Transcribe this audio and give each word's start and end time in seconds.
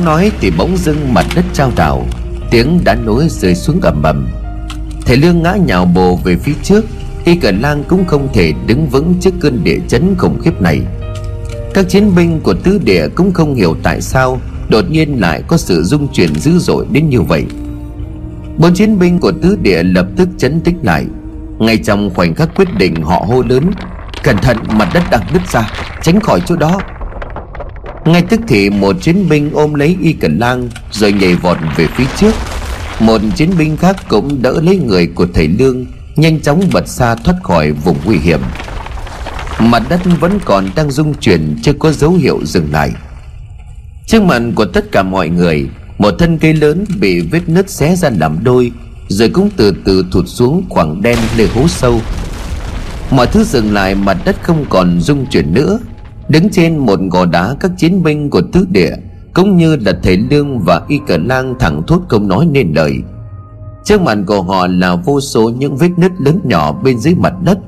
Đang 0.00 0.06
nói 0.06 0.32
thì 0.40 0.50
bỗng 0.58 0.76
dưng 0.76 1.14
mặt 1.14 1.26
đất 1.36 1.44
trao 1.52 1.72
đảo, 1.76 2.06
Tiếng 2.50 2.80
đá 2.84 2.94
núi 2.94 3.28
rơi 3.28 3.54
xuống 3.54 3.80
ầm 3.80 4.02
ầm. 4.02 4.28
Thầy 5.06 5.16
Lương 5.16 5.42
ngã 5.42 5.56
nhào 5.66 5.84
bồ 5.84 6.16
về 6.24 6.36
phía 6.36 6.52
trước, 6.62 6.84
Y 7.24 7.36
cờ 7.36 7.50
lang 7.50 7.84
cũng 7.88 8.04
không 8.04 8.28
thể 8.32 8.52
đứng 8.66 8.88
vững 8.88 9.14
trước 9.20 9.30
cơn 9.40 9.64
địa 9.64 9.78
chấn 9.88 10.14
khủng 10.18 10.40
khiếp 10.40 10.60
này. 10.60 10.80
Các 11.74 11.88
chiến 11.88 12.14
binh 12.16 12.40
của 12.40 12.54
tứ 12.54 12.80
địa 12.84 13.08
cũng 13.14 13.32
không 13.32 13.54
hiểu 13.54 13.76
tại 13.82 14.00
sao 14.00 14.40
Đột 14.68 14.90
nhiên 14.90 15.20
lại 15.20 15.42
có 15.48 15.56
sự 15.56 15.82
rung 15.82 16.08
chuyển 16.12 16.34
dữ 16.34 16.58
dội 16.58 16.86
đến 16.92 17.08
như 17.08 17.20
vậy. 17.20 17.44
Bốn 18.58 18.74
chiến 18.74 18.98
binh 18.98 19.18
của 19.18 19.32
tứ 19.42 19.58
địa 19.62 19.82
lập 19.82 20.06
tức 20.16 20.28
chấn 20.38 20.60
tích 20.60 20.76
lại. 20.82 21.06
Ngay 21.58 21.76
trong 21.76 22.10
khoảnh 22.14 22.34
khắc 22.34 22.54
quyết 22.54 22.68
định 22.78 23.02
họ 23.02 23.24
hô 23.28 23.42
lớn, 23.42 23.70
Cẩn 24.22 24.36
thận, 24.36 24.56
mặt 24.72 24.88
đất 24.94 25.02
đang 25.10 25.22
nứt 25.32 25.48
ra, 25.48 25.70
Tránh 26.02 26.20
khỏi 26.20 26.40
chỗ 26.46 26.56
đó 26.56 26.80
ngay 28.12 28.22
tức 28.22 28.40
thì 28.48 28.70
một 28.70 28.96
chiến 29.02 29.28
binh 29.28 29.50
ôm 29.52 29.74
lấy 29.74 29.96
y 30.02 30.12
cần 30.12 30.38
lang, 30.38 30.68
Rồi 30.92 31.12
nhảy 31.12 31.34
vọt 31.34 31.58
về 31.76 31.86
phía 31.96 32.04
trước. 32.16 32.34
Một 33.00 33.20
chiến 33.36 33.50
binh 33.58 33.76
khác 33.76 33.96
cũng 34.08 34.42
đỡ 34.42 34.60
lấy 34.62 34.76
người 34.76 35.06
của 35.06 35.26
thầy 35.34 35.48
Lương, 35.48 35.86
Nhanh 36.16 36.40
chóng 36.40 36.62
bật 36.72 36.88
xa 36.88 37.14
thoát 37.14 37.34
khỏi 37.42 37.72
vùng 37.72 37.96
nguy 38.04 38.18
hiểm. 38.18 38.40
Mặt 39.58 39.82
đất 39.88 40.00
vẫn 40.20 40.38
còn 40.44 40.70
đang 40.74 40.90
rung 40.90 41.14
chuyển, 41.14 41.56
Chưa 41.62 41.72
có 41.72 41.92
dấu 41.92 42.12
hiệu 42.12 42.40
dừng 42.44 42.72
lại. 42.72 42.90
Trước 44.06 44.22
mặt 44.22 44.42
của 44.54 44.64
tất 44.64 44.92
cả 44.92 45.02
mọi 45.02 45.28
người, 45.28 45.68
Một 45.98 46.14
thân 46.18 46.38
cây 46.38 46.54
lớn 46.54 46.84
bị 47.00 47.20
vết 47.20 47.48
nứt 47.48 47.70
xé 47.70 47.96
ra 47.96 48.10
làm 48.18 48.44
đôi, 48.44 48.72
Rồi 49.08 49.28
cũng 49.28 49.50
từ 49.56 49.74
từ 49.84 50.04
thụt 50.12 50.24
xuống 50.28 50.64
khoảng 50.68 51.02
đen 51.02 51.18
nơi 51.36 51.48
hố 51.54 51.68
sâu. 51.68 52.00
Mọi 53.10 53.26
thứ 53.26 53.44
dừng 53.44 53.74
lại, 53.74 53.94
mặt 53.94 54.16
đất 54.24 54.36
không 54.42 54.64
còn 54.68 55.00
rung 55.00 55.26
chuyển 55.26 55.54
nữa. 55.54 55.78
Đứng 56.30 56.50
trên 56.50 56.78
một 56.78 57.00
gò 57.10 57.26
đá 57.26 57.56
các 57.60 57.70
chiến 57.76 58.02
binh 58.02 58.30
của 58.30 58.42
tứ 58.52 58.66
địa, 58.70 58.96
Cũng 59.34 59.56
như 59.56 59.76
là 59.76 59.92
thầy 60.02 60.16
Lương 60.16 60.58
và 60.58 60.82
Y 60.88 61.00
Cờ 61.06 61.16
Lang 61.16 61.54
thẳng 61.58 61.82
thốt 61.86 62.00
câu 62.08 62.20
nói 62.20 62.46
nên 62.46 62.72
lời. 62.74 63.02
Trước 63.84 64.00
mặt 64.00 64.18
của 64.26 64.42
họ 64.42 64.66
là 64.66 64.94
vô 64.94 65.20
số 65.20 65.50
những 65.50 65.76
vết 65.76 65.90
nứt 65.96 66.12
lớn 66.20 66.40
nhỏ 66.44 66.72
bên 66.72 66.98
dưới 66.98 67.14
mặt 67.14 67.34
đất. 67.42 67.58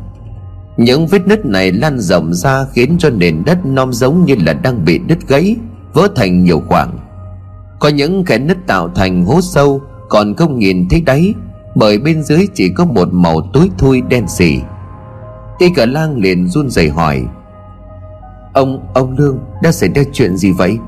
Những 0.77 1.07
vết 1.07 1.27
nứt 1.27 1.47
này 1.47 1.73
lan 1.73 1.99
rộng 1.99 2.35
ra 2.35 2.65
khiến 2.73 2.97
cho 2.99 3.11
nền 3.11 3.43
đất 3.47 3.67
non 3.67 3.93
giống 3.93 4.25
như 4.25 4.35
là 4.47 4.53
đang 4.53 4.85
bị 4.85 4.99
đứt 4.99 5.29
gãy, 5.29 5.57
Vỡ 5.95 6.09
thành 6.17 6.45
nhiều 6.45 6.63
khoảng. 6.69 6.99
Có 7.81 7.89
những 7.89 8.25
cái 8.25 8.39
nứt 8.39 8.67
tạo 8.67 8.89
thành 8.95 9.25
hố 9.25 9.41
sâu 9.41 9.81
Còn 10.09 10.35
không 10.35 10.59
nhìn 10.59 10.89
thấy 10.89 11.01
đáy, 11.01 11.35
Bởi 11.75 11.99
bên 11.99 12.23
dưới 12.23 12.49
chỉ 12.55 12.69
có 12.77 12.85
một 12.85 13.09
màu 13.13 13.51
tối 13.53 13.71
thui 13.79 14.01
đen 14.01 14.29
xỉ 14.29 14.59
Y 15.59 15.69
Cờ 15.71 15.87
Lang 15.87 16.17
liền 16.17 16.49
run 16.49 16.71
rẩy 16.71 16.89
hỏi 16.89 17.25
Ông, 18.53 18.87
ông 18.95 19.17
Lương 19.19 19.39
đã 19.63 19.73
xảy 19.73 19.89
ra 19.95 20.03
chuyện 20.13 20.37
gì 20.37 20.53
vậy? 20.53 20.79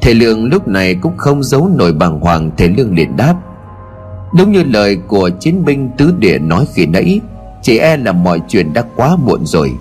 Thầy 0.00 0.14
Lương 0.14 0.44
lúc 0.44 0.68
này 0.68 0.94
cũng 0.94 1.16
không 1.16 1.42
giấu 1.42 1.70
nổi 1.76 1.92
bàng 1.92 2.20
hoàng 2.20 2.50
Thầy 2.56 2.68
Lương 2.68 2.94
liền 2.94 3.16
đáp. 3.16 3.34
Đúng 4.36 4.52
như 4.52 4.62
lời 4.62 4.96
của 5.08 5.30
chiến 5.40 5.64
binh 5.64 5.90
tứ 5.98 6.14
địa 6.18 6.38
nói 6.38 6.66
khi 6.74 6.86
nãy 6.86 7.20
Chỉ 7.62 7.78
e 7.78 7.96
là 7.96 8.12
mọi 8.12 8.40
chuyện 8.48 8.72
đã 8.72 8.84
quá 8.96 9.16
muộn 9.16 9.46
rồi. 9.46 9.72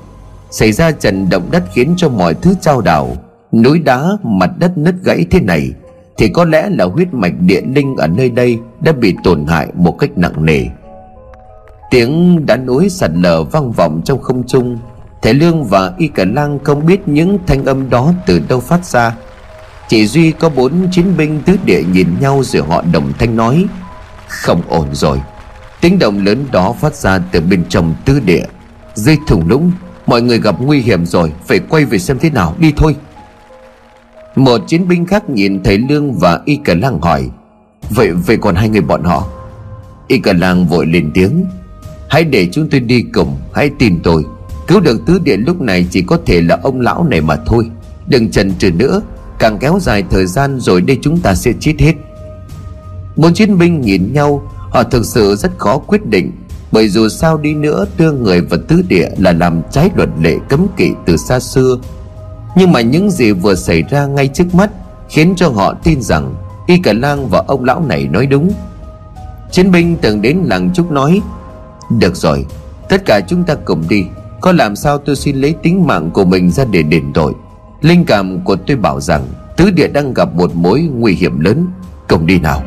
Xảy 0.52 0.72
ra 0.72 0.92
trận 0.92 1.30
động 1.30 1.48
đất 1.52 1.64
khiến 1.74 1.94
cho 1.98 2.10
mọi 2.10 2.34
thứ 2.34 2.56
trao 2.62 2.82
đảo 2.82 3.16
Núi 3.52 3.80
đá, 3.80 4.10
mặt 4.24 4.50
đất 4.58 4.78
nứt 4.78 4.96
gãy 5.04 5.26
thế 5.32 5.40
này 5.40 5.72
Thì 6.18 6.28
có 6.28 6.46
lẽ 6.46 6.70
là 6.70 6.86
huyết 6.86 7.14
mạch 7.14 7.34
địa 7.40 7.62
linh 7.62 7.96
ở 7.96 8.08
nơi 8.08 8.30
đây 8.30 8.60
Đã 8.82 8.92
bị 8.92 9.16
tổn 9.24 9.46
hại 9.46 9.68
một 9.76 10.00
cách 10.00 10.10
nặng 10.16 10.46
nề. 10.46 10.66
Tiếng 11.92 12.46
đá 12.46 12.58
núi 12.58 12.90
sạt 12.90 13.12
lở 13.14 13.44
vang 13.44 13.72
vọng 13.72 14.02
trong 14.06 14.22
không 14.22 14.44
trung 14.48 14.78
Thầy 15.22 15.34
Lương 15.34 15.64
và 15.64 15.94
Y 15.98 16.08
Cả 16.08 16.26
Lang 16.26 16.60
không 16.64 16.86
biết 16.86 17.08
những 17.08 17.40
thanh 17.48 17.66
âm 17.66 17.90
đó 17.90 18.14
từ 18.26 18.42
đâu 18.50 18.60
phát 18.60 18.86
ra. 18.86 19.16
Chỉ 19.88 20.08
duy 20.08 20.32
có 20.32 20.50
bốn 20.50 20.88
chiến 20.92 21.18
binh 21.18 21.42
tứ 21.46 21.56
địa 21.66 21.84
nhìn 21.94 22.08
nhau 22.20 22.42
rồi 22.44 22.64
họ 22.68 22.84
đồng 22.94 23.14
thanh 23.20 23.36
nói, 23.36 23.66
Không 24.28 24.62
ổn 24.68 24.88
rồi. 24.92 25.22
Tiếng 25.82 26.00
động 26.00 26.26
lớn 26.26 26.46
đó 26.52 26.74
phát 26.80 26.96
ra 26.96 27.20
từ 27.32 27.42
bên 27.42 27.66
trong 27.70 27.96
tứ 28.06 28.20
địa. 28.20 28.44
Dưới 28.96 29.18
thùng 29.28 29.48
lũng, 29.48 29.72
Mọi 30.06 30.22
người 30.22 30.40
gặp 30.40 30.56
nguy 30.60 30.80
hiểm 30.80 31.06
rồi, 31.06 31.32
Phải 31.48 31.60
quay 31.60 31.86
về 31.86 32.00
xem 32.00 32.20
thế 32.20 32.30
nào, 32.30 32.56
đi 32.60 32.74
thôi. 32.78 32.96
Một 34.36 34.62
chiến 34.68 34.88
binh 34.88 35.06
khác 35.06 35.30
nhìn 35.30 35.64
thầy 35.64 35.78
Lương 35.78 36.14
và 36.14 36.40
Y 36.46 36.60
Cả 36.64 36.74
Lang 36.76 37.02
hỏi, 37.02 37.30
Vậy 37.90 38.12
vậy 38.12 38.38
còn 38.42 38.56
hai 38.56 38.70
người 38.70 38.82
bọn 38.82 39.04
họ? 39.04 39.28
Y 40.08 40.20
Cả 40.20 40.34
Lang 40.34 40.68
vội 40.68 40.86
lên 40.86 41.12
tiếng, 41.14 41.46
Hãy 42.10 42.24
để 42.24 42.48
chúng 42.52 42.70
tôi 42.70 42.80
đi 42.80 43.06
cùng, 43.14 43.38
Hãy 43.54 43.72
tin 43.80 44.00
tôi. 44.04 44.26
Cứu 44.70 44.80
được 44.80 45.06
tứ 45.06 45.20
điện 45.24 45.44
lúc 45.48 45.62
này 45.62 45.88
chỉ 45.92 46.02
có 46.02 46.18
thể 46.26 46.42
là 46.42 46.60
ông 46.64 46.82
lão 46.82 47.04
này 47.04 47.22
mà 47.22 47.36
thôi. 47.46 47.70
Đừng 48.08 48.32
chần 48.32 48.56
chừ 48.56 48.72
nữa, 48.72 49.02
Càng 49.40 49.58
kéo 49.58 49.80
dài 49.82 50.04
thời 50.10 50.26
gian 50.26 50.60
rồi 50.60 50.82
đây 50.82 50.98
chúng 51.02 51.20
ta 51.20 51.36
sẽ 51.36 51.52
chết 51.60 51.74
hết. 51.80 51.94
Bốn 53.16 53.34
chiến 53.34 53.58
binh 53.58 53.82
nhìn 53.82 54.14
nhau, 54.14 54.44
Họ 54.58 54.84
thực 54.84 55.06
sự 55.06 55.36
rất 55.36 55.52
khó 55.58 55.78
quyết 55.78 56.06
định, 56.06 56.32
Bởi 56.72 56.90
dù 56.90 57.10
sao 57.10 57.38
đi 57.38 57.54
nữa, 57.54 57.86
đưa 57.98 58.12
người 58.12 58.42
vào 58.42 58.60
tứ 58.68 58.82
địa 58.88 59.10
là 59.18 59.32
làm 59.32 59.62
trái 59.72 59.90
luật 59.96 60.10
lệ 60.22 60.36
cấm 60.50 60.68
kỵ 60.78 60.92
từ 61.06 61.18
xa 61.18 61.40
xưa. 61.40 61.78
Nhưng 62.56 62.72
mà 62.72 62.82
những 62.82 63.12
gì 63.12 63.32
vừa 63.32 63.56
xảy 63.56 63.84
ra 63.84 64.06
ngay 64.06 64.28
trước 64.28 64.56
mắt 64.56 64.70
Khiến 65.10 65.34
cho 65.38 65.50
họ 65.50 65.74
tin 65.84 66.02
rằng 66.02 66.36
Y 66.68 66.78
Cả 66.84 66.94
Lang 66.94 67.30
và 67.30 67.44
ông 67.48 67.64
lão 67.64 67.82
này 67.82 68.08
nói 68.08 68.26
đúng. 68.26 68.52
Chiến 69.52 69.72
binh 69.72 69.98
từng 70.02 70.22
đến 70.22 70.38
làng 70.46 70.74
Trúc 70.74 70.92
nói, 70.92 71.22
Được 72.00 72.16
rồi, 72.16 72.46
Tất 72.90 73.02
cả 73.06 73.22
chúng 73.28 73.44
ta 73.44 73.56
cùng 73.56 73.84
đi 73.90 74.06
có 74.42 74.52
làm 74.52 74.76
sao 74.76 74.98
tôi 74.98 75.16
xin 75.16 75.36
lấy 75.36 75.56
tính 75.64 75.88
mạng 75.88 76.10
của 76.14 76.26
mình 76.26 76.52
ra 76.52 76.66
để 76.72 76.84
đền 76.84 77.14
tội? 77.14 77.34
Linh 77.82 78.06
cảm 78.06 78.40
của 78.44 78.56
tôi 78.56 78.78
bảo 78.78 79.02
rằng, 79.02 79.28
Tứ 79.58 79.72
địa 79.72 79.88
đang 79.88 80.14
gặp 80.14 80.34
một 80.34 80.56
mối 80.56 80.82
nguy 80.82 81.14
hiểm 81.14 81.40
lớn. 81.40 81.68
Cùng 82.08 82.26
đi 82.26 82.40
nào. 82.40 82.64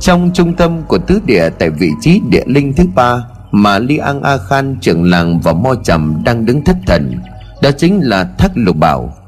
Trong 0.00 0.30
trung 0.34 0.54
tâm 0.54 0.82
của 0.88 0.98
tứ 0.98 1.20
địa 1.26 1.50
tại 1.58 1.70
vị 1.70 1.90
trí 2.00 2.20
địa 2.30 2.44
linh 2.46 2.72
thứ 2.72 2.84
ba 2.94 3.24
Mà 3.50 3.78
Li 3.78 3.96
An 3.96 4.22
A 4.22 4.38
Khan, 4.38 4.76
trưởng 4.80 5.10
làng 5.10 5.40
và 5.40 5.52
Mo 5.52 5.74
Trầm 5.84 6.22
đang 6.24 6.46
đứng 6.46 6.64
thất 6.64 6.76
thần, 6.86 7.20
Đó 7.62 7.70
chính 7.78 8.00
là 8.02 8.24
Thác 8.38 8.50
Lục 8.54 8.76
Bảo. 8.76 9.23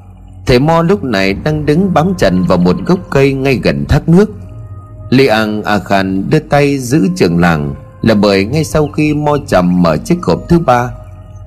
Thầy 0.46 0.58
Mo 0.58 0.82
lúc 0.82 1.04
này 1.04 1.32
đang 1.32 1.66
đứng 1.66 1.94
bám 1.94 2.14
chặt 2.18 2.32
vào 2.48 2.58
một 2.58 2.76
gốc 2.86 2.98
cây 3.10 3.32
ngay 3.32 3.60
gần 3.62 3.84
thác 3.88 4.08
nước. 4.08 4.30
Li 5.10 5.26
An 5.26 5.62
A 5.62 5.78
Khan 5.78 6.30
đưa 6.30 6.38
tay 6.38 6.78
giữ 6.78 7.08
trường 7.16 7.40
làng 7.40 7.74
Là 8.02 8.14
bởi 8.14 8.44
ngay 8.44 8.64
sau 8.64 8.88
khi 8.88 9.14
Mo 9.14 9.36
chầm 9.46 9.82
mở 9.82 9.96
chiếc 9.96 10.22
hộp 10.22 10.40
thứ 10.48 10.58
ba, 10.58 10.90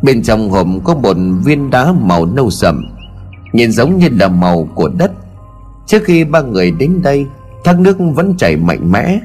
Bên 0.01 0.23
trong 0.23 0.49
hộp 0.49 0.67
có 0.83 0.95
một 0.95 1.17
viên 1.43 1.69
đá 1.69 1.91
màu 1.91 2.25
nâu 2.25 2.49
sậm, 2.49 2.85
Nhìn 3.53 3.71
giống 3.71 3.97
như 3.97 4.09
là 4.19 4.27
màu 4.27 4.69
của 4.75 4.89
đất. 4.89 5.11
Trước 5.87 6.03
khi 6.03 6.23
ba 6.23 6.41
người 6.41 6.71
đến 6.71 7.01
đây, 7.01 7.25
Thác 7.63 7.79
nước 7.79 7.97
vẫn 8.15 8.37
chảy 8.37 8.55
mạnh 8.55 8.91
mẽ, 8.91 9.19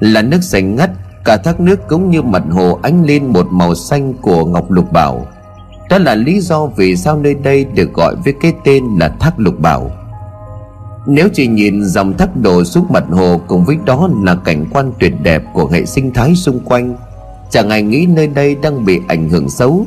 Là 0.00 0.22
nước 0.22 0.42
xanh 0.42 0.76
ngắt, 0.76 0.90
Cả 1.24 1.36
thác 1.36 1.60
nước 1.60 1.88
cũng 1.88 2.10
như 2.10 2.22
mặt 2.22 2.42
hồ 2.50 2.78
ánh 2.82 3.04
lên 3.04 3.26
một 3.26 3.46
màu 3.50 3.74
xanh 3.74 4.14
của 4.14 4.44
ngọc 4.44 4.70
lục 4.70 4.92
bảo 4.92 5.26
đó 5.90 5.98
là 5.98 6.14
lý 6.14 6.40
do 6.40 6.66
vì 6.66 6.96
sao 6.96 7.16
nơi 7.16 7.34
đây 7.34 7.64
được 7.64 7.92
gọi 7.92 8.16
với 8.24 8.34
cái 8.40 8.52
tên 8.64 8.84
là 9.00 9.08
thác 9.08 9.32
lục 9.36 9.60
bảo. 9.60 9.90
Nếu 11.06 11.28
chỉ 11.34 11.46
nhìn 11.46 11.84
dòng 11.84 12.16
thác 12.16 12.36
đổ 12.36 12.64
xuống 12.64 12.86
mặt 12.90 13.04
hồ 13.10 13.40
Cùng 13.46 13.64
với 13.64 13.78
đó 13.84 14.08
là 14.22 14.34
cảnh 14.44 14.66
quan 14.70 14.92
tuyệt 14.98 15.12
đẹp 15.22 15.42
của 15.52 15.66
hệ 15.66 15.86
sinh 15.86 16.12
thái 16.12 16.34
xung 16.34 16.60
quanh, 16.60 16.96
Chẳng 17.50 17.70
ai 17.70 17.82
nghĩ 17.82 18.06
nơi 18.06 18.26
đây 18.26 18.56
đang 18.62 18.84
bị 18.84 19.00
ảnh 19.08 19.28
hưởng 19.28 19.50
xấu. 19.50 19.86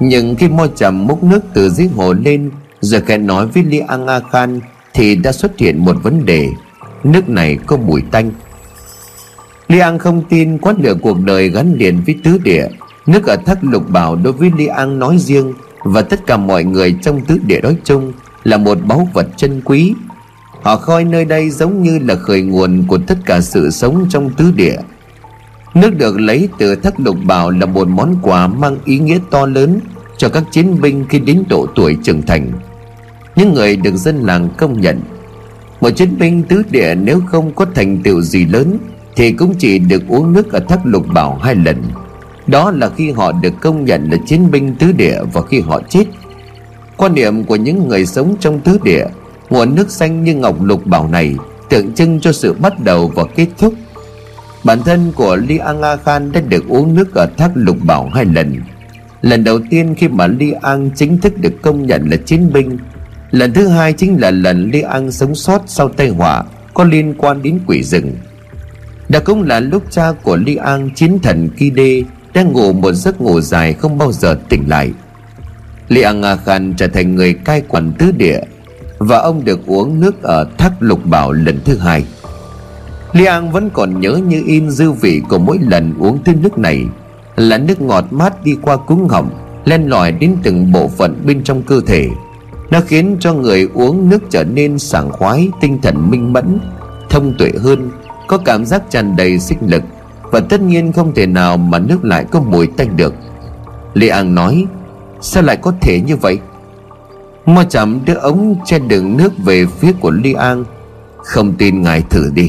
Nhưng 0.00 0.36
khi 0.36 0.48
mo 0.48 0.66
trầm 0.76 1.06
múc 1.06 1.24
nước 1.24 1.40
từ 1.54 1.68
dưới 1.68 1.88
hồ 1.96 2.12
lên, 2.12 2.50
Rồi 2.80 3.00
khẽ 3.00 3.18
nói 3.18 3.46
với 3.46 3.62
Li 3.64 3.78
An 3.78 4.06
A 4.06 4.20
Khan 4.20 4.60
Thì 4.94 5.16
đã 5.16 5.32
xuất 5.32 5.58
hiện 5.58 5.84
một 5.84 5.96
vấn 6.02 6.26
đề. 6.26 6.48
Nước 7.04 7.28
này 7.28 7.58
có 7.66 7.76
mùi 7.76 8.02
tanh. 8.10 8.30
Li 9.68 9.78
An 9.78 9.98
không 9.98 10.22
tin 10.28 10.58
quá 10.58 10.74
lửa 10.78 10.94
cuộc 11.02 11.20
đời 11.20 11.48
gắn 11.48 11.74
liền 11.74 12.02
với 12.06 12.14
tứ 12.24 12.38
địa. 12.44 12.66
Nước 13.10 13.26
ở 13.26 13.36
thác 13.36 13.64
lục 13.64 13.90
bảo 13.90 14.16
đối 14.16 14.32
với 14.32 14.50
Li 14.56 14.66
An 14.66 14.98
nói 14.98 15.18
riêng 15.18 15.52
Và 15.84 16.02
tất 16.02 16.26
cả 16.26 16.36
mọi 16.36 16.64
người 16.64 16.94
trong 17.02 17.20
tứ 17.20 17.38
địa 17.46 17.60
nói 17.60 17.76
chung 17.84 18.12
Là 18.44 18.56
một 18.56 18.78
báu 18.86 19.08
vật 19.14 19.26
chân 19.36 19.62
quý. 19.64 19.94
Họ 20.62 20.76
coi 20.76 21.04
nơi 21.04 21.24
đây 21.24 21.50
giống 21.50 21.82
như 21.82 21.98
là 21.98 22.14
khởi 22.14 22.42
nguồn 22.42 22.84
của 22.88 22.98
tất 23.06 23.18
cả 23.26 23.40
sự 23.40 23.70
sống 23.70 24.06
trong 24.08 24.30
tứ 24.30 24.52
địa. 24.56 24.76
Nước 25.74 25.90
được 25.98 26.20
lấy 26.20 26.48
từ 26.58 26.74
thác 26.76 27.00
lục 27.00 27.16
bảo 27.24 27.50
là 27.50 27.66
một 27.66 27.88
món 27.88 28.16
quà 28.22 28.46
mang 28.46 28.76
ý 28.84 28.98
nghĩa 28.98 29.18
to 29.30 29.46
lớn 29.46 29.80
Cho 30.16 30.28
các 30.28 30.44
chiến 30.50 30.80
binh 30.80 31.04
khi 31.08 31.18
đến 31.18 31.44
độ 31.48 31.66
tuổi 31.74 31.96
trưởng 32.02 32.22
thành. 32.22 32.52
Những 33.36 33.54
người 33.54 33.76
được 33.76 33.96
dân 33.96 34.20
làng 34.20 34.48
công 34.58 34.80
nhận. 34.80 35.00
Một 35.80 35.90
chiến 35.90 36.18
binh 36.18 36.42
tứ 36.42 36.62
địa 36.70 36.94
nếu 36.94 37.20
không 37.26 37.54
có 37.54 37.66
thành 37.74 38.02
tựu 38.02 38.20
gì 38.20 38.46
lớn 38.46 38.78
Thì 39.16 39.32
cũng 39.32 39.54
chỉ 39.58 39.78
được 39.78 40.02
uống 40.08 40.32
nước 40.32 40.52
ở 40.52 40.60
thác 40.60 40.80
lục 40.84 41.06
bảo 41.14 41.38
hai 41.42 41.54
lần 41.54 41.76
đó 42.50 42.70
là 42.70 42.90
khi 42.96 43.10
họ 43.10 43.32
được 43.32 43.52
công 43.60 43.84
nhận 43.84 44.10
là 44.10 44.16
chiến 44.26 44.50
binh 44.50 44.74
tứ 44.74 44.92
địa 44.92 45.18
và 45.32 45.42
khi 45.42 45.60
họ 45.60 45.80
chết. 45.88 46.04
Quan 46.96 47.14
niệm 47.14 47.44
của 47.44 47.56
những 47.56 47.88
người 47.88 48.06
sống 48.06 48.36
trong 48.40 48.60
tứ 48.60 48.78
địa 48.84 49.04
Nguồn 49.50 49.74
nước 49.74 49.90
xanh 49.90 50.24
như 50.24 50.34
ngọc 50.34 50.62
lục 50.62 50.86
bảo 50.86 51.08
này, 51.08 51.34
Tượng 51.68 51.94
trưng 51.94 52.20
cho 52.20 52.32
sự 52.32 52.52
bắt 52.52 52.80
đầu 52.80 53.12
và 53.14 53.24
kết 53.36 53.46
thúc. 53.58 53.74
Bản 54.64 54.82
thân 54.84 55.12
của 55.16 55.36
Li 55.36 55.58
An 55.58 55.82
A 55.82 55.96
Khan 55.96 56.32
đã 56.32 56.40
được 56.40 56.68
uống 56.68 56.94
nước 56.94 57.14
ở 57.14 57.26
thác 57.36 57.50
lục 57.54 57.76
bảo 57.84 58.10
hai 58.14 58.24
lần. 58.24 58.54
Lần 59.22 59.44
đầu 59.44 59.58
tiên 59.70 59.94
khi 59.98 60.08
mà 60.08 60.26
Li 60.26 60.52
An 60.62 60.90
chính 60.96 61.18
thức 61.18 61.32
được 61.40 61.62
công 61.62 61.86
nhận 61.86 62.08
là 62.10 62.16
chiến 62.16 62.52
binh, 62.52 62.78
Lần 63.30 63.52
thứ 63.52 63.68
hai 63.68 63.92
chính 63.92 64.20
là 64.20 64.30
lần 64.30 64.70
Li 64.70 64.80
An 64.80 65.12
sống 65.12 65.34
sót 65.34 65.62
sau 65.66 65.88
tai 65.88 66.08
họa 66.08 66.44
Có 66.74 66.84
liên 66.84 67.14
quan 67.18 67.42
đến 67.42 67.60
quỷ 67.66 67.82
rừng. 67.82 68.12
Đó 69.08 69.20
cũng 69.24 69.42
là 69.42 69.60
lúc 69.60 69.82
cha 69.90 70.12
của 70.22 70.36
Li 70.36 70.56
An 70.56 70.90
chiến 70.94 71.18
thần 71.22 71.48
Ki 71.56 71.70
Đê 71.70 72.02
đang 72.34 72.52
ngủ 72.52 72.72
một 72.72 72.92
giấc 72.92 73.20
ngủ 73.20 73.40
dài 73.40 73.72
không 73.72 73.98
bao 73.98 74.12
giờ 74.12 74.36
tỉnh 74.48 74.68
lại. 74.68 74.92
Li 75.88 76.02
An 76.02 76.22
A 76.22 76.36
Khan 76.36 76.74
trở 76.76 76.88
thành 76.88 77.14
người 77.14 77.34
cai 77.34 77.62
quản 77.68 77.92
tứ 77.98 78.12
địa 78.12 78.40
Và 78.98 79.18
ông 79.18 79.44
được 79.44 79.66
uống 79.66 80.00
nước 80.00 80.22
ở 80.22 80.46
thác 80.58 80.72
lục 80.80 81.06
bảo 81.06 81.32
lần 81.32 81.60
thứ 81.64 81.76
hai. 81.76 82.04
Li 83.12 83.24
An 83.24 83.52
vẫn 83.52 83.70
còn 83.70 84.00
nhớ 84.00 84.20
như 84.26 84.42
in 84.46 84.70
dư 84.70 84.92
vị 84.92 85.22
của 85.28 85.38
mỗi 85.38 85.58
lần 85.58 85.94
uống 85.98 86.24
thứ 86.24 86.32
nước 86.34 86.58
này 86.58 86.84
Là 87.36 87.58
nước 87.58 87.80
ngọt 87.80 88.04
mát 88.10 88.44
đi 88.44 88.56
qua 88.62 88.76
cúng 88.76 89.08
họng, 89.08 89.30
Len 89.64 89.86
lỏi 89.86 90.12
đến 90.12 90.36
từng 90.42 90.72
bộ 90.72 90.88
phận 90.88 91.22
bên 91.26 91.42
trong 91.44 91.62
cơ 91.62 91.80
thể. 91.86 92.08
Nó 92.70 92.80
khiến 92.80 93.16
cho 93.20 93.34
người 93.34 93.68
uống 93.74 94.08
nước 94.08 94.22
trở 94.30 94.44
nên 94.44 94.78
sảng 94.78 95.10
khoái, 95.12 95.48
Tinh 95.60 95.78
thần 95.82 96.10
minh 96.10 96.32
mẫn, 96.32 96.60
Thông 97.10 97.34
tuệ 97.38 97.50
hơn, 97.62 97.90
Có 98.26 98.38
cảm 98.38 98.64
giác 98.64 98.82
tràn 98.90 99.16
đầy 99.16 99.38
sinh 99.38 99.58
lực. 99.66 99.82
Và 100.30 100.40
tất 100.40 100.60
nhiên 100.60 100.92
không 100.92 101.14
thể 101.14 101.26
nào 101.26 101.56
mà 101.56 101.78
nước 101.78 102.04
lại 102.04 102.24
có 102.30 102.40
mùi 102.40 102.66
tanh 102.66 102.96
được. 102.96 103.14
Lê 103.94 104.08
An 104.08 104.34
nói, 104.34 104.66
Sao 105.20 105.42
lại 105.42 105.56
có 105.56 105.72
thể 105.80 106.00
như 106.00 106.16
vậy? 106.16 106.38
Mo 107.46 107.64
chậm 107.64 108.00
đưa 108.04 108.14
ống 108.14 108.54
che 108.64 108.78
đựng 108.78 109.16
nước 109.16 109.32
về 109.44 109.66
phía 109.66 109.92
của 110.00 110.10
Li 110.10 110.32
An. 110.32 110.64
Không 111.16 111.52
tin 111.52 111.82
ngài 111.82 112.02
thử 112.02 112.30
đi. 112.34 112.48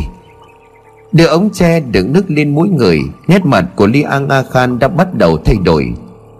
Đưa 1.12 1.26
ống 1.26 1.50
che 1.50 1.80
đựng 1.80 2.14
nước 2.14 2.24
lên 2.28 2.56
mũi 2.56 2.70
người, 2.70 3.00
Nét 3.28 3.46
mặt 3.46 3.66
của 3.76 3.88
Li 3.88 4.02
An 4.02 4.30
A 4.30 4.44
Khan 4.52 4.80
đã 4.80 4.88
bắt 4.88 5.14
đầu 5.14 5.38
thay 5.46 5.56
đổi. 5.66 5.94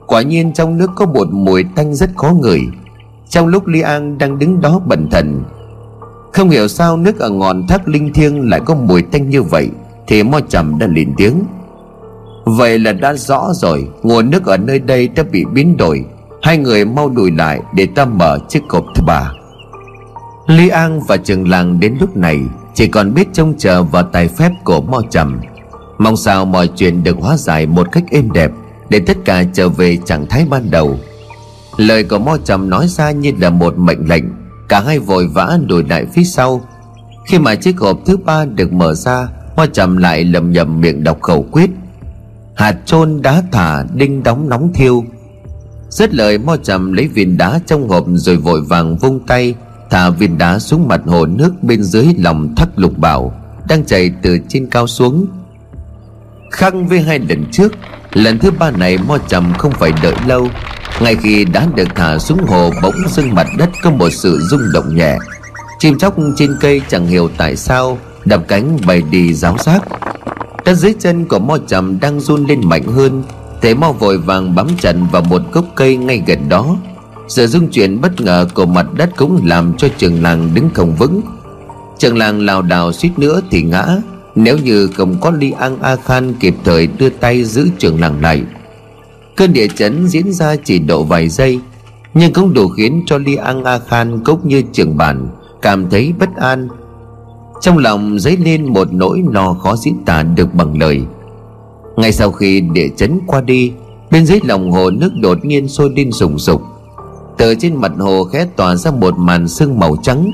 Quả 0.08 0.22
nhiên 0.22 0.54
trong 0.54 0.78
nước 0.78 0.90
có 0.96 1.06
một 1.06 1.28
mùi 1.32 1.64
tanh 1.76 1.96
rất 1.96 2.10
khó 2.16 2.34
ngửi. 2.42 2.62
Trong 3.30 3.48
lúc 3.48 3.68
Li 3.68 3.82
An 3.82 4.18
đang 4.18 4.40
đứng 4.40 4.62
đó 4.62 4.82
bẩn 4.86 5.08
thần 5.12 5.44
Không 6.34 6.50
hiểu 6.50 6.68
sao 6.68 6.98
nước 6.98 7.20
ở 7.20 7.30
ngọn 7.30 7.68
thác 7.68 7.88
linh 7.88 8.14
thiêng 8.14 8.50
lại 8.50 8.62
có 8.66 8.76
mùi 8.76 9.02
tanh 9.02 9.30
như 9.30 9.44
vậy. 9.44 9.70
Thì 10.12 10.24
mo 10.24 10.40
trầm 10.50 10.80
đã 10.80 10.88
lên 10.88 11.14
tiếng. 11.18 11.44
Vậy 12.46 12.80
là 12.80 12.92
đã 12.92 13.14
rõ 13.14 13.52
rồi, 13.54 13.88
Nguồn 14.04 14.30
nước 14.30 14.46
ở 14.46 14.58
nơi 14.58 14.80
đây 14.80 15.08
đã 15.08 15.24
bị 15.32 15.46
biến 15.46 15.78
đổi. 15.78 16.06
Hai 16.42 16.58
người 16.58 16.86
mau 16.86 17.10
đùi 17.10 17.32
lại 17.32 17.60
để 17.76 17.88
ta 17.96 18.06
mở 18.06 18.40
chiếc 18.50 18.60
cột 18.68 18.84
thứ 18.96 19.04
ba. 19.06 19.32
Lý 20.48 20.70
An 20.70 21.02
và 21.08 21.18
Trường 21.18 21.50
Làng 21.50 21.80
đến 21.80 21.98
lúc 22.00 22.18
này, 22.18 22.40
Chỉ 22.74 22.88
còn 22.88 23.14
biết 23.14 23.28
trông 23.34 23.54
chờ 23.58 23.84
vào 23.84 24.04
tài 24.04 24.28
phép 24.28 24.52
của 24.64 24.82
Mo 24.82 25.02
Trầm. 25.10 25.42
Mong 25.98 26.18
sao 26.18 26.46
mọi 26.46 26.70
chuyện 26.76 27.04
được 27.04 27.18
hóa 27.20 27.38
giải 27.38 27.66
một 27.66 27.88
cách 27.92 28.04
êm 28.12 28.32
đẹp, 28.32 28.52
Để 28.90 29.00
tất 29.00 29.18
cả 29.26 29.44
trở 29.54 29.70
về 29.70 29.98
trạng 30.06 30.28
thái 30.28 30.46
ban 30.50 30.72
đầu. 30.72 31.00
Lời 31.78 32.04
của 32.04 32.20
Mo 32.20 32.38
Trầm 32.44 32.70
nói 32.70 32.88
ra 32.88 33.12
như 33.12 33.32
là 33.40 33.50
một 33.50 33.78
mệnh 33.78 34.10
lệnh. 34.10 34.24
Cả 34.70 34.80
hai 34.80 35.00
vội 35.00 35.28
vã 35.28 35.60
đuổi 35.68 35.84
lại 35.90 36.06
phía 36.14 36.24
sau. 36.24 36.62
Khi 37.28 37.40
mà 37.40 37.56
chiếc 37.56 37.80
hộp 37.80 38.00
thứ 38.06 38.18
ba 38.18 38.46
được 38.46 38.74
mở 38.74 38.94
ra 38.94 39.28
hoa 39.56 39.66
Trầm 39.74 39.98
lại 39.98 40.24
lầm 40.24 40.52
nhầm 40.52 40.82
miệng 40.82 41.04
đọc 41.04 41.22
khẩu 41.22 41.46
quyết. 41.52 41.70
Hạt 42.56 42.76
chôn 42.86 43.22
đá 43.22 43.44
thả, 43.52 43.84
đinh 43.96 44.24
đóng 44.24 44.50
nóng 44.50 44.74
thiêu. 44.74 45.04
Rất 45.90 46.14
lời 46.14 46.38
Mo 46.38 46.56
Trầm 46.64 46.94
lấy 46.94 47.08
viên 47.08 47.38
đá 47.38 47.60
trong 47.66 47.90
hộp 47.90 48.06
Rồi 48.14 48.38
vội 48.38 48.62
vàng 48.62 48.98
vung 48.98 49.20
tay, 49.28 49.56
Thả 49.90 50.10
viên 50.10 50.38
đá 50.38 50.60
xuống 50.60 50.88
mặt 50.88 51.02
hồ 51.06 51.26
nước 51.26 51.54
bên 51.62 51.84
dưới 51.84 52.06
lòng 52.18 52.56
thác 52.56 52.68
lục 52.76 52.98
bảo, 52.98 53.34
Đang 53.68 53.86
chảy 53.86 54.12
từ 54.22 54.40
trên 54.48 54.70
cao 54.70 54.88
xuống. 54.88 55.28
Khác 56.52 56.74
với 56.90 57.02
hai 57.02 57.20
lần 57.20 57.46
trước, 57.52 57.74
Lần 58.14 58.40
thứ 58.40 58.52
ba 58.52 58.72
này 58.72 58.98
Mo 58.98 59.18
Trầm 59.28 59.54
không 59.58 59.72
phải 59.72 59.92
đợi 60.04 60.16
lâu. 60.28 60.48
Ngay 61.02 61.16
khi 61.16 61.46
đá 61.46 61.68
được 61.76 61.88
thả 61.96 62.20
xuống 62.20 62.40
hồ 62.48 62.72
Bỗng 62.82 62.96
dưng 63.10 63.36
mặt 63.36 63.48
đất 63.58 63.70
có 63.84 63.92
một 63.92 64.10
sự 64.10 64.40
rung 64.40 64.62
động 64.74 64.96
nhẹ. 64.96 65.18
Chim 65.80 65.98
chóc 65.98 66.16
trên 66.36 66.56
cây 66.60 66.82
chẳng 66.90 67.08
hiểu 67.08 67.30
tại 67.38 67.56
sao 67.56 67.98
Đập 68.26 68.44
cánh 68.48 68.78
bay 68.88 69.02
đi 69.12 69.34
giáo 69.34 69.58
xác. 69.58 69.80
Đất 70.66 70.74
dưới 70.74 70.94
chân 71.00 71.26
của 71.26 71.40
Mo 71.40 71.58
Trầm 71.68 72.00
đang 72.00 72.20
run 72.20 72.46
lên 72.46 72.62
mạnh 72.64 72.84
hơn, 72.84 73.24
Thế 73.62 73.74
Mo 73.74 73.92
vội 73.92 74.18
vàng 74.18 74.56
bám 74.56 74.68
chặt 74.80 74.96
vào 75.12 75.22
một 75.22 75.42
gốc 75.52 75.66
cây 75.76 75.98
ngay 75.98 76.24
gần 76.28 76.50
đó. 76.50 76.76
Sự 77.28 77.48
rung 77.48 77.70
chuyển 77.70 78.02
bất 78.02 78.22
ngờ 78.22 78.48
của 78.54 78.66
mặt 78.66 78.86
đất 78.94 79.10
cũng 79.18 79.42
làm 79.46 79.78
cho 79.78 79.88
trường 79.98 80.24
làng 80.24 80.50
đứng 80.54 80.70
không 80.74 80.96
vững. 80.96 81.22
Trường 81.98 82.18
làng 82.18 82.46
lảo 82.46 82.62
đảo 82.62 82.92
suýt 82.92 83.12
nữa 83.18 83.42
thì 83.52 83.62
ngã, 83.62 83.86
nếu 84.36 84.58
như 84.58 84.88
không 84.88 85.22
có 85.22 85.32
Li 85.32 85.52
An 85.52 85.78
A 85.82 85.96
Khan 85.96 86.34
kịp 86.34 86.56
thời 86.64 86.88
đưa 86.88 87.10
tay 87.10 87.44
giữ 87.44 87.68
trường 87.78 88.02
làng 88.02 88.22
lại. 88.22 88.44
Cơn 89.36 89.54
địa 89.54 89.68
chấn 89.68 90.08
diễn 90.08 90.34
ra 90.34 90.56
chỉ 90.64 90.80
độ 90.80 91.04
vài 91.04 91.30
giây, 91.30 91.60
Nhưng 92.14 92.34
cũng 92.34 92.54
đủ 92.54 92.68
khiến 92.68 93.04
cho 93.06 93.18
Li 93.18 93.36
An 93.36 93.64
A 93.64 93.80
Khan 93.80 94.24
cũng 94.24 94.40
như 94.44 94.62
trường 94.74 94.98
bản 94.98 95.28
Cảm 95.62 95.90
thấy 95.90 96.14
bất 96.20 96.30
an 96.36 96.68
trong 97.62 97.78
lòng 97.78 98.20
dấy 98.20 98.38
lên 98.38 98.74
một 98.74 98.94
nỗi 98.94 99.24
lo 99.32 99.54
khó 99.54 99.76
diễn 99.76 100.06
tả 100.06 100.24
được 100.24 100.54
bằng 100.54 100.80
lời. 100.80 101.02
Ngay 101.98 102.12
sau 102.12 102.32
khi 102.32 102.62
địa 102.62 102.88
chấn 102.98 103.20
qua 103.28 103.42
đi, 103.42 103.72
Bên 104.12 104.26
dưới 104.26 104.40
lòng 104.44 104.72
hồ 104.72 104.90
nước 104.90 105.12
đột 105.22 105.46
nhiên 105.46 105.68
sôi 105.68 105.92
lên 105.96 106.12
sùng 106.12 106.40
sục. 106.40 106.62
Từ 107.38 107.56
trên 107.56 107.76
mặt 107.76 107.92
hồ 108.00 108.24
khẽ 108.24 108.46
tỏa 108.56 108.76
ra 108.76 108.92
một 108.92 109.18
màn 109.18 109.48
sương 109.48 109.80
màu 109.80 109.96
trắng. 110.04 110.32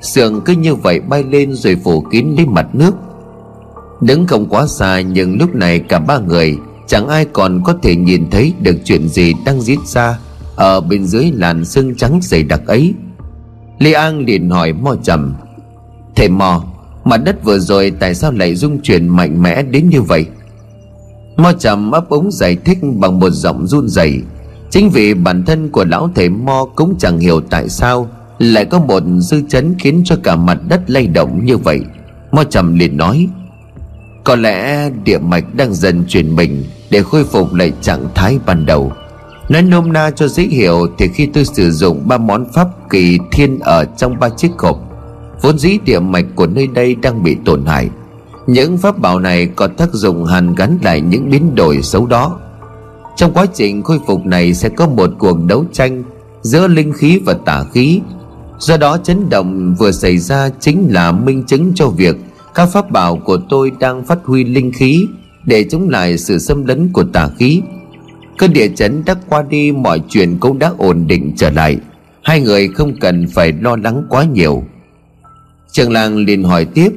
Sương 0.00 0.40
cứ 0.40 0.52
như 0.52 0.74
vậy 0.74 1.00
bay 1.00 1.22
lên 1.22 1.52
rồi 1.52 1.76
phủ 1.84 2.00
kín 2.00 2.34
lên 2.36 2.46
mặt 2.50 2.66
nước. 2.72 2.94
Đứng 4.00 4.26
không 4.26 4.46
quá 4.48 4.66
xa 4.66 5.00
nhưng 5.00 5.38
lúc 5.38 5.54
này 5.54 5.80
cả 5.80 5.98
ba 5.98 6.18
người 6.18 6.56
chẳng 6.86 7.08
ai 7.08 7.24
còn 7.24 7.62
có 7.64 7.74
thể 7.82 7.96
nhìn 7.96 8.30
thấy 8.30 8.52
được 8.60 8.76
chuyện 8.84 9.08
gì 9.08 9.34
đang 9.44 9.60
diễn 9.60 9.78
ra 9.86 10.18
ở 10.56 10.80
bên 10.80 11.06
dưới 11.06 11.30
làn 11.34 11.64
sương 11.64 11.94
trắng 11.94 12.18
dày 12.22 12.42
đặc 12.42 12.60
ấy. 12.66 12.94
Lê 13.78 13.92
an 13.92 14.24
liền 14.24 14.50
hỏi 14.50 14.72
mo 14.72 14.94
trầm 15.02 15.34
thầy 16.18 16.28
mò 16.28 16.62
mặt 17.04 17.16
đất 17.16 17.44
vừa 17.44 17.58
rồi 17.58 17.92
tại 18.00 18.14
sao 18.14 18.32
lại 18.32 18.54
rung 18.54 18.80
chuyển 18.82 19.08
mạnh 19.08 19.42
mẽ 19.42 19.62
đến 19.62 19.88
như 19.88 20.02
vậy? 20.02 20.26
Mo 21.36 21.52
trầm 21.58 21.90
ấp 21.90 22.08
ống 22.08 22.30
giải 22.32 22.56
thích 22.64 22.78
bằng 22.82 23.18
một 23.18 23.30
giọng 23.30 23.66
run 23.66 23.88
rẩy. 23.88 24.20
Chính 24.70 24.90
vì 24.90 25.14
bản 25.14 25.44
thân 25.44 25.70
của 25.70 25.84
lão 25.84 26.10
thầy 26.14 26.28
Mo 26.28 26.64
cũng 26.76 26.94
chẳng 26.98 27.18
hiểu 27.18 27.40
tại 27.40 27.68
sao 27.68 28.08
Lại 28.38 28.64
có 28.64 28.78
một 28.78 29.02
dư 29.18 29.42
chấn 29.48 29.74
khiến 29.78 30.02
cho 30.04 30.16
cả 30.22 30.36
mặt 30.36 30.58
đất 30.68 30.90
lay 30.90 31.06
động 31.06 31.44
như 31.44 31.56
vậy. 31.56 31.80
Mo 32.32 32.44
trầm 32.44 32.78
liền 32.78 32.96
nói, 32.96 33.28
Có 34.24 34.36
lẽ 34.36 34.90
địa 35.04 35.18
mạch 35.18 35.54
đang 35.54 35.74
dần 35.74 36.04
chuyển 36.08 36.36
mình 36.36 36.64
Để 36.90 37.02
khôi 37.02 37.24
phục 37.24 37.54
lại 37.54 37.72
trạng 37.80 38.08
thái 38.14 38.38
ban 38.46 38.66
đầu. 38.66 38.92
Nói 39.48 39.62
nôm 39.62 39.92
na 39.92 40.10
cho 40.10 40.28
dễ 40.28 40.42
hiểu 40.42 40.86
Thì 40.98 41.08
khi 41.08 41.26
tôi 41.26 41.44
sử 41.44 41.70
dụng 41.70 42.08
ba 42.08 42.18
món 42.18 42.52
pháp 42.52 42.68
kỳ 42.90 43.18
thiên 43.32 43.58
ở 43.58 43.84
trong 43.84 44.20
ba 44.20 44.28
chiếc 44.28 44.50
hộp 44.58 44.87
Vốn 45.42 45.58
dĩ 45.58 45.78
địa 45.84 45.98
mạch 45.98 46.24
của 46.34 46.46
nơi 46.46 46.66
đây 46.66 46.94
đang 46.94 47.22
bị 47.22 47.36
tổn 47.44 47.66
hại. 47.66 47.88
Những 48.46 48.78
pháp 48.78 48.98
bảo 48.98 49.20
này 49.20 49.46
có 49.46 49.66
tác 49.66 49.92
dụng 49.92 50.24
hàn 50.24 50.54
gắn 50.54 50.78
lại 50.82 51.00
những 51.00 51.30
biến 51.30 51.54
đổi 51.54 51.82
xấu 51.82 52.06
đó. 52.06 52.38
Trong 53.16 53.32
quá 53.32 53.46
trình 53.54 53.82
khôi 53.82 53.98
phục 54.06 54.26
này 54.26 54.54
sẽ 54.54 54.68
có 54.68 54.88
một 54.88 55.10
cuộc 55.18 55.44
đấu 55.46 55.64
tranh 55.72 56.02
giữa 56.42 56.68
linh 56.68 56.92
khí 56.92 57.20
và 57.24 57.34
tà 57.44 57.64
khí. 57.72 58.00
Do 58.58 58.76
đó 58.76 58.98
chấn 58.98 59.30
động 59.30 59.74
vừa 59.78 59.92
xảy 59.92 60.18
ra 60.18 60.48
chính 60.60 60.88
là 60.90 61.12
minh 61.12 61.44
chứng 61.46 61.72
cho 61.74 61.88
việc 61.88 62.16
các 62.54 62.68
pháp 62.72 62.90
bảo 62.90 63.16
của 63.16 63.38
tôi 63.48 63.72
đang 63.80 64.04
phát 64.04 64.18
huy 64.24 64.44
linh 64.44 64.72
khí 64.72 65.06
để 65.44 65.64
chống 65.70 65.88
lại 65.88 66.18
sự 66.18 66.38
xâm 66.38 66.66
lấn 66.66 66.92
của 66.92 67.04
tà 67.12 67.28
khí. 67.38 67.62
Cơn 68.38 68.52
địa 68.52 68.68
chấn 68.68 69.02
đã 69.04 69.14
qua 69.28 69.42
đi, 69.42 69.72
mọi 69.72 70.02
chuyện 70.08 70.38
cũng 70.40 70.58
đã 70.58 70.72
ổn 70.78 71.06
định 71.06 71.32
trở 71.36 71.50
lại. 71.50 71.78
Hai 72.22 72.40
người 72.40 72.68
không 72.68 73.00
cần 73.00 73.26
phải 73.28 73.52
lo 73.52 73.76
lắng 73.76 74.06
quá 74.08 74.24
nhiều 74.24 74.62
trường 75.72 75.92
làng 75.92 76.16
liền 76.16 76.44
hỏi 76.44 76.64
tiếp, 76.64 76.92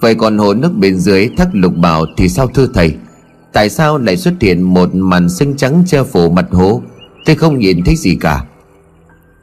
vậy 0.00 0.14
còn 0.14 0.38
hồ 0.38 0.54
nước 0.54 0.72
bên 0.76 0.98
dưới 0.98 1.30
thác 1.36 1.48
lục 1.52 1.76
bảo 1.76 2.06
thì 2.16 2.28
sao 2.28 2.46
thưa 2.46 2.66
thầy? 2.74 2.94
Tại 3.52 3.70
sao 3.70 3.98
lại 3.98 4.16
xuất 4.16 4.34
hiện 4.40 4.62
một 4.62 4.94
màn 4.94 5.28
xanh 5.28 5.56
trắng 5.56 5.82
che 5.86 6.02
phủ 6.02 6.30
mặt 6.30 6.46
hồ? 6.50 6.82
Tôi 7.24 7.36
không 7.36 7.58
nhìn 7.58 7.84
thấy 7.84 7.96
gì 7.96 8.16
cả. 8.20 8.44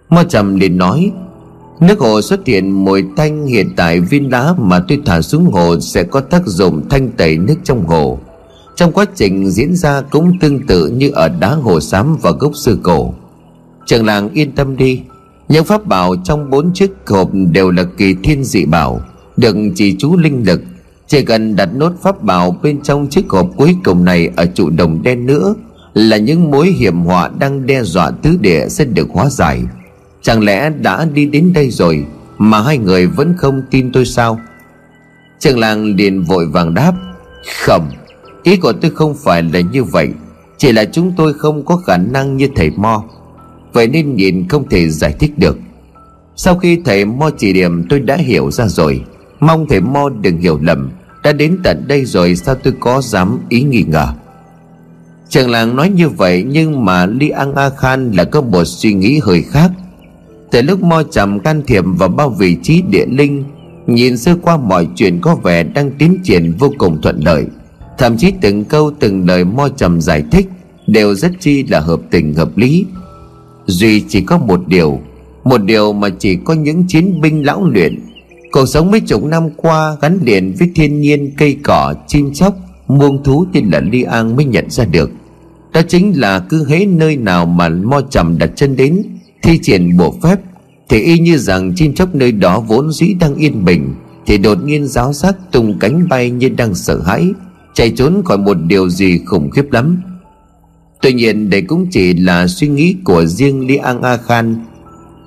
Mo 0.09 0.23
trầm 0.23 0.59
liền 0.59 0.77
nói, 0.77 1.11
Nước 1.87 1.99
hồ 1.99 2.21
xuất 2.21 2.47
hiện 2.47 2.71
mùi 2.71 3.03
thanh 3.17 3.45
hiện 3.45 3.69
tại 3.75 3.99
viên 3.99 4.29
đá 4.29 4.53
mà 4.57 4.79
tôi 4.87 5.01
thả 5.05 5.21
xuống 5.21 5.45
hồ 5.45 5.79
sẽ 5.79 6.03
có 6.03 6.19
tác 6.19 6.41
dụng 6.45 6.89
thanh 6.89 7.11
tẩy 7.11 7.37
nước 7.37 7.55
trong 7.63 7.87
hồ. 7.87 8.19
Trong 8.75 8.91
quá 8.91 9.05
trình 9.15 9.51
diễn 9.51 9.75
ra 9.75 10.01
cũng 10.01 10.39
tương 10.39 10.67
tự 10.67 10.87
như 10.89 11.09
ở 11.09 11.29
đá 11.29 11.49
hồ 11.49 11.79
xám 11.79 12.17
và 12.21 12.31
gốc 12.31 12.51
sư 12.55 12.79
cổ. 12.83 13.13
Trường 13.85 14.05
làng 14.05 14.29
yên 14.33 14.51
tâm 14.51 14.77
đi 14.77 15.01
những 15.53 15.65
pháp 15.65 15.85
bảo 15.85 16.15
trong 16.23 16.49
bốn 16.49 16.73
chiếc 16.73 16.91
hộp 17.07 17.29
đều 17.51 17.71
là 17.71 17.83
kỳ 17.97 18.15
thiên 18.23 18.43
dị 18.43 18.65
bảo, 18.65 19.01
Được 19.37 19.55
chỉ 19.75 19.95
chú 19.99 20.17
linh 20.17 20.43
lực. 20.45 20.61
Chỉ 21.07 21.25
cần 21.25 21.55
đặt 21.55 21.69
nốt 21.75 21.91
pháp 22.01 22.23
bảo 22.23 22.57
bên 22.63 22.81
trong 22.81 23.07
chiếc 23.07 23.29
hộp 23.29 23.49
cuối 23.55 23.75
cùng 23.83 24.05
này 24.05 24.29
ở 24.35 24.45
trụ 24.45 24.69
đồng 24.69 25.03
đen 25.03 25.25
nữa, 25.25 25.53
Là 25.93 26.17
những 26.17 26.51
mối 26.51 26.67
hiểm 26.67 26.99
họa 26.99 27.29
đang 27.39 27.65
đe 27.65 27.83
dọa 27.83 28.11
tứ 28.11 28.37
địa 28.41 28.67
sẽ 28.67 28.85
được 28.85 29.07
hóa 29.11 29.29
giải. 29.29 29.63
Chẳng 30.21 30.43
lẽ 30.43 30.69
đã 30.69 31.05
đi 31.13 31.25
đến 31.25 31.53
đây 31.53 31.69
rồi 31.69 32.05
Mà 32.37 32.61
hai 32.61 32.77
người 32.77 33.07
vẫn 33.07 33.33
không 33.37 33.61
tin 33.71 33.91
tôi 33.91 34.05
sao? 34.05 34.39
Trường 35.39 35.59
làng 35.59 35.95
liền 35.95 36.23
vội 36.23 36.45
vàng 36.45 36.73
đáp, 36.73 36.93
Không, 37.65 37.89
Ý 38.43 38.57
của 38.57 38.73
tôi 38.73 38.91
không 38.91 39.15
phải 39.23 39.43
là 39.43 39.59
như 39.59 39.83
vậy. 39.83 40.09
Chỉ 40.57 40.71
là 40.71 40.85
chúng 40.85 41.13
tôi 41.17 41.33
không 41.33 41.65
có 41.65 41.75
khả 41.75 41.97
năng 41.97 42.37
như 42.37 42.49
thầy 42.55 42.71
Mo. 42.71 43.03
Vậy 43.73 43.87
nên 43.87 44.15
nhìn 44.15 44.47
không 44.47 44.69
thể 44.69 44.89
giải 44.89 45.15
thích 45.19 45.31
được. 45.37 45.57
Sau 46.35 46.55
khi 46.55 46.79
thầy 46.85 47.05
Mo 47.05 47.29
chỉ 47.37 47.53
điểm, 47.53 47.85
tôi 47.89 47.99
đã 47.99 48.15
hiểu 48.15 48.51
ra 48.51 48.67
rồi. 48.67 49.01
Mong 49.39 49.65
thầy 49.69 49.81
Mo 49.81 50.09
đừng 50.09 50.37
hiểu 50.37 50.59
lầm. 50.61 50.91
Đã 51.23 51.33
đến 51.33 51.57
tận 51.63 51.83
đây 51.87 52.05
rồi, 52.05 52.35
sao 52.35 52.55
tôi 52.55 52.73
có 52.79 53.01
dám 53.01 53.39
ý 53.49 53.63
nghi 53.63 53.83
ngờ? 53.87 54.07
Trường 55.29 55.49
làng 55.49 55.75
nói 55.75 55.89
như 55.89 56.09
vậy, 56.09 56.43
Nhưng 56.43 56.85
mà 56.85 57.05
Li 57.05 57.29
An 57.29 57.55
A 57.55 57.69
Khan 57.69 58.11
là 58.11 58.23
có 58.23 58.41
một 58.41 58.63
suy 58.63 58.93
nghĩ 58.93 59.19
hơi 59.23 59.41
khác. 59.41 59.71
Từ 60.51 60.61
lúc 60.61 60.83
Mo 60.83 61.03
trầm 61.03 61.39
can 61.39 61.61
thiệp 61.67 61.83
vào 61.87 62.09
bao 62.09 62.29
vị 62.29 62.57
trí 62.63 62.81
địa 62.81 63.05
linh, 63.05 63.43
Nhìn 63.87 64.17
sơ 64.17 64.35
qua 64.41 64.57
mọi 64.57 64.87
chuyện 64.95 65.21
có 65.21 65.35
vẻ 65.35 65.63
đang 65.63 65.91
tiến 65.91 66.19
triển 66.23 66.53
vô 66.59 66.73
cùng 66.77 67.01
thuận 67.01 67.19
lợi. 67.19 67.45
Thậm 67.97 68.17
chí 68.17 68.33
từng 68.41 68.65
câu, 68.65 68.91
từng 68.99 69.27
lời 69.27 69.45
Mo 69.45 69.69
trầm 69.77 70.01
giải 70.01 70.23
thích 70.31 70.49
Đều 70.87 71.15
rất 71.15 71.31
chi 71.39 71.63
là 71.63 71.79
hợp 71.79 71.99
tình, 72.11 72.33
hợp 72.33 72.57
lý. 72.57 72.85
Duy 73.65 74.03
chỉ 74.07 74.21
có 74.21 74.37
một 74.37 74.67
điều 74.67 74.99
Một 75.43 75.57
điều 75.57 75.93
mà 75.93 76.09
chỉ 76.09 76.35
có 76.35 76.53
những 76.53 76.83
chiến 76.87 77.21
binh 77.21 77.45
lão 77.45 77.65
luyện. 77.65 77.99
Cuộc 78.51 78.65
sống 78.65 78.91
mấy 78.91 78.99
chục 78.99 79.23
năm 79.23 79.49
qua 79.55 79.97
gắn 80.01 80.19
liền 80.23 80.53
với 80.59 80.69
thiên 80.75 81.01
nhiên 81.01 81.31
cây 81.37 81.57
cỏ, 81.63 81.93
chim 82.07 82.33
chóc, 82.33 82.55
muông 82.87 83.23
thú 83.23 83.45
tên 83.53 83.69
là 83.69 83.79
Li 83.79 84.03
An 84.03 84.35
mới 84.35 84.45
nhận 84.45 84.69
ra 84.69 84.85
được. 84.85 85.11
Đó 85.73 85.81
chính 85.87 86.19
là 86.19 86.39
cứ 86.39 86.65
hễ 86.67 86.85
nơi 86.85 87.17
nào 87.17 87.45
mà 87.45 87.69
mo 87.69 88.01
trầm 88.09 88.37
đặt 88.37 88.49
chân 88.55 88.75
đến 88.75 89.03
Thi 89.43 89.59
triển 89.61 89.97
bộ 89.97 90.15
phép 90.23 90.39
Thì 90.89 90.99
y 90.99 91.19
như 91.19 91.37
rằng 91.37 91.73
chim 91.75 91.93
chóc 91.93 92.15
nơi 92.15 92.31
đó 92.31 92.59
vốn 92.59 92.91
dĩ 92.91 93.13
đang 93.19 93.35
yên 93.35 93.65
bình 93.65 93.95
Thì 94.25 94.37
đột 94.37 94.57
nhiên 94.63 94.87
giáo 94.87 95.13
giác 95.13 95.35
tung 95.51 95.79
cánh 95.79 96.09
bay 96.09 96.29
như 96.29 96.49
đang 96.49 96.75
sợ 96.75 97.01
hãi 97.05 97.33
Chạy 97.73 97.89
trốn 97.89 98.21
khỏi 98.25 98.37
một 98.37 98.57
điều 98.67 98.89
gì 98.89 99.19
khủng 99.25 99.49
khiếp 99.49 99.71
lắm. 99.71 100.01
Tuy 101.03 101.13
nhiên, 101.13 101.49
đây 101.49 101.61
cũng 101.61 101.87
chỉ 101.91 102.13
là 102.13 102.47
suy 102.47 102.67
nghĩ 102.67 102.95
của 103.03 103.25
riêng 103.25 103.67
Li 103.67 103.75
An 103.75 104.01
A 104.01 104.17
Khan. 104.17 104.55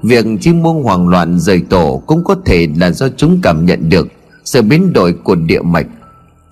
Việc 0.03 0.27
chim 0.41 0.63
muông 0.63 0.83
hoảng 0.83 1.09
loạn 1.09 1.39
rời 1.39 1.63
tổ 1.69 2.03
cũng 2.07 2.25
có 2.25 2.37
thể 2.45 2.69
là 2.77 2.91
do 2.91 3.09
chúng 3.17 3.41
cảm 3.43 3.67
nhận 3.67 3.89
được 3.89 4.09
sự 4.45 4.63
biến 4.63 4.93
đổi 4.93 5.13
của 5.13 5.35
địa 5.35 5.61
mạch. 5.61 5.87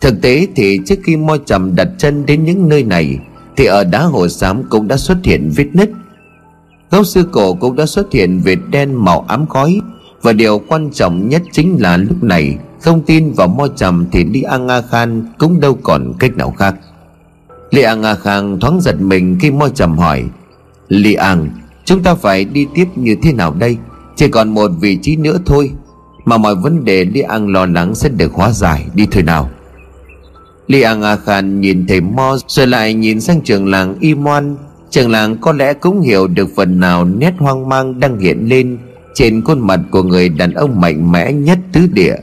Thực 0.01 0.23
tế 0.23 0.47
thì 0.57 0.81
trước 0.87 0.95
khi 1.05 1.17
mo 1.17 1.37
trầm 1.37 1.75
đặt 1.75 1.89
chân 1.99 2.27
đến 2.27 2.45
những 2.45 2.69
nơi 2.69 2.83
này, 2.83 3.19
Thì 3.57 3.65
ở 3.65 3.85
đá 3.85 4.03
hồ 4.03 4.29
xám 4.29 4.63
cũng 4.71 4.89
đã 4.89 4.97
xuất 4.97 5.19
hiện 5.25 5.51
vết 5.57 5.67
nứt. 5.73 5.91
Gốc 6.91 7.07
sư 7.07 7.29
cổ 7.33 7.55
cũng 7.55 7.77
đã 7.77 7.87
xuất 7.87 8.13
hiện 8.13 8.41
vệt 8.45 8.59
đen 8.71 9.05
màu 9.05 9.25
ám 9.29 9.47
khói, 9.47 9.81
Và 10.23 10.33
điều 10.33 10.59
quan 10.69 10.91
trọng 10.91 11.29
nhất 11.29 11.43
chính 11.53 11.77
là 11.81 11.97
lúc 11.97 12.23
này, 12.23 12.59
Không 12.81 13.03
tin 13.07 13.33
vào 13.33 13.49
mo 13.49 13.67
trầm 13.77 14.07
thì 14.13 14.25
đi 14.25 14.43
An 14.43 14.69
A 14.69 14.81
Khan 14.81 15.27
cũng 15.39 15.61
đâu 15.61 15.79
còn 15.83 16.13
cách 16.19 16.37
nào 16.37 16.51
khác. 16.51 16.75
Li 17.75 17.83
Ảng 17.83 18.03
A 18.03 18.15
Khang 18.15 18.61
thoáng 18.61 18.81
giật 18.81 19.01
mình 19.01 19.39
khi 19.41 19.51
môi 19.51 19.71
trầm 19.75 19.99
hỏi 19.99 20.25
Li 20.89 21.15
Ảng 21.15 21.49
Chúng 21.85 22.03
ta 22.03 22.15
phải 22.15 22.45
đi 22.45 22.67
tiếp 22.75 22.85
như 22.97 23.17
thế 23.23 23.33
nào 23.33 23.55
đây? 23.59 23.77
Chỉ 24.17 24.29
còn 24.29 24.55
một 24.55 24.71
vị 24.81 24.99
trí 25.03 25.17
nữa 25.17 25.39
thôi, 25.47 25.71
Mà 26.25 26.39
mọi 26.39 26.55
vấn 26.55 26.85
đề 26.85 27.05
Li 27.05 27.21
Ảng 27.21 27.49
lo 27.49 27.67
lắng 27.67 27.95
sẽ 27.95 28.09
được 28.09 28.33
hóa 28.33 28.51
giải, 28.51 28.87
Đi 28.95 29.07
thôi 29.11 29.23
nào. 29.23 29.51
Li 30.67 30.81
Ảng 30.81 31.03
A 31.03 31.17
Khang 31.17 31.61
nhìn 31.61 31.87
thầy 31.87 32.01
Mo, 32.01 32.37
Rồi 32.49 32.67
lại 32.67 32.95
nhìn 32.95 33.21
sang 33.21 33.41
trường 33.41 33.67
làng 33.67 33.97
Imoan 34.01 34.57
Trường 34.91 35.11
làng 35.11 35.37
có 35.37 35.53
lẽ 35.53 35.75
cũng 35.75 36.01
hiểu 36.01 36.27
được 36.27 36.49
phần 36.57 36.81
nào 36.81 37.05
Nét 37.05 37.35
hoang 37.39 37.69
mang 37.69 38.01
đang 38.01 38.19
hiện 38.19 38.49
lên 38.49 38.79
Trên 39.15 39.45
khuôn 39.45 39.67
mặt 39.67 39.81
của 39.91 40.03
người 40.03 40.29
đàn 40.29 40.53
ông 40.55 40.81
mạnh 40.81 41.13
mẽ 41.13 41.33
nhất 41.33 41.59
tứ 41.73 41.81
địa. 41.93 42.17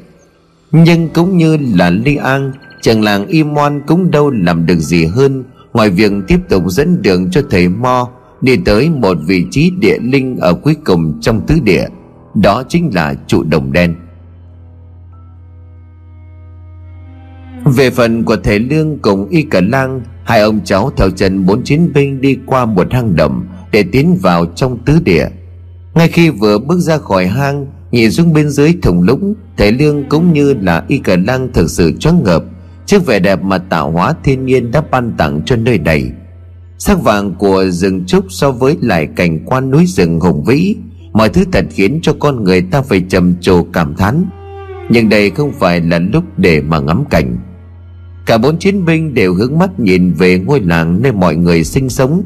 Nhưng 0.72 1.10
cũng 1.10 1.38
như 1.38 1.58
là 1.58 1.90
Li 1.90 2.16
An 2.16 2.52
Chàng 2.82 3.04
làng 3.04 3.28
Imon 3.28 3.82
cũng 3.88 4.12
đâu 4.12 4.30
làm 4.30 4.66
được 4.66 4.80
gì 4.80 5.06
hơn. 5.06 5.44
Ngoài 5.74 5.90
việc 5.90 6.12
tiếp 6.28 6.40
tục 6.50 6.64
dẫn 6.68 7.02
đường 7.02 7.32
cho 7.32 7.42
thầy 7.50 7.70
Mo, 7.70 8.10
đi 8.42 8.58
tới 8.66 8.90
một 8.90 9.18
vị 9.28 9.46
trí 9.52 9.72
địa 9.80 9.98
linh 10.02 10.38
ở 10.38 10.54
cuối 10.54 10.76
cùng 10.86 11.20
trong 11.22 11.42
tứ 11.48 11.56
địa. 11.64 11.86
Đó 12.36 12.64
chính 12.70 12.90
là 12.94 13.14
trụ 13.28 13.44
đồng 13.44 13.72
đen. 13.72 13.96
Về 17.66 17.90
phần 17.90 18.24
của 18.24 18.36
thầy 18.36 18.60
lương 18.60 19.00
cùng 19.00 19.30
y 19.30 19.44
Cả 19.44 19.62
lang, 19.62 20.02
hai 20.24 20.42
ông 20.42 20.60
cháu 20.64 20.92
theo 20.98 21.10
chân 21.10 21.46
bốn 21.46 21.64
chiến 21.64 21.92
binh 21.94 22.22
đi 22.22 22.38
qua 22.46 22.66
một 22.66 22.88
hang 22.94 23.16
động 23.16 23.46
để 23.72 23.84
tiến 23.92 24.18
vào 24.22 24.46
trong 24.46 24.78
tứ 24.86 25.00
địa. 25.04 25.28
Ngay 25.94 26.08
khi 26.08 26.30
vừa 26.30 26.58
bước 26.58 26.80
ra 26.80 26.98
khỏi 26.98 27.28
hang, 27.28 27.68
nhìn 27.92 28.12
xuống 28.12 28.34
bên 28.34 28.50
dưới 28.50 28.74
thùng 28.82 29.04
lũng, 29.04 29.34
thầy 29.58 29.72
lương 29.72 30.10
cũng 30.10 30.34
như 30.34 30.54
là 30.54 30.84
y 30.88 30.98
Cả 30.98 31.16
lang 31.28 31.50
thực 31.54 31.70
sự 31.70 31.92
choáng 32.00 32.24
ngợp 32.24 32.44
trước 32.86 33.06
vẻ 33.06 33.20
đẹp 33.20 33.44
mà 33.44 33.58
tạo 33.58 33.92
hóa 33.92 34.14
thiên 34.24 34.46
nhiên 34.46 34.72
đã 34.72 34.82
ban 34.92 35.14
tặng 35.18 35.42
cho 35.46 35.56
nơi 35.56 35.78
này. 35.78 36.12
Sắc 36.78 37.04
vàng 37.04 37.34
của 37.36 37.66
rừng 37.70 38.06
trúc 38.06 38.26
so 38.30 38.52
với 38.52 38.78
lại 38.82 39.08
cảnh 39.16 39.46
quan 39.46 39.72
núi 39.72 39.86
rừng 39.86 40.20
hùng 40.20 40.44
vĩ, 40.44 40.76
mọi 41.14 41.30
thứ 41.30 41.44
thật 41.52 41.66
khiến 41.70 42.00
cho 42.02 42.14
con 42.20 42.44
người 42.44 42.62
ta 42.62 42.82
phải 42.82 43.04
trầm 43.10 43.34
trồ 43.42 43.64
cảm 43.74 43.96
thán. 43.96 44.26
Nhưng 44.90 45.10
đây 45.10 45.30
không 45.30 45.52
phải 45.60 45.82
là 45.82 46.00
lúc 46.00 46.24
để 46.38 46.62
mà 46.62 46.80
ngắm 46.80 47.06
cảnh. 47.10 47.38
Cả 48.26 48.38
bốn 48.38 48.58
chiến 48.58 48.86
binh 48.86 49.14
đều 49.14 49.34
hướng 49.34 49.60
mắt 49.60 49.80
nhìn 49.80 50.14
về 50.14 50.40
ngôi 50.40 50.60
làng 50.60 51.02
nơi 51.02 51.12
mọi 51.12 51.36
người 51.36 51.64
sinh 51.64 51.90
sống. 51.90 52.24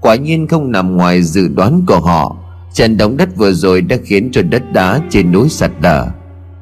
Quả 0.00 0.14
nhiên 0.14 0.48
không 0.48 0.72
nằm 0.72 0.96
ngoài 0.96 1.22
dự 1.22 1.48
đoán 1.48 1.82
của 1.86 2.00
họ, 2.00 2.36
trận 2.72 2.96
động 2.96 3.16
đất 3.16 3.36
vừa 3.36 3.52
rồi 3.52 3.80
đã 3.80 3.96
khiến 4.04 4.30
cho 4.32 4.42
đất 4.42 4.62
đá 4.72 5.00
trên 5.10 5.32
núi 5.32 5.48
sạt 5.48 5.70
lở. 5.82 6.08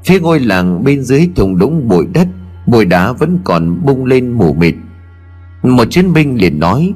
Phía 0.05 0.21
ngôi 0.21 0.41
làng 0.41 0.85
bên 0.85 1.03
dưới 1.03 1.29
thùng 1.37 1.59
đũng 1.59 1.89
bụi 1.89 2.07
đất 2.15 2.29
bụi 2.71 2.85
đá 2.85 3.13
vẫn 3.13 3.39
còn 3.45 3.87
bung 3.87 4.05
lên 4.05 4.33
mù 4.33 4.53
mịt. 4.53 4.75
Một 5.63 5.85
chiến 5.91 6.13
binh 6.13 6.37
liền 6.41 6.61
nói, 6.61 6.95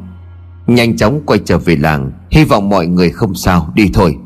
Nhanh 0.67 0.97
chóng 0.97 1.21
quay 1.27 1.41
trở 1.45 1.59
về 1.59 1.77
làng, 1.77 2.11
Hy 2.31 2.45
vọng 2.45 2.69
mọi 2.69 2.87
người 2.87 3.11
không 3.11 3.35
sao, 3.35 3.73
đi 3.75 3.91
thôi. 3.95 4.17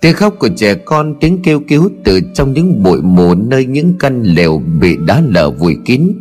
Tiếng 0.00 0.14
khóc 0.14 0.34
của 0.38 0.48
trẻ 0.56 0.74
con, 0.74 1.14
Tiếng 1.20 1.42
kêu 1.42 1.60
cứu 1.68 1.90
từ 2.04 2.20
trong 2.34 2.52
những 2.52 2.82
bụi 2.82 3.02
mù 3.02 3.34
Nơi 3.34 3.66
những 3.66 3.94
căn 3.98 4.22
lều 4.22 4.62
bị 4.80 4.96
đá 5.06 5.22
lở 5.28 5.50
vùi 5.50 5.76
kín. 5.84 6.12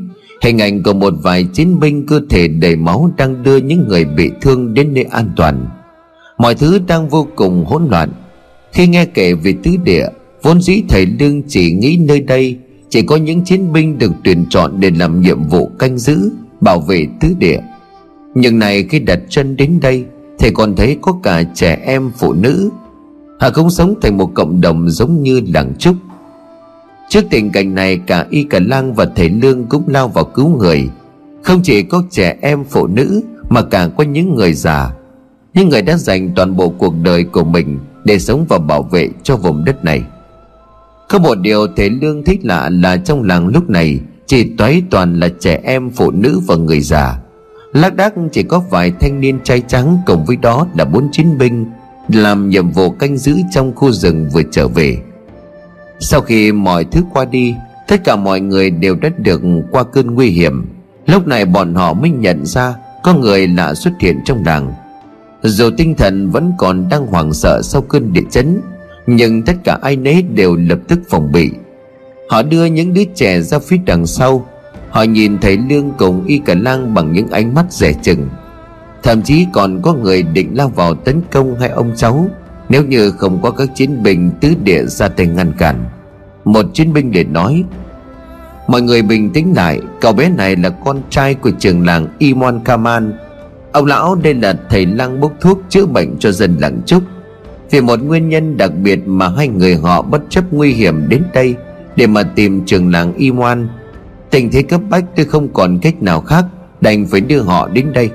Hình 0.42 0.62
ảnh 0.62 0.84
của 0.84 0.94
một 0.94 1.13
vài 1.24 1.44
chiến 1.44 1.80
binh 1.80 2.06
cơ 2.08 2.22
thể 2.30 2.48
đầy 2.48 2.75
máu 2.75 3.12
Đang 3.18 3.44
đưa 3.44 3.58
những 3.58 3.88
người 3.88 4.06
bị 4.06 4.32
thương 4.42 4.74
đến 4.74 4.94
nơi 4.94 5.04
an 5.04 5.30
toàn. 5.36 5.68
Mọi 6.38 6.56
thứ 6.56 6.80
đang 6.88 7.10
vô 7.10 7.28
cùng 7.36 7.66
hỗn 7.66 7.88
loạn. 7.90 8.10
Khi 8.72 8.88
nghe 8.88 9.06
kể 9.06 9.34
về 9.34 9.56
tứ 9.63 9.72
địa 9.84 10.08
Vốn 10.44 10.62
dĩ 10.62 10.84
thầy 10.90 11.06
Lương 11.06 11.42
chỉ 11.48 11.72
nghĩ 11.72 11.98
nơi 12.08 12.20
đây, 12.20 12.58
Chỉ 12.94 13.02
có 13.02 13.16
những 13.16 13.44
chiến 13.44 13.74
binh 13.74 13.98
được 13.98 14.12
tuyển 14.24 14.46
chọn 14.50 14.80
để 14.80 14.92
làm 14.92 15.22
nhiệm 15.22 15.44
vụ 15.44 15.72
canh 15.80 15.98
giữ, 15.98 16.32
bảo 16.62 16.80
vệ 16.80 17.08
tứ 17.20 17.28
địa. 17.40 17.60
Nhưng 18.36 18.60
này 18.60 18.84
khi 18.84 19.00
đặt 19.00 19.20
chân 19.30 19.56
đến 19.56 19.80
đây, 19.82 20.06
thầy 20.40 20.52
còn 20.52 20.76
thấy 20.76 20.98
có 21.02 21.14
cả 21.24 21.44
trẻ 21.54 21.80
em 21.86 22.12
phụ 22.18 22.34
nữ. 22.34 22.70
Họ 23.40 23.50
cũng 23.50 23.70
sống 23.70 23.96
thành 24.02 24.18
một 24.18 24.32
cộng 24.34 24.62
đồng 24.62 24.90
giống 24.90 25.24
như 25.24 25.42
làng 25.54 25.74
trúc. 25.80 25.96
Trước 27.10 27.22
tình 27.30 27.52
cảnh 27.52 27.76
này, 27.76 27.98
cả 27.98 28.26
y 28.30 28.44
cả 28.44 28.60
lang 28.66 28.94
và 28.94 29.06
thầy 29.16 29.30
lương 29.30 29.66
cũng 29.66 29.84
lao 29.88 30.08
vào 30.08 30.26
cứu 30.26 30.58
người. 30.58 30.90
Không 31.42 31.62
chỉ 31.64 31.84
có 31.84 32.04
trẻ 32.12 32.38
em 32.42 32.64
phụ 32.64 32.88
nữ, 32.88 33.22
mà 33.50 33.62
cả 33.62 33.90
có 33.98 34.04
những 34.04 34.36
người 34.36 34.54
già. 34.54 34.94
Những 35.54 35.70
người 35.70 35.82
đã 35.82 35.98
dành 35.98 36.30
toàn 36.36 36.58
bộ 36.58 36.70
cuộc 36.70 36.94
đời 37.04 37.24
của 37.24 37.44
mình 37.44 37.80
để 38.04 38.20
sống 38.20 38.46
và 38.50 38.58
bảo 38.58 38.84
vệ 38.84 39.10
cho 39.24 39.36
vùng 39.36 39.66
đất 39.66 39.86
này 39.86 40.04
có 41.10 41.19
một 41.19 41.36
điều 41.36 41.67
thế 41.75 41.89
lương 41.89 42.24
thích 42.24 42.39
lạ 42.43 42.69
là 42.69 42.98
trong 42.98 43.24
làng 43.24 43.48
lúc 43.48 43.69
này, 43.69 44.00
chỉ 44.25 44.50
toái 44.57 44.83
toàn 44.89 45.19
là 45.19 45.29
trẻ 45.39 45.60
em, 45.63 45.89
phụ 45.89 46.12
nữ 46.12 46.39
và 46.48 46.55
người 46.55 46.79
già. 46.81 47.19
Lác 47.74 47.95
đác 47.95 48.13
chỉ 48.31 48.43
có 48.43 48.63
vài 48.69 48.91
thanh 49.00 49.19
niên 49.19 49.39
trai 49.43 49.62
trắng 49.67 49.98
cùng 50.05 50.25
với 50.25 50.36
đó 50.36 50.67
là 50.77 50.86
bốn 50.86 51.12
chiến 51.12 51.38
binh, 51.38 51.65
làm 52.07 52.50
nhiệm 52.50 52.72
vụ 52.72 52.91
canh 52.91 53.17
giữ 53.17 53.36
trong 53.51 53.75
khu 53.75 53.91
rừng 53.91 54.29
vừa 54.33 54.41
trở 54.51 54.67
về. 54.67 54.98
Sau 56.00 56.22
khi 56.22 56.51
mọi 56.51 56.83
thứ 56.83 57.01
qua 57.13 57.25
đi, 57.25 57.55
tất 57.88 58.03
cả 58.03 58.15
mọi 58.15 58.39
người 58.39 58.69
đều 58.69 58.95
đã 58.95 59.10
được 59.17 59.41
qua 59.72 59.83
cơn 59.83 60.15
nguy 60.15 60.29
hiểm. 60.29 60.65
Lúc 61.05 61.27
này 61.27 61.45
bọn 61.45 61.75
họ 61.75 61.93
mới 61.93 62.10
nhận 62.10 62.45
ra 62.45 62.75
có 63.03 63.13
người 63.13 63.48
lạ 63.48 63.74
xuất 63.74 63.93
hiện 64.00 64.19
trong 64.25 64.43
làng. 64.45 64.74
Dù 65.41 65.69
tinh 65.77 65.95
thần 65.95 66.29
vẫn 66.31 66.51
còn 66.57 66.89
đang 66.89 67.07
hoảng 67.07 67.33
sợ 67.33 67.62
sau 67.63 67.81
cơn 67.81 68.13
địa 68.13 68.24
chấn 68.31 68.62
nhưng 69.07 69.41
tất 69.41 69.53
cả 69.63 69.77
ai 69.81 69.95
nấy 69.95 70.22
đều 70.22 70.55
lập 70.55 70.79
tức 70.88 71.00
phòng 71.10 71.31
bị. 71.31 71.51
Họ 72.29 72.43
đưa 72.43 72.65
những 72.65 72.93
đứa 72.93 73.03
trẻ 73.15 73.41
ra 73.41 73.60
phía 73.60 73.77
đằng 73.86 74.05
sau. 74.05 74.48
Họ 74.89 75.03
nhìn 75.03 75.38
thấy 75.38 75.57
Lương 75.69 75.91
cùng 75.98 76.25
Y 76.25 76.38
Cả 76.38 76.53
Lang 76.53 76.93
bằng 76.93 77.12
những 77.12 77.27
ánh 77.27 77.53
mắt 77.53 77.65
rẻ 77.69 77.93
chừng. 78.01 78.29
Thậm 79.03 79.22
chí 79.22 79.45
còn 79.53 79.81
có 79.81 79.93
người 79.93 80.24
định 80.24 80.57
lao 80.57 80.69
vào 80.69 80.95
tấn 80.95 81.22
công 81.31 81.60
hai 81.60 81.69
ông 81.69 81.91
cháu, 81.95 82.29
Nếu 82.69 82.83
như 82.83 83.12
không 83.12 83.41
có 83.41 83.51
các 83.51 83.69
chiến 83.75 84.03
binh 84.03 84.31
tứ 84.41 84.53
địa 84.63 84.86
ra 84.86 85.07
tay 85.07 85.27
ngăn 85.27 85.53
cản. 85.57 85.86
Một 86.45 86.65
chiến 86.74 86.93
binh 86.93 87.12
để 87.12 87.24
nói, 87.24 87.63
Mọi 88.67 88.81
người 88.81 89.01
bình 89.01 89.29
tĩnh 89.33 89.53
lại, 89.55 89.81
Cậu 90.01 90.13
bé 90.13 90.29
này 90.29 90.55
là 90.55 90.69
con 90.69 91.01
trai 91.10 91.33
của 91.33 91.51
trường 91.60 91.86
làng 91.86 92.07
Imon 92.17 92.60
Kaman. 92.65 93.13
Ông 93.72 93.86
lão 93.86 94.15
đây 94.15 94.33
là 94.33 94.53
thầy 94.69 94.86
lang 94.86 95.19
bốc 95.19 95.33
thuốc 95.41 95.60
chữa 95.69 95.86
bệnh 95.86 96.17
cho 96.19 96.31
dân 96.31 96.57
làng 96.60 96.81
Trúc 96.86 97.03
vì 97.74 97.82
một 97.82 98.03
nguyên 98.03 98.30
nhân 98.30 98.58
đặc 98.58 98.72
biệt 98.84 99.00
mà 99.06 99.30
hai 99.30 99.48
người 99.48 99.75
họ 99.75 100.01
bất 100.01 100.22
chấp 100.30 100.44
nguy 100.51 100.74
hiểm 100.74 101.10
đến 101.10 101.24
đây 101.34 101.56
Để 101.96 102.08
mà 102.08 102.24
tìm 102.24 102.65
trường 102.65 102.92
làng 102.92 103.13
y 103.13 103.30
ngoan. 103.30 103.68
Tình 104.32 104.51
thế 104.51 104.62
cấp 104.63 104.82
bách 104.89 105.03
tôi 105.15 105.25
không 105.25 105.53
còn 105.53 105.80
cách 105.82 106.03
nào 106.03 106.22
khác, 106.22 106.46
Đành 106.82 107.06
phải 107.06 107.22
đưa 107.22 107.42
họ 107.42 107.68
đến 107.68 107.94
đây. 107.94 108.10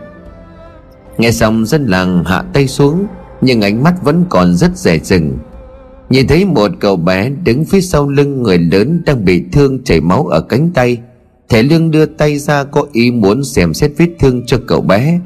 Nghe 1.19 1.31
xong 1.31 1.67
dân 1.67 1.87
làng 1.87 2.25
hạ 2.25 2.43
tay 2.53 2.69
xuống, 2.69 3.07
Nhưng 3.41 3.61
ánh 3.61 3.83
mắt 3.83 3.95
vẫn 4.03 4.25
còn 4.29 4.55
rất 4.55 4.77
rẻ 4.77 4.99
rừng. 4.99 5.39
Nhìn 6.11 6.27
thấy 6.27 6.45
một 6.45 6.71
cậu 6.81 6.97
bé 6.97 7.31
đứng 7.45 7.65
phía 7.65 7.81
sau 7.81 8.09
lưng 8.09 8.43
người 8.43 8.59
lớn 8.59 9.03
đang 9.07 9.25
bị 9.25 9.45
thương 9.53 9.85
chảy 9.85 10.01
máu 10.01 10.27
ở 10.27 10.41
cánh 10.41 10.71
tay 10.75 10.99
Thể 11.49 11.63
lương 11.63 11.91
đưa 11.91 12.07
tay 12.07 12.39
ra 12.39 12.65
có 12.65 12.85
ý 12.93 13.11
muốn 13.11 13.45
xem 13.45 13.75
xét 13.75 13.91
vết 13.99 14.09
thương 14.21 14.47
cho 14.47 14.59
cậu 14.67 14.81
bé. 14.81 15.21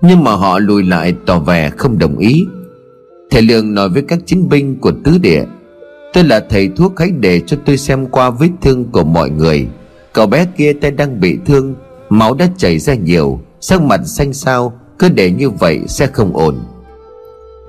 Nhưng 0.00 0.24
mà 0.24 0.32
họ 0.32 0.58
lùi 0.58 0.82
lại 0.82 1.14
tỏ 1.26 1.38
vẻ 1.38 1.70
không 1.70 1.98
đồng 1.98 2.18
ý 2.18 2.44
thầy 3.34 3.42
lương 3.42 3.74
nói 3.74 3.88
với 3.88 4.02
các 4.02 4.18
chiến 4.26 4.48
binh 4.48 4.76
của 4.80 4.92
tứ 5.04 5.18
địa, 5.18 5.44
Tôi 6.12 6.24
là 6.24 6.40
thầy 6.50 6.68
thuốc 6.76 6.98
hãy 6.98 7.10
để 7.10 7.40
cho 7.46 7.56
tôi 7.66 7.76
xem 7.76 8.06
qua 8.06 8.30
vết 8.30 8.48
thương 8.62 8.84
của 8.92 9.04
mọi 9.04 9.30
người. 9.30 9.66
Cậu 10.12 10.26
bé 10.26 10.46
kia 10.56 10.72
tay 10.72 10.90
đang 10.90 11.20
bị 11.20 11.38
thương, 11.46 11.74
Máu 12.08 12.34
đã 12.34 12.48
chảy 12.56 12.78
ra 12.78 12.94
nhiều, 12.94 13.40
Sắc 13.60 13.82
mặt 13.82 14.00
xanh 14.04 14.32
xao, 14.32 14.80
Cứ 14.98 15.08
để 15.08 15.30
như 15.30 15.50
vậy 15.50 15.80
sẽ 15.86 16.06
không 16.06 16.36
ổn. 16.36 16.56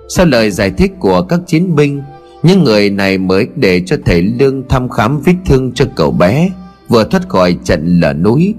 Sau 0.10 0.26
lời 0.26 0.52
giải 0.52 0.72
thích 0.72 0.92
của 1.00 1.22
các 1.22 1.40
chiến 1.48 1.76
binh, 1.76 2.02
Những 2.44 2.64
người 2.64 2.90
này 2.90 3.18
mới 3.18 3.48
để 3.56 3.82
cho 3.86 3.96
thầy 4.06 4.22
Lương 4.22 4.68
thăm 4.68 4.90
khám 4.90 5.20
vết 5.26 5.36
thương 5.46 5.72
cho 5.72 5.86
cậu 5.96 6.12
bé, 6.12 6.50
Vừa 6.88 7.04
thoát 7.04 7.30
khỏi 7.30 7.58
trận 7.64 8.00
lở 8.00 8.14
núi. 8.14 8.54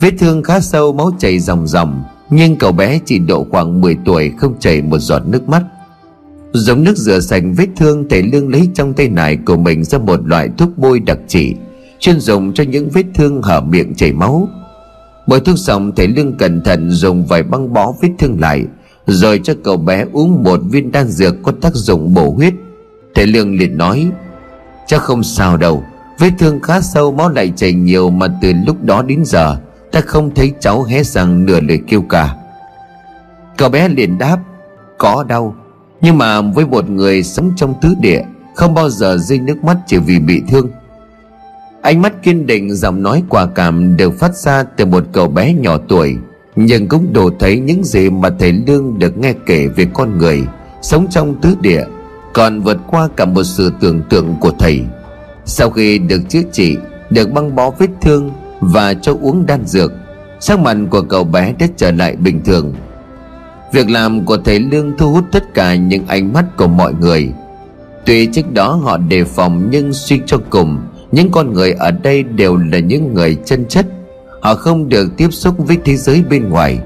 Vết 0.00 0.12
thương 0.18 0.42
khá 0.42 0.60
sâu, 0.60 0.92
máu 0.92 1.10
chảy 1.18 1.38
ròng 1.38 1.66
ròng, 1.66 2.02
Nhưng 2.30 2.56
cậu 2.56 2.72
bé 2.72 3.00
chỉ 3.04 3.18
độ 3.18 3.46
khoảng 3.50 3.80
10 3.80 3.96
tuổi, 4.04 4.32
Không 4.38 4.58
chảy 4.58 4.82
một 4.82 4.98
giọt 4.98 5.22
nước 5.26 5.48
mắt. 5.48 5.62
Giống 6.56 6.84
nước 6.84 6.96
rửa 6.96 7.20
sạch 7.20 7.42
vết 7.56 7.66
thương 7.76 8.08
Thầy 8.10 8.22
Lương 8.22 8.48
lấy 8.48 8.68
trong 8.74 8.94
tay 8.94 9.08
nải 9.08 9.36
của 9.36 9.56
mình 9.56 9.84
ra 9.84 9.98
một 9.98 10.26
loại 10.26 10.48
thuốc 10.58 10.68
bôi 10.76 11.00
đặc 11.00 11.18
trị, 11.28 11.54
Chuyên 11.98 12.20
dùng 12.20 12.54
cho 12.54 12.64
những 12.64 12.90
vết 12.90 13.04
thương 13.14 13.42
hở 13.42 13.60
miệng 13.60 13.94
chảy 13.94 14.12
máu. 14.12 14.48
Bôi 15.26 15.40
thuốc 15.40 15.58
xong, 15.58 15.92
thầy 15.96 16.08
Lương 16.08 16.38
cẩn 16.38 16.62
thận 16.62 16.90
dùng 16.90 17.26
vài 17.26 17.42
băng 17.42 17.72
bó 17.72 17.92
vết 18.02 18.08
thương 18.18 18.40
lại, 18.40 18.64
Rồi 19.06 19.40
cho 19.44 19.54
cậu 19.64 19.76
bé 19.76 20.04
uống 20.12 20.44
một 20.44 20.60
viên 20.70 20.92
đan 20.92 21.08
dược 21.08 21.34
có 21.42 21.52
tác 21.60 21.74
dụng 21.74 22.14
bổ 22.14 22.30
huyết. 22.30 22.54
Thầy 23.14 23.26
Lương 23.26 23.58
liền 23.58 23.78
nói, 23.78 24.10
Chắc 24.86 25.02
không 25.02 25.22
sao 25.22 25.56
đâu, 25.56 25.84
Vết 26.18 26.30
thương 26.38 26.60
khá 26.60 26.80
sâu, 26.80 27.12
máu 27.12 27.28
lại 27.28 27.52
chảy 27.56 27.72
nhiều 27.72 28.10
Mà 28.10 28.26
từ 28.42 28.52
lúc 28.66 28.84
đó 28.84 29.02
đến 29.02 29.24
giờ, 29.24 29.56
Ta 29.92 30.00
không 30.00 30.34
thấy 30.34 30.52
cháu 30.60 30.82
hé 30.82 31.02
răng 31.02 31.46
nửa 31.46 31.60
lời 31.60 31.80
kêu 31.88 32.02
cả 32.02 32.36
Cậu 33.56 33.68
bé 33.68 33.88
liền 33.88 34.18
đáp, 34.18 34.38
Có 34.98 35.24
đau 35.28 35.54
nhưng 36.00 36.18
mà 36.18 36.40
với 36.40 36.66
một 36.66 36.90
người 36.90 37.22
sống 37.22 37.52
trong 37.56 37.74
tứ 37.82 37.94
địa, 38.00 38.22
Không 38.54 38.74
bao 38.74 38.90
giờ 38.90 39.16
rơi 39.18 39.38
nước 39.38 39.64
mắt 39.64 39.76
chỉ 39.86 39.98
vì 39.98 40.18
bị 40.18 40.42
thương. 40.48 40.70
Ánh 41.82 42.02
mắt 42.02 42.22
kiên 42.22 42.46
định, 42.46 42.74
giọng 42.74 43.02
nói 43.02 43.22
quả 43.28 43.46
cảm 43.54 43.96
đều 43.96 44.10
phát 44.10 44.34
ra 44.34 44.62
từ 44.62 44.86
một 44.86 45.04
cậu 45.12 45.28
bé 45.28 45.52
nhỏ 45.52 45.78
tuổi, 45.88 46.16
Nhưng 46.56 46.88
cũng 46.88 47.12
đủ 47.12 47.30
thấy 47.38 47.58
những 47.58 47.84
gì 47.84 48.10
mà 48.10 48.30
thầy 48.38 48.52
Lương 48.52 48.98
được 48.98 49.18
nghe 49.18 49.32
kể 49.46 49.68
về 49.68 49.86
con 49.94 50.18
người 50.18 50.42
Sống 50.82 51.06
trong 51.10 51.40
tứ 51.40 51.54
địa, 51.60 51.84
Còn 52.34 52.60
vượt 52.60 52.78
qua 52.86 53.08
cả 53.16 53.24
một 53.24 53.44
sự 53.44 53.72
tưởng 53.80 54.02
tượng 54.10 54.36
của 54.40 54.52
thầy. 54.58 54.80
Sau 55.44 55.70
khi 55.70 55.98
được 55.98 56.20
chữa 56.28 56.42
trị, 56.52 56.76
Được 57.10 57.32
băng 57.32 57.54
bó 57.54 57.70
vết 57.70 57.90
thương 58.00 58.30
Và 58.60 58.94
cho 58.94 59.14
uống 59.20 59.46
đan 59.46 59.66
dược, 59.66 59.92
Sắc 60.40 60.58
mặt 60.58 60.76
của 60.90 61.02
cậu 61.02 61.24
bé 61.24 61.54
đã 61.58 61.66
trở 61.76 61.90
lại 61.90 62.16
bình 62.16 62.40
thường. 62.44 62.74
Việc 63.72 63.90
làm 63.90 64.24
của 64.24 64.36
thầy 64.36 64.60
Lương 64.60 64.92
thu 64.98 65.12
hút 65.12 65.24
tất 65.32 65.54
cả 65.54 65.74
những 65.74 66.06
ánh 66.06 66.32
mắt 66.32 66.56
của 66.56 66.68
mọi 66.68 66.94
người. 67.00 67.28
Tuy 68.06 68.26
trước 68.26 68.52
đó 68.52 68.72
họ 68.72 68.96
đề 68.96 69.24
phòng 69.24 69.68
nhưng 69.70 69.92
suy 69.92 70.20
cho 70.26 70.38
cùng, 70.50 70.78
những 71.12 71.30
con 71.30 71.52
người 71.52 71.72
ở 71.72 71.90
đây 71.90 72.22
đều 72.22 72.56
là 72.56 72.78
những 72.78 73.14
người 73.14 73.36
chân 73.44 73.64
chất. 73.68 73.86
Họ 74.40 74.54
không 74.54 74.88
được 74.88 75.16
tiếp 75.16 75.28
xúc 75.30 75.54
với 75.58 75.78
thế 75.84 75.96
giới 75.96 76.22
bên 76.30 76.48
ngoài. 76.48 76.78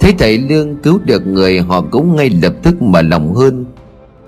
Thấy 0.00 0.14
thầy 0.18 0.38
lương 0.38 0.76
cứu 0.76 0.98
được 1.04 1.26
người, 1.26 1.58
họ 1.58 1.80
cũng 1.80 2.16
ngay 2.16 2.30
lập 2.30 2.52
tức 2.62 2.82
mở 2.82 3.02
lòng 3.02 3.34
hơn. 3.34 3.64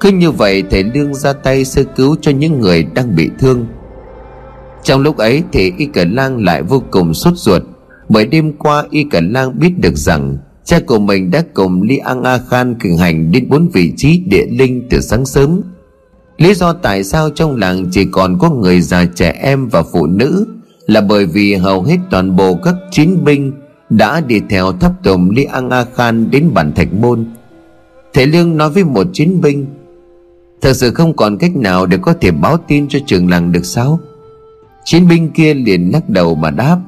Cứ 0.00 0.10
như 0.10 0.30
vậy, 0.30 0.62
thầy 0.70 0.84
lương 0.84 1.14
ra 1.14 1.32
tay 1.32 1.64
sơ 1.64 1.82
cứu 1.84 2.16
cho 2.20 2.30
những 2.30 2.60
người 2.60 2.82
đang 2.94 3.16
bị 3.16 3.30
thương. 3.38 3.66
Trong 4.82 5.00
lúc 5.00 5.16
ấy, 5.16 5.42
thì 5.52 5.72
y 5.78 5.86
cẩn 5.86 6.14
lang 6.14 6.44
lại 6.44 6.62
vô 6.62 6.82
cùng 6.90 7.14
sốt 7.14 7.34
ruột. 7.36 7.62
Bởi 8.08 8.26
đêm 8.26 8.52
qua, 8.52 8.84
y 8.90 9.04
cẩn 9.04 9.32
lang 9.32 9.58
biết 9.58 9.72
được 9.78 9.96
rằng 9.96 10.36
cha 10.66 10.80
của 10.86 10.98
mình 10.98 11.30
đã 11.30 11.42
cùng 11.54 11.82
li 11.82 11.96
an 11.96 12.22
a 12.22 12.38
khan 12.38 12.74
cường 12.74 12.98
hành 12.98 13.30
đến 13.32 13.46
bốn 13.48 13.68
vị 13.68 13.92
trí 13.96 14.22
địa 14.26 14.46
linh 14.50 14.86
từ 14.90 15.00
sáng 15.00 15.26
sớm. 15.26 15.62
Lý 16.38 16.54
do 16.54 16.72
tại 16.72 17.04
sao 17.04 17.30
trong 17.30 17.56
làng 17.56 17.86
chỉ 17.90 18.04
còn 18.12 18.38
có 18.38 18.50
người 18.50 18.80
già 18.80 19.04
trẻ 19.14 19.30
em 19.42 19.68
và 19.68 19.82
phụ 19.82 20.06
nữ 20.06 20.46
Là 20.86 21.00
bởi 21.00 21.26
vì 21.26 21.54
hầu 21.54 21.82
hết 21.82 21.96
toàn 22.10 22.36
bộ 22.36 22.54
các 22.64 22.74
chiến 22.90 23.24
binh 23.24 23.52
Đã 23.90 24.20
đi 24.20 24.40
theo 24.48 24.72
tháp 24.72 24.92
tùng 25.02 25.30
Li 25.30 25.44
An 25.44 25.70
A 25.70 25.84
Khan 25.94 26.30
đến 26.30 26.50
bản 26.54 26.72
thạch 26.74 26.92
môn. 26.92 27.24
Thể 28.12 28.26
Lương 28.26 28.56
nói 28.56 28.70
với 28.70 28.84
một 28.84 29.06
chiến 29.12 29.40
binh, 29.40 29.66
Thật 30.60 30.72
sự 30.72 30.90
không 30.90 31.16
còn 31.16 31.38
cách 31.38 31.56
nào 31.56 31.86
để 31.86 31.98
có 32.02 32.12
thể 32.20 32.30
báo 32.30 32.56
tin 32.68 32.88
cho 32.88 32.98
trường 33.06 33.30
làng 33.30 33.52
được 33.52 33.64
sao? 33.64 34.00
Chiến 34.84 35.08
binh 35.08 35.30
kia 35.30 35.54
liền 35.54 35.90
lắc 35.92 36.08
đầu 36.08 36.34
mà 36.34 36.50
đáp, 36.50 36.78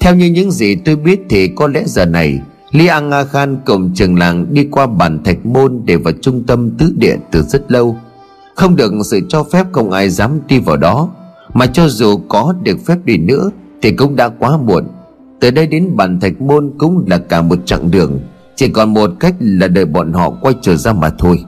Theo 0.00 0.14
như 0.14 0.26
những 0.26 0.50
gì 0.50 0.74
tôi 0.74 0.96
biết 0.96 1.20
thì 1.28 1.48
có 1.48 1.66
lẽ 1.66 1.82
giờ 1.86 2.06
này 2.06 2.40
Lý 2.70 2.86
An 2.86 3.08
Nga 3.08 3.24
Khan 3.24 3.56
cùng 3.66 3.90
trường 3.94 4.18
làng 4.18 4.46
đi 4.54 4.64
qua 4.70 4.86
bản 4.86 5.24
thạch 5.24 5.46
môn 5.46 5.82
để 5.84 5.96
vào 5.96 6.12
trung 6.22 6.42
tâm 6.46 6.70
tứ 6.70 6.92
địa 6.96 7.16
từ 7.30 7.42
rất 7.42 7.72
lâu. 7.72 7.96
Không 8.54 8.76
được 8.76 8.92
sự 9.04 9.20
cho 9.28 9.44
phép 9.44 9.66
không 9.72 9.90
ai 9.90 10.10
dám 10.10 10.40
đi 10.48 10.58
vào 10.58 10.76
đó, 10.76 11.08
Mà 11.54 11.66
cho 11.66 11.88
dù 11.88 12.20
có 12.28 12.54
được 12.62 12.78
phép 12.86 12.96
đi 13.04 13.18
nữa 13.18 13.50
Thì 13.82 13.92
cũng 13.92 14.16
đã 14.16 14.28
quá 14.28 14.56
muộn. 14.56 14.84
Từ 15.40 15.50
đây 15.50 15.66
đến 15.66 15.96
bản 15.96 16.20
thạch 16.20 16.40
môn 16.40 16.72
cũng 16.78 17.04
là 17.06 17.18
cả 17.18 17.42
một 17.42 17.58
chặng 17.64 17.90
đường, 17.90 18.20
Chỉ 18.56 18.68
còn 18.68 18.94
một 18.94 19.10
cách 19.20 19.34
là 19.40 19.68
đợi 19.68 19.84
bọn 19.84 20.12
họ 20.12 20.30
quay 20.30 20.54
trở 20.62 20.76
ra 20.76 20.92
mà 20.92 21.10
thôi. 21.18 21.44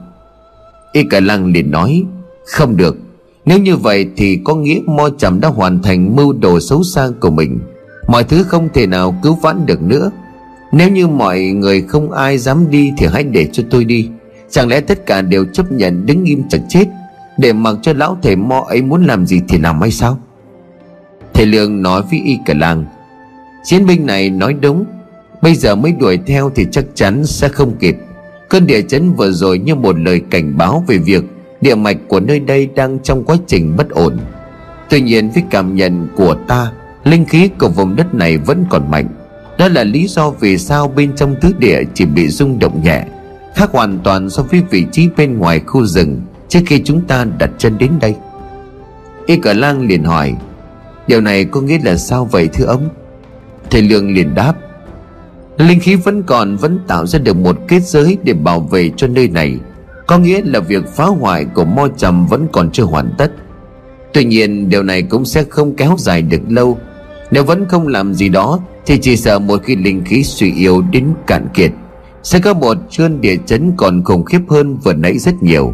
Y 0.91 1.03
cả 1.09 1.19
lăng 1.19 1.45
liền 1.45 1.71
nói, 1.71 2.03
Không 2.45 2.77
được, 2.77 2.97
Nếu 3.45 3.59
như 3.59 3.75
vậy 3.75 4.09
thì 4.15 4.39
có 4.43 4.55
nghĩa 4.55 4.79
Mo 4.85 5.09
chầm 5.17 5.39
đã 5.39 5.47
hoàn 5.47 5.81
thành 5.81 6.15
mưu 6.15 6.33
đồ 6.33 6.59
xấu 6.59 6.83
xa 6.83 7.09
của 7.19 7.29
mình. 7.29 7.59
Mọi 8.07 8.23
thứ 8.23 8.43
không 8.43 8.69
thể 8.73 8.87
nào 8.87 9.15
cứu 9.23 9.37
vãn 9.41 9.65
được 9.65 9.81
nữa. 9.81 10.11
Nếu 10.73 10.89
như 10.89 11.07
mọi 11.07 11.41
người 11.41 11.81
không 11.81 12.11
ai 12.11 12.37
dám 12.37 12.69
đi 12.69 12.93
Thì 12.97 13.07
hãy 13.13 13.23
để 13.23 13.47
cho 13.51 13.63
tôi 13.69 13.85
đi. 13.85 14.09
Chẳng 14.49 14.67
lẽ 14.67 14.79
tất 14.79 15.05
cả 15.05 15.21
đều 15.21 15.45
chấp 15.53 15.71
nhận 15.71 16.05
đứng 16.05 16.23
im 16.23 16.43
chờ 16.49 16.57
chết, 16.69 16.85
để 17.37 17.53
mặc 17.53 17.75
cho 17.81 17.93
lão 17.93 18.17
thầy 18.21 18.35
mo 18.35 18.63
ấy 18.67 18.81
muốn 18.81 19.05
làm 19.05 19.25
gì 19.25 19.41
thì 19.47 19.57
làm 19.57 19.81
hay 19.81 19.91
sao? 19.91 20.19
Thầy 21.33 21.45
lương 21.45 21.81
nói 21.81 22.01
với 22.09 22.21
y 22.25 22.37
cả 22.45 22.53
làng, 22.57 22.85
chiến 23.63 23.85
binh 23.85 24.05
này 24.05 24.29
nói 24.29 24.53
đúng, 24.53 24.85
bây 25.41 25.55
giờ 25.55 25.75
mới 25.75 25.91
đuổi 25.91 26.19
theo 26.25 26.51
thì 26.55 26.65
chắc 26.71 26.85
chắn 26.95 27.25
sẽ 27.25 27.47
không 27.47 27.77
kịp. 27.79 27.97
Cơn 28.49 28.67
địa 28.67 28.81
chấn 28.81 29.13
vừa 29.13 29.31
rồi 29.31 29.59
như 29.59 29.75
một 29.75 29.99
lời 29.99 30.21
cảnh 30.29 30.57
báo 30.57 30.83
về 30.87 30.97
việc 30.97 31.23
địa 31.61 31.75
mạch 31.75 31.97
của 32.07 32.19
nơi 32.19 32.39
đây 32.39 32.69
đang 32.75 32.99
trong 32.99 33.23
quá 33.23 33.35
trình 33.47 33.77
bất 33.77 33.89
ổn. 33.89 34.17
Tuy 34.89 35.01
nhiên 35.01 35.29
với 35.29 35.43
cảm 35.49 35.75
nhận 35.75 36.07
của 36.15 36.35
ta, 36.47 36.71
linh 37.03 37.25
khí 37.25 37.49
của 37.59 37.69
vùng 37.69 37.95
đất 37.95 38.13
này 38.13 38.37
vẫn 38.37 38.65
còn 38.69 38.91
mạnh 38.91 39.07
đó 39.57 39.67
là 39.67 39.83
lý 39.83 40.07
do 40.07 40.29
vì 40.29 40.57
sao 40.57 40.87
bên 40.87 41.15
trong 41.15 41.35
tứ 41.41 41.51
địa 41.57 41.79
chỉ 41.93 42.05
bị 42.05 42.27
rung 42.27 42.59
động 42.59 42.83
nhẹ, 42.83 43.05
khác 43.55 43.69
hoàn 43.71 43.99
toàn 44.03 44.29
so 44.29 44.43
với 44.43 44.61
vị 44.69 44.85
trí 44.91 45.09
bên 45.17 45.37
ngoài 45.37 45.59
khu 45.59 45.85
rừng 45.85 46.21
trước 46.49 46.59
khi 46.65 46.81
chúng 46.85 47.01
ta 47.01 47.25
đặt 47.37 47.49
chân 47.57 47.77
đến 47.77 47.91
đây. 48.01 48.15
Y 49.25 49.35
cờ 49.37 49.53
lang 49.53 49.87
liền 49.87 50.03
hỏi, 50.03 50.33
điều 51.07 51.21
này 51.21 51.45
có 51.45 51.61
nghĩa 51.61 51.79
là 51.83 51.97
sao 51.97 52.25
vậy 52.25 52.49
thưa 52.53 52.65
ông? 52.65 52.89
Thầy 53.69 53.81
lương 53.81 54.13
liền 54.13 54.35
đáp, 54.35 54.53
linh 55.57 55.79
khí 55.79 55.95
vẫn 55.95 56.23
còn 56.23 56.55
vẫn 56.55 56.79
tạo 56.87 57.05
ra 57.05 57.19
được 57.19 57.35
một 57.35 57.57
kết 57.67 57.83
giới 57.83 58.17
để 58.23 58.33
bảo 58.33 58.59
vệ 58.59 58.91
cho 58.97 59.07
nơi 59.07 59.27
này, 59.27 59.57
có 60.07 60.17
nghĩa 60.17 60.41
là 60.45 60.59
việc 60.59 60.87
phá 60.87 61.05
hoại 61.05 61.45
của 61.45 61.65
mo 61.65 61.87
trầm 61.97 62.27
vẫn 62.27 62.47
còn 62.51 62.71
chưa 62.71 62.83
hoàn 62.83 63.13
tất. 63.17 63.31
Tuy 64.13 64.25
nhiên, 64.25 64.69
điều 64.69 64.83
này 64.83 65.01
cũng 65.01 65.25
sẽ 65.25 65.43
không 65.49 65.75
kéo 65.75 65.95
dài 65.99 66.21
được 66.21 66.41
lâu 66.49 66.77
nếu 67.33 67.43
vẫn 67.43 67.65
không 67.67 67.87
làm 67.87 68.13
gì 68.13 68.29
đó, 68.29 68.59
thì 68.85 68.97
chỉ 68.97 69.17
sợ 69.17 69.39
một 69.39 69.61
khi 69.63 69.75
linh 69.75 70.03
khí 70.05 70.23
suy 70.23 70.53
yếu 70.53 70.81
đến 70.81 71.07
cạn 71.27 71.47
kiệt, 71.53 71.71
sẽ 72.23 72.39
có 72.39 72.53
một 72.53 72.77
cơn 72.97 73.21
địa 73.21 73.35
chấn 73.45 73.73
còn 73.77 74.03
khủng 74.03 74.25
khiếp 74.25 74.41
hơn 74.49 74.77
vừa 74.77 74.93
nãy 74.93 75.17
rất 75.17 75.43
nhiều. 75.43 75.73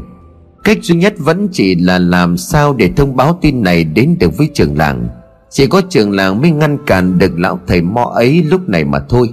Cách 0.63 0.77
duy 0.81 0.95
nhất 0.95 1.13
vẫn 1.17 1.47
chỉ 1.51 1.75
là 1.75 1.99
làm 1.99 2.37
sao 2.37 2.73
để 2.73 2.91
thông 2.95 3.15
báo 3.15 3.39
tin 3.41 3.63
này 3.63 3.83
đến 3.83 4.15
được 4.19 4.37
với 4.37 4.49
trường 4.53 4.77
làng. 4.77 5.07
Chỉ 5.49 5.67
có 5.67 5.81
trường 5.89 6.11
làng 6.11 6.41
mới 6.41 6.51
ngăn 6.51 6.77
cản 6.85 7.19
được 7.19 7.39
lão 7.39 7.59
thầy 7.67 7.81
mo 7.81 8.11
ấy 8.15 8.43
lúc 8.43 8.69
này 8.69 8.85
mà 8.85 8.99
thôi. 9.09 9.29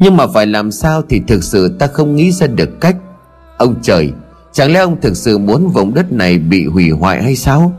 Nhưng 0.00 0.16
mà 0.16 0.26
phải 0.26 0.46
làm 0.46 0.70
sao 0.70 1.02
thì 1.08 1.20
thực 1.26 1.44
sự 1.44 1.68
ta 1.78 1.86
không 1.86 2.16
nghĩ 2.16 2.32
ra 2.32 2.46
được 2.46 2.80
cách. 2.80 2.96
Ông 3.56 3.74
trời, 3.82 4.12
Chẳng 4.54 4.72
lẽ 4.72 4.80
ông 4.80 5.00
thực 5.00 5.16
sự 5.16 5.38
muốn 5.38 5.68
vùng 5.68 5.94
đất 5.94 6.12
này 6.12 6.38
bị 6.38 6.66
hủy 6.66 6.90
hoại 6.90 7.22
hay 7.22 7.36
sao? 7.36 7.72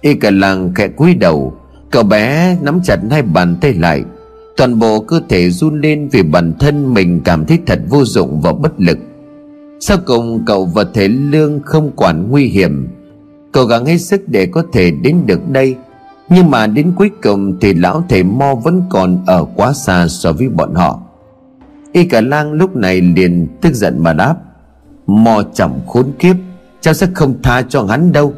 Y 0.00 0.14
cả 0.14 0.30
làng 0.30 0.74
khẽ 0.74 0.88
cúi 0.88 1.14
đầu 1.14 1.54
Cậu 1.90 2.02
bé 2.02 2.56
nắm 2.62 2.80
chặt 2.84 2.98
hai 3.10 3.22
bàn 3.22 3.56
tay 3.60 3.74
lại. 3.74 4.04
Toàn 4.56 4.78
bộ 4.78 5.00
cơ 5.00 5.20
thể 5.28 5.50
run 5.50 5.80
lên 5.80 6.08
vì 6.12 6.22
bản 6.22 6.52
thân 6.58 6.94
mình 6.94 7.20
cảm 7.24 7.46
thấy 7.46 7.58
thật 7.66 7.80
vô 7.88 8.04
dụng 8.04 8.40
và 8.40 8.52
bất 8.52 8.72
lực. 8.80 8.98
Sau 9.80 9.98
cùng, 10.06 10.42
cậu 10.46 10.64
và 10.64 10.84
Thế 10.94 11.08
Lương 11.08 11.60
không 11.62 11.90
quản 11.96 12.30
nguy 12.30 12.44
hiểm. 12.44 12.88
Cố 13.52 13.64
gắng 13.64 13.84
hết 13.84 13.98
sức 13.98 14.28
để 14.28 14.46
có 14.46 14.62
thể 14.72 14.90
đến 14.90 15.16
được 15.26 15.48
đây. 15.48 15.76
Nhưng 16.28 16.50
mà 16.50 16.66
đến 16.66 16.92
cuối 16.96 17.10
cùng 17.22 17.56
thì 17.60 17.74
lão 17.74 18.04
thầy 18.08 18.22
Mo 18.22 18.54
vẫn 18.54 18.82
còn 18.90 19.24
ở 19.26 19.44
quá 19.56 19.72
xa 19.72 20.08
so 20.08 20.32
với 20.32 20.48
bọn 20.48 20.74
họ. 20.74 21.00
Y 21.92 22.04
cả 22.04 22.20
lang 22.20 22.52
lúc 22.52 22.76
này 22.76 23.00
liền 23.00 23.48
tức 23.60 23.74
giận 23.74 24.02
mà 24.02 24.12
đáp, 24.12 24.34
Mo 25.06 25.42
chậm 25.54 25.70
khốn 25.86 26.12
kiếp, 26.18 26.36
Cháu 26.80 26.94
sẽ 26.94 27.06
không 27.14 27.34
tha 27.42 27.62
cho 27.62 27.84
hắn 27.84 28.12
đâu. 28.12 28.34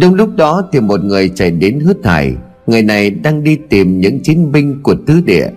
Đúng 0.00 0.14
lúc 0.14 0.28
đó 0.36 0.62
thì 0.72 0.80
một 0.80 1.04
người 1.04 1.28
chạy 1.28 1.50
đến 1.50 1.80
hớt 1.80 1.96
hải. 2.04 2.34
Người 2.66 2.82
này 2.82 3.10
đang 3.10 3.44
đi 3.44 3.56
tìm 3.68 4.00
những 4.00 4.20
chiến 4.22 4.52
binh 4.52 4.82
của 4.82 4.94
tứ 5.06 5.20
địa. 5.26 5.48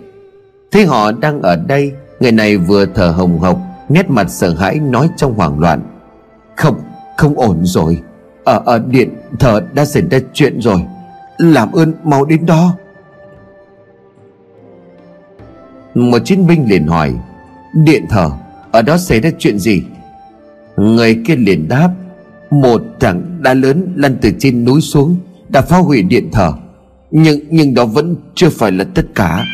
Thấy 0.71 0.85
họ 0.85 1.11
đang 1.11 1.41
ở 1.41 1.55
đây 1.55 1.91
Người 2.19 2.31
này 2.31 2.57
vừa 2.57 2.85
thở 2.85 3.11
hồng 3.11 3.39
hộc 3.39 3.59
Nét 3.89 4.09
mặt 4.09 4.29
sợ 4.29 4.53
hãi 4.53 4.79
nói 4.79 5.09
trong 5.17 5.33
hoảng 5.33 5.59
loạn. 5.59 5.81
Không, 6.55 6.79
không 7.17 7.39
ổn 7.39 7.59
rồi. 7.63 8.01
Ở, 8.43 8.61
ở 8.65 8.79
điện 8.89 9.09
thờ 9.39 9.61
đã 9.73 9.85
xảy 9.85 10.03
ra 10.11 10.19
chuyện 10.33 10.61
rồi. 10.61 10.81
Làm 11.37 11.71
ơn 11.71 11.93
mau 12.03 12.25
đến 12.25 12.45
đó. 12.45 12.75
Một 15.93 16.19
chiến 16.25 16.47
binh 16.47 16.69
liền 16.69 16.87
hỏi 16.87 17.13
Điện 17.73 18.05
thờ 18.09 18.29
Ở 18.71 18.81
đó 18.81 18.97
xảy 18.97 19.19
ra 19.19 19.29
chuyện 19.39 19.59
gì? 19.59 19.83
Người 20.77 21.21
kia 21.27 21.35
liền 21.35 21.67
đáp 21.67 21.89
một 22.51 22.81
thằng 22.99 23.39
đá 23.41 23.53
lớn 23.53 23.93
lăn 23.95 24.17
từ 24.21 24.31
trên 24.39 24.65
núi 24.65 24.81
xuống, 24.81 25.17
Đã 25.49 25.61
phá 25.61 25.77
hủy 25.77 26.01
điện 26.01 26.29
thờ. 26.31 26.53
Nhưng 27.11 27.39
nhưng 27.49 27.73
đó 27.73 27.85
vẫn 27.85 28.15
chưa 28.35 28.49
phải 28.49 28.71
là 28.71 28.83
tất 28.83 29.05
cả. 29.15 29.45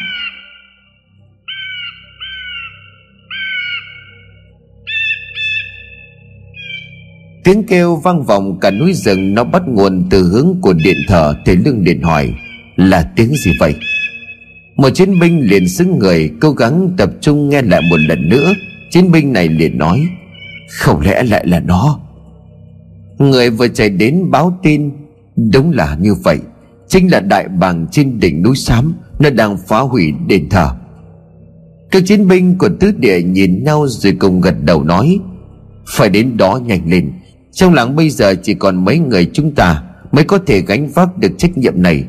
Tiếng 7.43 7.63
kêu 7.63 7.95
vang 7.95 8.23
vọng 8.23 8.60
cả 8.60 8.71
núi 8.71 8.93
rừng, 8.93 9.34
Nó 9.34 9.43
bắt 9.43 9.62
nguồn 9.67 10.08
từ 10.10 10.23
hướng 10.23 10.56
của 10.62 10.73
điện 10.73 10.97
thờ 11.08 11.36
Thế 11.45 11.56
Lương 11.56 11.84
điện 11.84 12.01
hỏi, 12.01 12.34
Là 12.75 13.12
tiếng 13.15 13.34
gì 13.36 13.51
vậy? 13.60 13.75
Một 14.75 14.89
chiến 14.89 15.19
binh 15.19 15.49
liền 15.49 15.69
xứng 15.69 15.99
người, 15.99 16.32
Cố 16.41 16.51
gắng 16.51 16.89
tập 16.97 17.10
trung 17.21 17.49
nghe 17.49 17.62
lại 17.62 17.82
một 17.89 17.97
lần 17.97 18.30
nữa. 18.30 18.54
Chiến 18.89 19.12
binh 19.12 19.34
này 19.34 19.47
liền 19.47 19.77
nói, 19.77 20.08
Không 20.69 21.01
lẽ 21.01 21.23
lại 21.23 21.47
là 21.47 21.60
nó? 21.60 21.99
Người 23.21 23.49
vừa 23.49 23.67
chạy 23.67 23.89
đến 23.89 24.31
báo 24.31 24.60
tin, 24.63 24.91
Đúng 25.53 25.71
là 25.71 25.97
như 26.01 26.13
vậy. 26.13 26.38
Chính 26.88 27.12
là 27.12 27.19
đại 27.19 27.47
bàng 27.47 27.88
trên 27.91 28.19
đỉnh 28.19 28.41
núi 28.41 28.55
xám, 28.55 28.93
Nó 29.19 29.29
đang 29.29 29.57
phá 29.67 29.79
hủy 29.79 30.13
đền 30.27 30.49
thờ. 30.49 30.69
Các 31.91 32.03
chiến 32.05 32.27
binh 32.27 32.57
của 32.57 32.69
tứ 32.79 32.91
địa 32.97 33.21
nhìn 33.21 33.63
nhau 33.63 33.88
Rồi 33.88 34.13
cùng 34.19 34.41
gật 34.41 34.55
đầu 34.63 34.84
nói, 34.84 35.19
Phải 35.88 36.10
đến 36.10 36.38
đó 36.38 36.60
nhanh 36.65 36.89
lên. 36.89 37.12
Trong 37.51 37.73
làng 37.73 37.95
bây 37.95 38.10
giờ 38.10 38.36
chỉ 38.36 38.53
còn 38.53 38.86
mấy 38.86 38.99
người 38.99 39.29
chúng 39.34 39.51
ta 39.55 39.84
Mới 40.12 40.23
có 40.23 40.38
thể 40.38 40.62
gánh 40.62 40.88
vác 40.88 41.17
được 41.17 41.31
trách 41.38 41.57
nhiệm 41.57 41.81
này. 41.81 42.03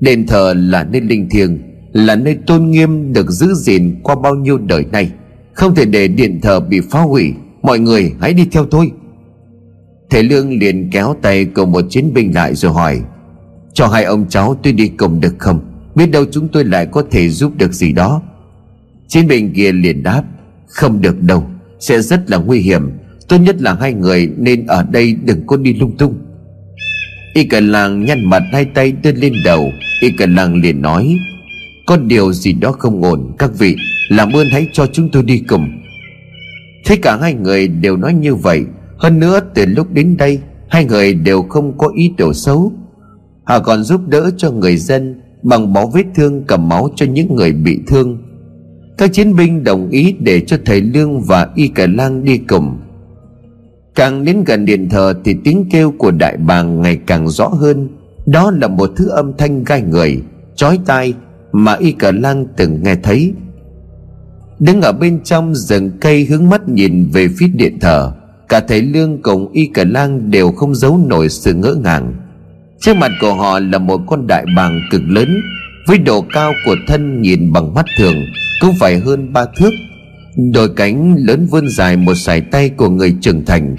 Đền 0.00 0.26
thờ 0.26 0.54
là 0.56 0.84
nơi 0.84 1.00
linh 1.00 1.28
thiêng, 1.30 1.58
Là 1.92 2.16
nơi 2.16 2.36
tôn 2.46 2.70
nghiêm 2.70 3.12
được 3.12 3.30
giữ 3.30 3.54
gìn 3.54 4.00
qua 4.02 4.14
bao 4.14 4.34
nhiêu 4.34 4.58
đời 4.58 4.84
nay. 4.92 5.10
Không 5.52 5.74
thể 5.74 5.84
để 5.84 6.08
điện 6.08 6.40
thờ 6.40 6.60
bị 6.60 6.80
phá 6.90 7.00
hủy. 7.00 7.34
Mọi 7.62 7.78
người 7.78 8.12
hãy 8.20 8.34
đi 8.34 8.46
theo 8.52 8.64
tôi. 8.64 8.90
Thầy 10.12 10.22
Lương 10.22 10.58
liền 10.58 10.90
kéo 10.90 11.16
tay 11.22 11.44
cầu 11.44 11.66
một 11.66 11.84
chiến 11.90 12.14
binh 12.14 12.34
lại 12.34 12.54
rồi 12.54 12.72
hỏi, 12.72 13.00
Cho 13.72 13.86
hai 13.86 14.04
ông 14.04 14.28
cháu 14.28 14.56
tôi 14.62 14.72
đi 14.72 14.88
cùng 14.88 15.20
được 15.20 15.34
không? 15.38 15.60
Biết 15.94 16.06
đâu 16.06 16.24
chúng 16.32 16.48
tôi 16.48 16.64
lại 16.64 16.86
có 16.86 17.04
thể 17.10 17.28
giúp 17.28 17.52
được 17.56 17.72
gì 17.72 17.92
đó. 17.92 18.22
Chiến 19.08 19.28
binh 19.28 19.52
kia 19.54 19.72
liền 19.72 20.02
đáp, 20.02 20.22
Không 20.66 21.00
được 21.00 21.22
đâu, 21.22 21.46
Sẽ 21.80 22.02
rất 22.02 22.30
là 22.30 22.36
nguy 22.36 22.60
hiểm. 22.60 22.90
Tốt 23.28 23.38
nhất 23.38 23.62
là 23.62 23.74
hai 23.80 23.92
người 23.92 24.30
nên 24.36 24.66
ở 24.66 24.82
đây 24.90 25.16
đừng 25.24 25.46
có 25.46 25.56
đi 25.56 25.74
lung 25.74 25.96
tung. 25.96 26.14
Y 27.34 27.44
cả 27.44 27.60
làng 27.60 28.04
nhăn 28.04 28.24
mặt 28.30 28.42
hai 28.52 28.64
tay 28.64 28.92
đưa 28.92 29.12
lên 29.12 29.32
đầu. 29.44 29.72
Y 30.00 30.10
cả 30.18 30.26
làng 30.26 30.60
liền 30.60 30.82
nói, 30.82 31.16
Có 31.86 31.96
điều 31.96 32.32
gì 32.32 32.52
đó 32.52 32.72
không 32.72 33.04
ổn, 33.04 33.32
Các 33.38 33.50
vị, 33.58 33.76
làm 34.08 34.32
ơn 34.32 34.46
hãy 34.52 34.68
cho 34.72 34.86
chúng 34.86 35.08
tôi 35.10 35.22
đi 35.22 35.38
cùng. 35.38 35.82
Thế 36.84 36.96
cả 36.96 37.18
hai 37.20 37.34
người 37.34 37.68
đều 37.68 37.96
nói 37.96 38.14
như 38.14 38.34
vậy. 38.34 38.64
Hơn 39.02 39.20
nữa 39.20 39.40
từ 39.54 39.66
lúc 39.66 39.86
đến 39.92 40.16
đây, 40.16 40.40
Hai 40.68 40.84
người 40.84 41.14
đều 41.14 41.42
không 41.42 41.78
có 41.78 41.88
ý 41.94 42.12
đồ 42.18 42.32
xấu. 42.32 42.72
Họ 43.44 43.60
còn 43.60 43.82
giúp 43.82 44.00
đỡ 44.08 44.30
cho 44.36 44.50
người 44.50 44.76
dân 44.76 45.20
Bằng 45.42 45.72
máu 45.72 45.90
vết 45.94 46.04
thương 46.14 46.44
cầm 46.46 46.68
máu 46.68 46.88
cho 46.96 47.06
những 47.06 47.36
người 47.36 47.52
bị 47.52 47.80
thương. 47.86 48.18
Các 48.98 49.12
chiến 49.12 49.36
binh 49.36 49.64
đồng 49.64 49.90
ý 49.90 50.16
để 50.20 50.40
cho 50.40 50.56
thầy 50.64 50.80
Lương 50.80 51.20
và 51.20 51.48
Y 51.54 51.68
Cả 51.68 51.86
Lang 51.86 52.24
đi 52.24 52.38
cùng. 52.38 52.78
Càng 53.94 54.24
đến 54.24 54.44
gần 54.44 54.64
điện 54.64 54.88
thờ 54.88 55.14
thì 55.24 55.36
tiếng 55.44 55.68
kêu 55.70 55.92
của 55.98 56.10
đại 56.10 56.36
bàng 56.36 56.82
ngày 56.82 56.98
càng 57.06 57.28
rõ 57.28 57.48
hơn. 57.48 57.88
Đó 58.26 58.50
là 58.50 58.68
một 58.68 58.90
thứ 58.96 59.08
âm 59.08 59.32
thanh 59.36 59.64
gai 59.64 59.82
người, 59.82 60.22
Chói 60.56 60.78
tai 60.86 61.14
mà 61.52 61.74
y 61.74 61.92
cờ 61.92 62.12
lang 62.12 62.46
từng 62.56 62.82
nghe 62.82 62.96
thấy. 63.02 63.32
Đứng 64.58 64.80
ở 64.80 64.92
bên 64.92 65.20
trong 65.24 65.54
rừng 65.54 65.90
cây 66.00 66.24
hướng 66.24 66.50
mắt 66.50 66.68
nhìn 66.68 67.08
về 67.12 67.28
phía 67.38 67.46
điện 67.46 67.78
thờ. 67.80 68.12
Cả 68.52 68.60
thầy 68.60 68.82
Lương 68.82 69.22
cùng 69.22 69.52
y 69.52 69.66
cả 69.66 69.84
lang 69.84 70.30
đều 70.30 70.52
không 70.52 70.74
giấu 70.74 71.00
nổi 71.08 71.28
sự 71.28 71.54
ngỡ 71.54 71.74
ngàng. 71.74 72.14
Trước 72.80 72.96
mặt 72.96 73.10
của 73.20 73.34
họ 73.34 73.58
là 73.58 73.78
một 73.78 74.00
con 74.06 74.26
đại 74.26 74.44
bàng 74.56 74.80
cực 74.90 75.02
lớn, 75.08 75.42
Với 75.86 75.98
độ 75.98 76.24
cao 76.34 76.52
của 76.64 76.76
thân 76.86 77.22
nhìn 77.22 77.52
bằng 77.52 77.74
mắt 77.74 77.86
thường, 77.98 78.14
Cũng 78.60 78.74
phải 78.80 78.98
hơn 78.98 79.32
ba 79.32 79.44
thước. 79.56 79.70
Đôi 80.52 80.68
cánh 80.76 81.16
lớn 81.18 81.46
vươn 81.50 81.68
dài 81.68 81.96
một 81.96 82.14
sải 82.14 82.40
tay 82.40 82.68
của 82.68 82.88
người 82.88 83.16
trưởng 83.20 83.44
thành. 83.44 83.76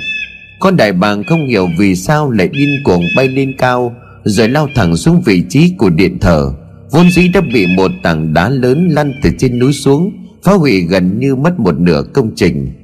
Con 0.59 0.77
đại 0.77 0.93
bàng 0.93 1.23
không 1.23 1.47
hiểu 1.47 1.69
vì 1.77 1.95
sao 1.95 2.31
lại 2.31 2.47
điên 2.47 2.69
cuồng 2.83 3.03
bay 3.15 3.27
lên 3.27 3.53
cao, 3.57 3.95
Rồi 4.23 4.49
lao 4.49 4.69
thẳng 4.75 4.95
xuống 4.95 5.21
vị 5.25 5.43
trí 5.49 5.73
của 5.77 5.89
điện 5.89 6.19
thờ. 6.19 6.53
Vốn 6.91 7.11
dĩ 7.11 7.27
đã 7.27 7.41
bị 7.53 7.67
một 7.67 7.91
tảng 8.03 8.33
đá 8.33 8.49
lớn 8.49 8.87
lăn 8.91 9.13
từ 9.23 9.29
trên 9.39 9.59
núi 9.59 9.73
xuống, 9.73 10.11
Phá 10.43 10.53
hủy 10.53 10.81
gần 10.81 11.19
như 11.19 11.35
mất 11.35 11.59
một 11.59 11.79
nửa 11.79 12.03
công 12.13 12.31
trình. 12.35 12.82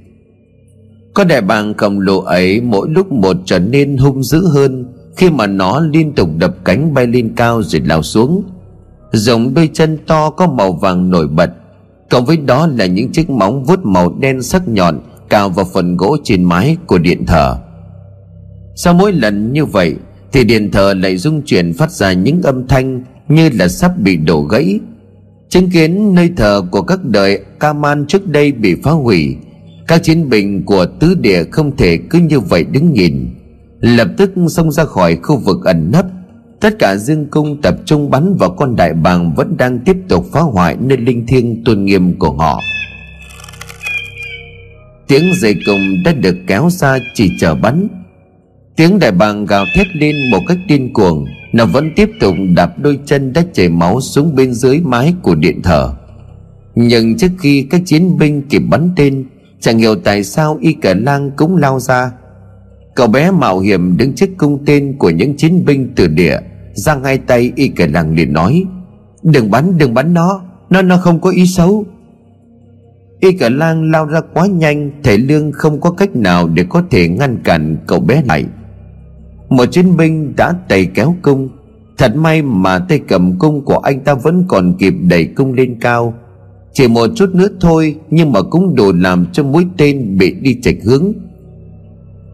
Con 1.14 1.28
đại 1.28 1.42
bàng 1.42 1.74
khổng 1.74 2.00
lồ 2.00 2.20
ấy 2.20 2.62
mỗi 2.62 2.90
lúc 2.90 3.12
một 3.12 3.38
trở 3.46 3.60
nên 3.60 3.98
hung 3.98 4.24
dữ 4.24 4.48
hơn 4.48 4.86
Khi 5.16 5.30
mà 5.30 5.48
nó 5.48 5.80
liên 5.80 6.14
tục 6.14 6.30
đập 6.38 6.56
cánh 6.66 6.94
bay 6.94 7.08
lên 7.08 7.34
cao 7.36 7.64
rồi 7.64 7.82
lao 7.86 8.04
xuống. 8.04 8.44
Rồng 9.12 9.54
đôi 9.54 9.70
chân 9.74 9.98
to 10.08 10.30
có 10.30 10.48
màu 10.48 10.72
vàng 10.72 11.10
nổi 11.10 11.28
bật, 11.28 11.50
Cộng 12.10 12.26
với 12.26 12.38
đó 12.38 12.68
là 12.68 12.86
những 12.86 13.12
chiếc 13.12 13.30
móng 13.30 13.64
vuốt 13.64 13.80
màu 13.86 14.16
đen 14.20 14.42
sắc 14.42 14.68
nhọn 14.68 15.00
Cào 15.30 15.50
vào 15.50 15.66
phần 15.74 15.98
gỗ 15.98 16.18
trên 16.24 16.44
mái 16.44 16.78
của 16.88 16.98
điện 16.98 17.26
thờ. 17.26 17.58
Sau 18.76 18.94
mỗi 18.94 19.12
lần 19.12 19.54
như 19.54 19.66
vậy 19.66 19.96
Thì 20.32 20.44
điện 20.44 20.72
thờ 20.72 20.94
lại 20.94 21.18
rung 21.18 21.42
chuyển 21.42 21.74
phát 21.74 21.92
ra 21.92 22.14
những 22.14 22.42
âm 22.42 22.68
thanh 22.68 23.04
Như 23.28 23.50
là 23.54 23.68
sắp 23.68 23.92
bị 23.98 24.18
đổ 24.18 24.42
gãy, 24.42 24.80
Chứng 25.50 25.70
kiến 25.70 26.16
nơi 26.16 26.32
thờ 26.38 26.62
của 26.72 26.82
các 26.82 27.04
đời 27.04 27.40
Kaman 27.60 28.06
trước 28.08 28.28
đây 28.28 28.52
bị 28.52 28.76
phá 28.84 28.92
hủy. 28.92 29.38
Các 29.90 30.04
chiến 30.04 30.30
binh 30.30 30.66
của 30.66 30.86
tứ 31.00 31.16
địa 31.22 31.44
không 31.52 31.78
thể 31.78 32.00
cứ 32.10 32.20
như 32.20 32.40
vậy 32.40 32.64
đứng 32.64 32.94
nhìn. 32.94 33.30
Lập 33.80 34.08
tức 34.18 34.32
xông 34.48 34.72
ra 34.72 34.86
khỏi 34.86 35.16
khu 35.16 35.38
vực 35.38 35.66
ẩn 35.66 35.92
nấp. 35.92 36.06
Tất 36.60 36.80
cả 36.80 36.96
dương 36.96 37.26
cung 37.32 37.62
tập 37.62 37.76
trung 37.86 38.10
bắn 38.10 38.36
vào 38.36 38.50
con 38.50 38.76
đại 38.76 38.94
bàng 38.94 39.34
Vẫn 39.36 39.58
đang 39.58 39.80
tiếp 39.80 39.96
tục 40.10 40.26
phá 40.32 40.40
hoại 40.40 40.76
nơi 40.80 40.98
linh 40.98 41.28
thiêng 41.28 41.64
tôn 41.64 41.86
nghiêm 41.86 42.20
của 42.20 42.32
họ. 42.32 42.60
Tiếng 45.08 45.32
dây 45.42 45.56
cung 45.66 46.04
đã 46.06 46.14
được 46.14 46.36
kéo 46.48 46.70
ra 46.70 46.98
chỉ 47.14 47.32
chờ 47.40 47.56
bắn. 47.56 47.88
Tiếng 48.76 49.00
đại 49.00 49.12
bàng 49.12 49.46
gào 49.46 49.66
thét 49.76 49.88
lên 49.96 50.16
một 50.32 50.40
cách 50.48 50.58
điên 50.68 50.94
cuồng. 50.94 51.26
Nó 51.54 51.66
vẫn 51.66 51.92
tiếp 51.96 52.10
tục 52.20 52.36
đạp 52.56 52.80
đôi 52.80 53.00
chân 53.06 53.34
đã 53.34 53.44
chảy 53.54 53.70
máu 53.70 54.02
xuống 54.02 54.36
bên 54.36 54.54
dưới 54.54 54.80
mái 54.80 55.14
của 55.22 55.36
điện 55.36 55.62
thờ. 55.62 55.94
Nhưng 56.76 57.18
trước 57.18 57.32
khi 57.40 57.68
các 57.70 57.82
chiến 57.86 58.18
binh 58.18 58.42
kịp 58.50 58.60
bắn 58.60 58.90
tên 58.96 59.26
Chẳng 59.60 59.78
hiểu 59.78 59.96
tại 59.96 60.24
sao 60.24 60.58
y 60.62 60.74
cả 60.74 60.94
lang 60.94 61.32
cũng 61.36 61.58
lao 61.58 61.80
ra. 61.80 62.12
Cậu 62.96 63.08
bé 63.08 63.32
mạo 63.32 63.60
hiểm 63.60 63.98
đứng 63.98 64.14
trước 64.14 64.30
cung 64.38 64.66
tên 64.66 64.96
của 64.98 65.10
những 65.10 65.38
chiến 65.38 65.66
binh 65.66 65.92
từ 65.96 66.08
địa, 66.08 66.38
giang 66.74 67.04
hai 67.04 67.18
tay 67.18 67.52
y 67.56 67.68
Cả 67.68 67.88
Lang 67.88 68.16
liền 68.16 68.34
nói, 68.34 68.66
đừng 69.24 69.52
bắn 69.52 69.78
đừng 69.78 69.94
bắn 69.94 70.14
nó 70.14 70.42
nó 70.70 70.82
nó 70.82 70.98
không 70.98 71.22
có 71.22 71.30
ý 71.30 71.46
xấu. 71.46 71.86
Y 73.20 73.32
cả 73.32 73.50
lang 73.50 73.92
lao 73.92 74.06
ra 74.06 74.22
quá 74.34 74.48
nhanh, 74.48 74.92
thầy 75.04 75.18
lương 75.18 75.52
không 75.52 75.82
có 75.82 75.92
cách 75.92 76.16
nào 76.16 76.48
để 76.48 76.66
có 76.70 76.84
thể 76.90 77.08
ngăn 77.08 77.38
cản 77.44 77.78
cậu 77.88 78.00
bé 78.00 78.24
lại. 78.28 78.46
Một 79.50 79.66
chiến 79.66 79.98
binh 79.98 80.34
đã 80.36 80.54
tay 80.70 80.86
kéo 80.86 81.16
cung. 81.22 81.50
Thật 81.98 82.16
may 82.16 82.42
mà 82.42 82.80
tay 82.80 83.00
cầm 83.08 83.40
cung 83.40 83.66
của 83.66 83.78
anh 83.78 84.00
ta 84.00 84.14
vẫn 84.14 84.46
còn 84.48 84.78
kịp 84.80 84.94
đẩy 85.10 85.26
cung 85.26 85.54
lên 85.54 85.78
cao 85.82 86.14
chỉ 86.74 86.88
một 86.88 87.10
chút 87.16 87.36
nữa 87.36 87.48
thôi, 87.62 87.96
nhưng 88.10 88.32
mà 88.32 88.42
cũng 88.42 88.76
đủ 88.76 88.92
làm 88.94 89.26
cho 89.34 89.44
mũi 89.44 89.66
tên 89.78 90.18
bị 90.18 90.32
đi 90.32 90.58
chệch 90.62 90.84
hướng. 90.84 91.14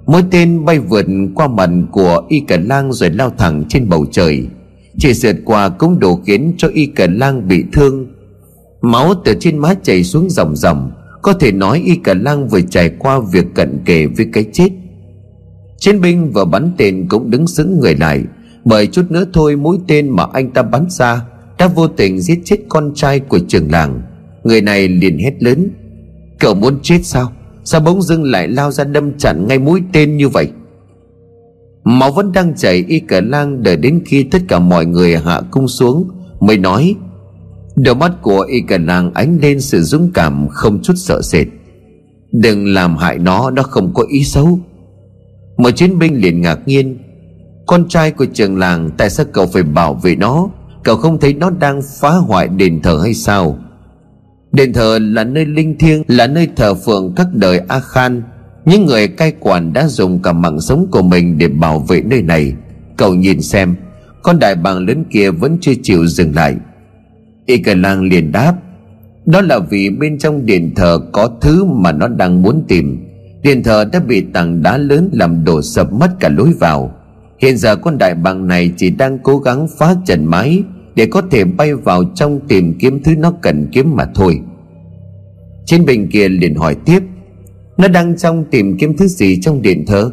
Mũi 0.06 0.22
tên 0.32 0.66
bay 0.66 0.80
vượt 0.80 1.06
qua 1.36 1.48
mặt 1.48 1.70
của 1.92 2.22
y 2.30 2.40
cả 2.40 2.58
lang 2.66 2.94
rồi 2.94 3.10
lao 3.10 3.30
thẳng 3.38 3.64
trên 3.70 3.90
bầu 3.90 4.06
trời. 4.12 4.48
Chỉ 4.98 5.14
sượt 5.14 5.36
qua 5.46 5.70
cũng 5.70 6.00
đủ 6.00 6.16
khiến 6.16 6.54
cho 6.58 6.68
y 6.74 6.86
cả 6.86 7.08
lang 7.10 7.48
bị 7.48 7.64
thương. 7.74 8.08
Máu 8.82 9.14
từ 9.26 9.34
trên 9.40 9.58
má 9.58 9.74
chảy 9.84 10.04
xuống 10.04 10.30
dòng 10.30 10.56
dòng 10.56 10.92
Có 11.22 11.34
thể 11.34 11.52
nói 11.52 11.82
y 11.86 11.96
cả 11.96 12.14
lang 12.14 12.48
vừa 12.48 12.62
trải 12.62 12.90
qua 13.00 13.20
việc 13.32 13.46
cận 13.56 13.78
kề 13.86 14.08
với 14.08 14.28
cái 14.34 14.46
chết. 14.54 14.70
Chiến 15.78 16.02
binh 16.02 16.32
vừa 16.32 16.46
bắn 16.46 16.72
tên 16.78 17.06
cũng 17.10 17.30
đứng 17.30 17.48
sững 17.48 17.80
người 17.80 17.96
lại. 17.96 18.24
Bởi 18.66 18.88
chút 18.88 19.12
nữa 19.12 19.26
thôi 19.34 19.56
mũi 19.56 19.78
tên 19.88 20.10
mà 20.10 20.26
anh 20.34 20.52
ta 20.52 20.62
bắn 20.62 20.86
ra 20.90 21.22
đã 21.58 21.68
vô 21.68 21.88
tình 21.88 22.20
giết 22.20 22.40
chết 22.46 22.58
con 22.70 22.92
trai 22.96 23.20
của 23.20 23.40
trường 23.48 23.72
làng 23.72 24.02
người 24.46 24.62
này 24.62 24.88
liền 24.88 25.20
hét 25.20 25.44
lớn. 25.44 25.70
Cậu 26.40 26.54
muốn 26.54 26.80
chết 26.82 27.00
sao? 27.04 27.32
Sao 27.64 27.82
bỗng 27.82 28.02
dưng 28.02 28.24
lại 28.24 28.48
lao 28.48 28.72
ra 28.72 28.84
đâm 28.84 29.18
chặn 29.18 29.48
ngay 29.48 29.60
mũi 29.60 29.82
tên 29.94 30.18
như 30.18 30.30
vậy? 30.30 30.48
Máu 31.84 32.12
vẫn 32.12 32.32
đang 32.32 32.56
chảy, 32.56 32.86
y 32.88 33.00
cả 33.00 33.22
lang 33.22 33.64
đợi 33.64 33.78
đến 33.78 34.02
khi 34.06 34.24
tất 34.24 34.42
cả 34.48 34.60
mọi 34.60 34.86
người 34.86 35.18
hạ 35.18 35.42
cung 35.52 35.68
xuống 35.68 36.10
mới 36.40 36.58
nói. 36.58 36.96
Đôi 37.76 37.96
mắt 37.96 38.12
của 38.22 38.40
y 38.40 38.62
cả 38.62 38.78
lang 38.78 39.14
ánh 39.14 39.38
lên 39.42 39.62
sự 39.62 39.82
dũng 39.82 40.12
cảm, 40.14 40.48
không 40.50 40.82
chút 40.84 40.94
sợ 40.96 41.22
sệt. 41.22 41.48
Đừng 42.32 42.74
làm 42.74 42.98
hại 42.98 43.18
nó 43.18 43.50
nó 43.50 43.64
không 43.64 43.94
có 43.94 44.04
ý 44.10 44.24
xấu. 44.24 44.60
Một 45.58 45.72
chiến 45.72 46.00
binh 46.00 46.22
liền 46.22 46.42
ngạc 46.42 46.60
nhiên. 46.66 46.98
Con 47.68 47.88
trai 47.88 48.12
của 48.12 48.26
trường 48.26 48.58
làng, 48.58 48.90
tại 48.98 49.10
sao 49.10 49.26
cậu 49.34 49.46
phải 49.46 49.64
bảo 49.64 49.94
vệ 49.94 50.16
nó? 50.16 50.50
Cậu 50.84 50.96
không 50.98 51.20
thấy 51.20 51.34
nó 51.34 51.50
đang 51.50 51.82
phá 52.00 52.10
hoại 52.10 52.48
đền 52.48 52.82
thờ 52.82 53.00
hay 53.04 53.14
sao? 53.14 53.58
Đền 54.56 54.74
thờ 54.74 55.00
là 55.02 55.24
nơi 55.24 55.46
linh 55.46 55.78
thiêng, 55.78 56.04
là 56.08 56.28
nơi 56.28 56.48
thờ 56.56 56.74
phượng 56.74 57.14
các 57.16 57.28
đời 57.34 57.62
a 57.68 57.80
khan 57.80 58.22
những 58.66 58.86
người 58.86 59.08
cai 59.08 59.34
quản 59.40 59.74
đã 59.74 59.88
dùng 59.88 60.22
cả 60.22 60.34
mạng 60.34 60.62
sống 60.62 60.88
của 60.92 61.02
mình 61.02 61.38
để 61.38 61.48
bảo 61.48 61.80
vệ 61.80 62.02
nơi 62.02 62.22
này. 62.22 62.54
Cậu 62.98 63.14
nhìn 63.14 63.42
xem, 63.42 63.76
con 64.24 64.40
đại 64.40 64.56
bàng 64.56 64.78
lớn 64.78 65.04
kia 65.12 65.32
vẫn 65.32 65.58
chưa 65.62 65.74
chịu 65.84 66.08
dừng 66.08 66.36
lại. 66.36 66.56
Y 67.46 67.58
cờ 67.58 67.74
lang 67.74 68.02
liền 68.02 68.32
đáp, 68.32 68.54
đó 69.26 69.42
là 69.42 69.60
vì 69.60 69.90
bên 69.90 70.18
trong 70.18 70.46
điện 70.46 70.72
thờ 70.76 71.00
có 71.12 71.30
thứ 71.42 71.66
mà 71.66 71.92
nó 71.92 72.08
đang 72.08 72.42
muốn 72.42 72.64
tìm. 72.68 73.06
Điện 73.44 73.64
thờ 73.64 73.86
đã 73.94 74.00
bị 74.00 74.22
tảng 74.34 74.62
đá 74.62 74.78
lớn 74.78 75.10
làm 75.14 75.44
đổ 75.44 75.62
sập 75.62 75.94
mất 75.94 76.20
cả 76.20 76.30
lối 76.30 76.54
vào. 76.60 76.96
Hiện 77.40 77.58
giờ 77.58 77.76
con 77.76 77.98
đại 77.98 78.16
bàng 78.16 78.48
này 78.48 78.72
chỉ 78.78 78.90
đang 78.90 79.20
cố 79.20 79.38
gắng 79.38 79.68
phá 79.78 79.96
trần 80.06 80.26
mái 80.26 80.64
để 80.96 81.06
có 81.06 81.22
thể 81.32 81.44
bay 81.44 81.74
vào 81.74 82.04
trong 82.16 82.40
tìm 82.48 82.74
kiếm 82.80 83.04
thứ 83.04 83.16
nó 83.16 83.34
cần 83.42 83.68
kiếm 83.72 83.96
mà 83.96 84.06
thôi. 84.16 84.40
Trên 85.66 85.86
bình 85.86 86.08
kia 86.08 86.30
liền 86.30 86.56
hỏi 86.56 86.76
tiếp, 86.86 87.00
nó 87.78 87.88
đang 87.88 88.18
trong 88.18 88.46
tìm 88.52 88.78
kiếm 88.78 88.98
thứ 88.98 89.08
gì 89.08 89.40
trong 89.42 89.62
điện 89.62 89.86
thờ? 89.88 90.12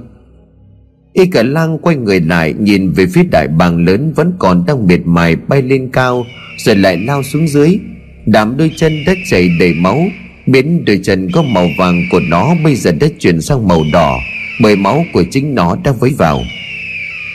Y 1.13 1.27
cả 1.27 1.43
lang 1.43 1.79
quay 1.79 1.97
người 1.97 2.21
lại, 2.21 2.55
nhìn 2.59 2.91
về 2.91 3.07
phía 3.07 3.23
đại 3.31 3.49
bàng 3.49 3.85
lớn 3.85 4.13
vẫn 4.17 4.33
còn 4.39 4.65
đang 4.67 4.87
miệt 4.87 5.01
mài 5.05 5.37
bay 5.37 5.63
lên 5.63 5.91
cao, 5.93 6.25
rồi 6.59 6.77
lại 6.77 6.97
lao 6.97 7.23
xuống 7.23 7.49
dưới. 7.49 7.79
Đám 8.27 8.57
đôi 8.57 8.71
chân 8.77 8.93
đất 9.07 9.19
chảy 9.31 9.49
đầy 9.61 9.75
máu 9.75 10.03
biến 10.47 10.85
đôi 10.85 11.01
chân 11.03 11.31
có 11.33 11.43
màu 11.43 11.69
vàng 11.79 12.03
của 12.11 12.21
nó 12.21 12.55
bây 12.65 12.75
giờ 12.75 12.93
đã 12.93 13.07
chuyển 13.19 13.41
sang 13.41 13.69
màu 13.69 13.83
đỏ, 13.93 14.19
bởi 14.63 14.77
máu 14.77 15.05
của 15.13 15.25
chính 15.31 15.55
nó 15.55 15.77
đã 15.85 15.93
vấy 15.93 16.11
vào. 16.19 16.43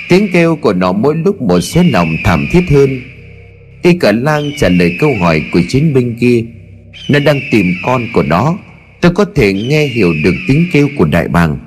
Tiếng 0.10 0.28
kêu 0.34 0.56
của 0.56 0.74
nó 0.74 0.92
mỗi 0.92 1.16
lúc 1.16 1.42
một 1.42 1.60
số 1.60 1.82
lòng 1.92 2.08
thảm 2.24 2.46
thiết 2.52 2.64
hơn 2.70 2.90
y 3.82 3.94
cả 3.94 4.12
lang 4.12 4.52
trả 4.58 4.70
lời 4.70 4.98
câu 5.00 5.16
hỏi 5.20 5.42
của 5.54 5.62
chiến 5.70 5.94
binh 5.94 6.16
kia. 6.20 6.44
Nó 7.10 7.20
đang 7.20 7.40
tìm 7.52 7.66
con 7.86 8.02
của 8.14 8.24
nó. 8.24 8.58
Tôi 9.02 9.12
có 9.12 9.26
thể 9.36 9.54
nghe 9.54 9.88
hiểu 9.88 10.14
được 10.24 10.34
tiếng 10.48 10.66
kêu 10.74 10.88
của 10.98 11.06
đại 11.06 11.28
bàng. 11.28 11.58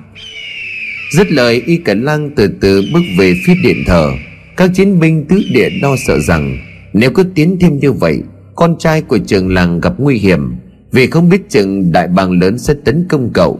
Dứt 1.11 1.31
lời, 1.31 1.61
y 1.65 1.77
cả 1.77 1.93
lang 1.93 2.29
từ 2.35 2.47
từ 2.61 2.83
bước 2.93 3.03
về 3.17 3.33
phía 3.45 3.53
điện 3.63 3.83
thờ. 3.85 4.11
Các 4.57 4.71
chiến 4.73 4.99
binh 4.99 5.25
tứ 5.29 5.43
địa 5.53 5.69
lo 5.81 5.95
sợ 6.07 6.19
rằng, 6.19 6.57
nếu 6.93 7.11
cứ 7.11 7.23
tiến 7.35 7.57
thêm 7.59 7.79
như 7.79 7.91
vậy, 7.91 8.19
con 8.55 8.75
trai 8.79 9.01
của 9.01 9.17
trường 9.17 9.53
làng 9.53 9.81
gặp 9.81 9.93
nguy 9.97 10.17
hiểm, 10.17 10.55
vì 10.91 11.07
không 11.07 11.29
biết 11.29 11.49
chừng 11.49 11.91
đại 11.91 12.07
bàng 12.07 12.39
lớn 12.39 12.57
sẽ 12.57 12.73
tấn 12.85 13.05
công 13.09 13.29
cậu. 13.33 13.59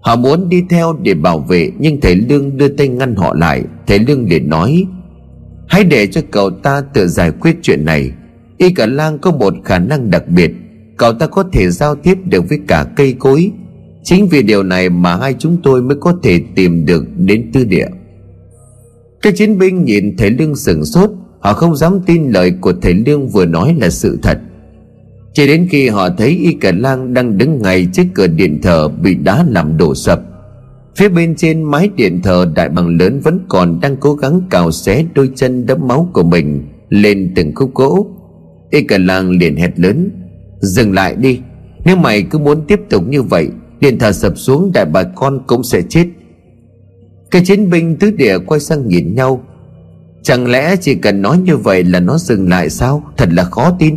Họ 0.00 0.16
muốn 0.16 0.48
đi 0.48 0.62
theo 0.70 0.98
để 1.02 1.14
bảo 1.14 1.38
vệ, 1.38 1.70
nhưng 1.78 2.00
thầy 2.00 2.14
lương 2.14 2.56
đưa 2.56 2.68
tay 2.68 2.88
ngăn 2.88 3.14
họ 3.14 3.34
lại. 3.34 3.62
Thầy 3.86 3.98
lương 3.98 4.28
liền 4.28 4.48
nói 4.48 4.86
hãy 5.66 5.84
để 5.84 6.06
cho 6.06 6.20
cậu 6.30 6.50
ta 6.50 6.80
tự 6.80 7.08
giải 7.08 7.30
quyết 7.30 7.56
chuyện 7.62 7.84
này. 7.84 8.12
Y 8.58 8.70
cả 8.70 8.86
lang 8.86 9.18
có 9.18 9.30
một 9.30 9.54
khả 9.64 9.78
năng 9.78 10.10
đặc 10.10 10.28
biệt. 10.28 10.50
Cậu 10.96 11.12
ta 11.12 11.26
có 11.26 11.44
thể 11.52 11.70
giao 11.70 11.94
tiếp 11.94 12.18
được 12.24 12.48
với 12.48 12.58
cả 12.68 12.86
cây 12.96 13.14
cối. 13.18 13.50
Chính 14.02 14.28
vì 14.28 14.42
điều 14.42 14.62
này 14.62 14.90
mà 14.90 15.16
hai 15.16 15.34
chúng 15.38 15.56
tôi 15.62 15.82
mới 15.82 15.96
có 16.00 16.14
thể 16.22 16.40
tìm 16.54 16.86
được 16.86 17.04
đến 17.16 17.50
tư 17.52 17.64
địa. 17.64 17.86
Các 19.22 19.36
chiến 19.36 19.58
binh 19.58 19.84
nhìn 19.84 20.16
thấy 20.16 20.30
lương 20.30 20.56
sừng 20.56 20.84
sốt. 20.84 21.10
Họ 21.40 21.52
không 21.52 21.76
dám 21.76 22.00
tin 22.06 22.30
lời 22.30 22.52
của 22.60 22.72
thầy 22.82 22.94
lương 22.94 23.28
vừa 23.28 23.46
nói 23.46 23.76
là 23.80 23.90
sự 23.90 24.18
thật. 24.22 24.38
Chỉ 25.32 25.46
đến 25.46 25.68
khi 25.70 25.88
họ 25.88 26.08
thấy 26.10 26.30
y 26.30 26.52
cả 26.52 26.72
lang 26.76 27.14
đang 27.14 27.38
đứng 27.38 27.62
ngay 27.62 27.88
trước 27.92 28.04
cửa 28.14 28.26
điện 28.26 28.60
thờ 28.62 28.88
bị 28.88 29.14
đá 29.14 29.44
làm 29.48 29.76
đổ 29.76 29.94
sập 29.94 30.20
phía 30.96 31.08
bên 31.08 31.36
trên 31.36 31.62
mái 31.62 31.90
điện 31.96 32.22
thờ 32.22 32.52
đại 32.54 32.68
bằng 32.68 32.96
lớn 32.98 33.20
vẫn 33.20 33.40
còn 33.48 33.80
đang 33.80 33.96
cố 33.96 34.14
gắng 34.14 34.40
cào 34.50 34.72
xé 34.72 35.04
đôi 35.14 35.30
chân 35.36 35.66
đẫm 35.66 35.88
máu 35.88 36.08
của 36.12 36.22
mình 36.22 36.68
lên 36.88 37.32
từng 37.36 37.54
khúc 37.54 37.74
gỗ. 37.74 38.06
Y 38.70 38.82
cả 38.82 38.98
lang 38.98 39.30
liền 39.30 39.56
hét 39.56 39.78
lớn, 39.80 40.10
dừng 40.60 40.92
lại 40.92 41.16
đi, 41.16 41.40
nếu 41.84 41.96
mày 41.96 42.22
cứ 42.22 42.38
muốn 42.38 42.66
tiếp 42.66 42.80
tục 42.90 43.02
như 43.08 43.22
vậy, 43.22 43.48
điện 43.80 43.98
thờ 43.98 44.12
sập 44.12 44.38
xuống 44.38 44.70
đại 44.74 44.84
bà 44.84 45.02
con 45.02 45.40
cũng 45.46 45.64
sẽ 45.64 45.82
chết. 45.88 46.06
Các 47.30 47.42
chiến 47.46 47.70
binh 47.70 47.96
tứ 47.96 48.10
địa 48.10 48.38
quay 48.38 48.60
sang 48.60 48.88
nhìn 48.88 49.14
nhau, 49.14 49.44
chẳng 50.22 50.50
lẽ 50.50 50.76
chỉ 50.80 50.94
cần 50.94 51.22
nói 51.22 51.38
như 51.38 51.56
vậy 51.56 51.84
là 51.84 52.00
nó 52.00 52.18
dừng 52.18 52.48
lại 52.48 52.70
sao? 52.70 53.02
Thật 53.16 53.28
là 53.32 53.44
khó 53.44 53.76
tin. 53.78 53.96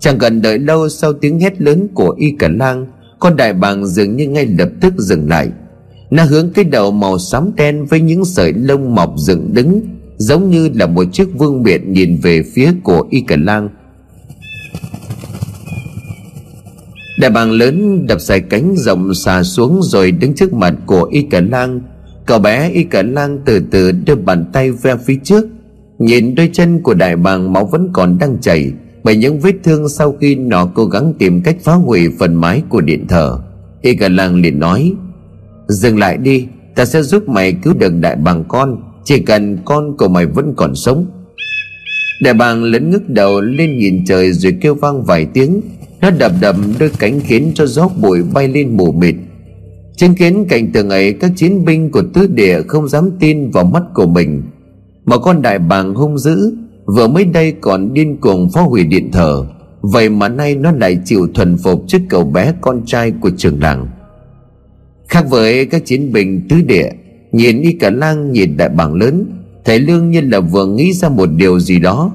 Chẳng 0.00 0.18
cần 0.18 0.42
đợi 0.42 0.58
lâu 0.58 0.88
sau 0.88 1.12
tiếng 1.12 1.40
hét 1.40 1.60
lớn 1.60 1.88
của 1.94 2.14
y 2.18 2.30
cả 2.38 2.48
lang 2.48 2.86
con 3.18 3.36
đại 3.36 3.52
bàng 3.52 3.86
dường 3.86 4.16
như 4.16 4.28
ngay 4.28 4.46
lập 4.46 4.68
tức 4.80 4.94
dừng 4.96 5.28
lại 5.28 5.50
nó 6.10 6.24
hướng 6.24 6.50
cái 6.52 6.64
đầu 6.64 6.90
màu 6.90 7.18
xám 7.18 7.50
đen 7.56 7.84
với 7.84 8.00
những 8.00 8.24
sợi 8.24 8.52
lông 8.52 8.94
mọc 8.94 9.14
dựng 9.16 9.54
đứng, 9.54 9.80
giống 10.16 10.50
như 10.50 10.70
là 10.74 10.86
một 10.86 11.04
chiếc 11.12 11.28
vương 11.38 11.62
miện 11.62 11.92
nhìn 11.92 12.18
về 12.22 12.42
phía 12.54 12.72
của 12.82 13.06
y 13.10 13.20
cả 13.20 13.36
lang. 13.36 13.68
Đại 17.20 17.30
bàng 17.30 17.50
lớn 17.50 18.06
đập 18.06 18.20
dài 18.20 18.40
cánh 18.40 18.74
rộng 18.76 19.14
xà 19.14 19.42
xuống 19.42 19.80
rồi 19.82 20.12
đứng 20.12 20.34
trước 20.34 20.52
mặt 20.52 20.74
của 20.86 21.04
y 21.12 21.22
cả 21.22 21.40
lang. 21.40 21.80
Cậu 22.26 22.38
bé 22.38 22.70
y 22.70 22.84
cả 22.84 23.02
lang 23.02 23.38
từ 23.44 23.60
từ 23.70 23.92
đưa 23.92 24.14
bàn 24.14 24.44
tay 24.52 24.70
ve 24.70 24.96
phía 24.96 25.16
trước, 25.24 25.46
nhìn 25.98 26.34
đôi 26.34 26.50
chân 26.52 26.82
của 26.82 26.94
đại 26.94 27.16
bàng 27.16 27.52
máu 27.52 27.66
vẫn 27.66 27.88
còn 27.92 28.18
đang 28.18 28.40
chảy 28.40 28.72
bởi 29.04 29.16
những 29.16 29.40
vết 29.40 29.54
thương 29.64 29.88
sau 29.88 30.12
khi 30.20 30.34
nó 30.34 30.66
cố 30.74 30.84
gắng 30.84 31.14
tìm 31.18 31.42
cách 31.42 31.56
phá 31.62 31.74
hủy 31.74 32.08
phần 32.18 32.34
mái 32.34 32.62
của 32.68 32.80
điện 32.80 33.06
thờ. 33.08 33.38
Y 33.82 33.96
cả 33.96 34.08
lang 34.08 34.34
liền 34.34 34.58
nói 34.58 34.92
dừng 35.68 35.98
lại 35.98 36.16
đi, 36.16 36.46
ta 36.74 36.84
sẽ 36.84 37.02
giúp 37.02 37.28
mày 37.28 37.52
cứu 37.52 37.74
được 37.74 37.92
đại 38.00 38.16
bàng 38.16 38.44
con, 38.48 38.76
chỉ 39.04 39.20
cần 39.20 39.58
con 39.64 39.96
của 39.96 40.08
mày 40.08 40.26
vẫn 40.26 40.54
còn 40.56 40.74
sống. 40.74 41.06
Đại 42.22 42.34
bàng 42.34 42.62
lấn 42.62 42.90
ngước 42.90 43.08
đầu 43.08 43.40
lên 43.40 43.78
nhìn 43.78 44.04
trời 44.06 44.32
rồi 44.32 44.54
kêu 44.60 44.74
vang 44.74 45.02
vài 45.02 45.26
tiếng. 45.26 45.60
Nó 46.00 46.10
đập 46.10 46.32
đập 46.40 46.56
đôi 46.80 46.90
cánh 46.98 47.20
khiến 47.20 47.52
cho 47.54 47.66
gió 47.66 47.88
bụi 48.00 48.22
bay 48.34 48.48
lên 48.48 48.76
mù 48.76 48.92
mịt. 48.92 49.14
Chứng 49.96 50.14
kiến 50.14 50.46
cảnh 50.48 50.72
tượng 50.72 50.90
ấy, 50.90 51.12
các 51.12 51.30
chiến 51.36 51.64
binh 51.64 51.90
của 51.90 52.02
tứ 52.14 52.26
địa 52.26 52.62
không 52.68 52.88
dám 52.88 53.10
tin 53.20 53.50
vào 53.50 53.64
mắt 53.64 53.82
của 53.94 54.06
mình. 54.06 54.42
Mà 55.04 55.18
con 55.18 55.42
đại 55.42 55.58
bàng 55.58 55.94
hung 55.94 56.18
dữ, 56.18 56.56
vừa 56.86 57.08
mới 57.08 57.24
đây 57.24 57.54
còn 57.60 57.94
điên 57.94 58.16
cuồng 58.20 58.50
phá 58.50 58.60
hủy 58.60 58.84
điện 58.84 59.10
thờ. 59.12 59.46
Vậy 59.80 60.08
mà 60.08 60.28
nay 60.28 60.54
nó 60.54 60.70
lại 60.70 60.98
chịu 61.04 61.28
thuần 61.34 61.56
phục 61.56 61.84
trước 61.88 61.98
cậu 62.08 62.24
bé 62.24 62.54
con 62.60 62.82
trai 62.86 63.12
của 63.20 63.30
trường 63.36 63.62
làng 63.62 63.86
khác 65.08 65.24
với 65.28 65.66
các 65.66 65.86
chiến 65.86 66.12
binh 66.12 66.48
tứ 66.48 66.56
địa, 66.66 66.90
nhìn 67.32 67.60
y 67.60 67.72
cả 67.72 67.90
lang 67.90 68.32
nhìn 68.32 68.56
đại 68.56 68.68
bảng 68.68 68.94
lớn, 68.94 69.26
thầy 69.64 69.78
lương 69.78 70.10
như 70.10 70.20
là 70.20 70.40
vừa 70.40 70.66
nghĩ 70.66 70.92
ra 70.92 71.08
một 71.08 71.26
điều 71.36 71.60
gì 71.60 71.78
đó. 71.78 72.12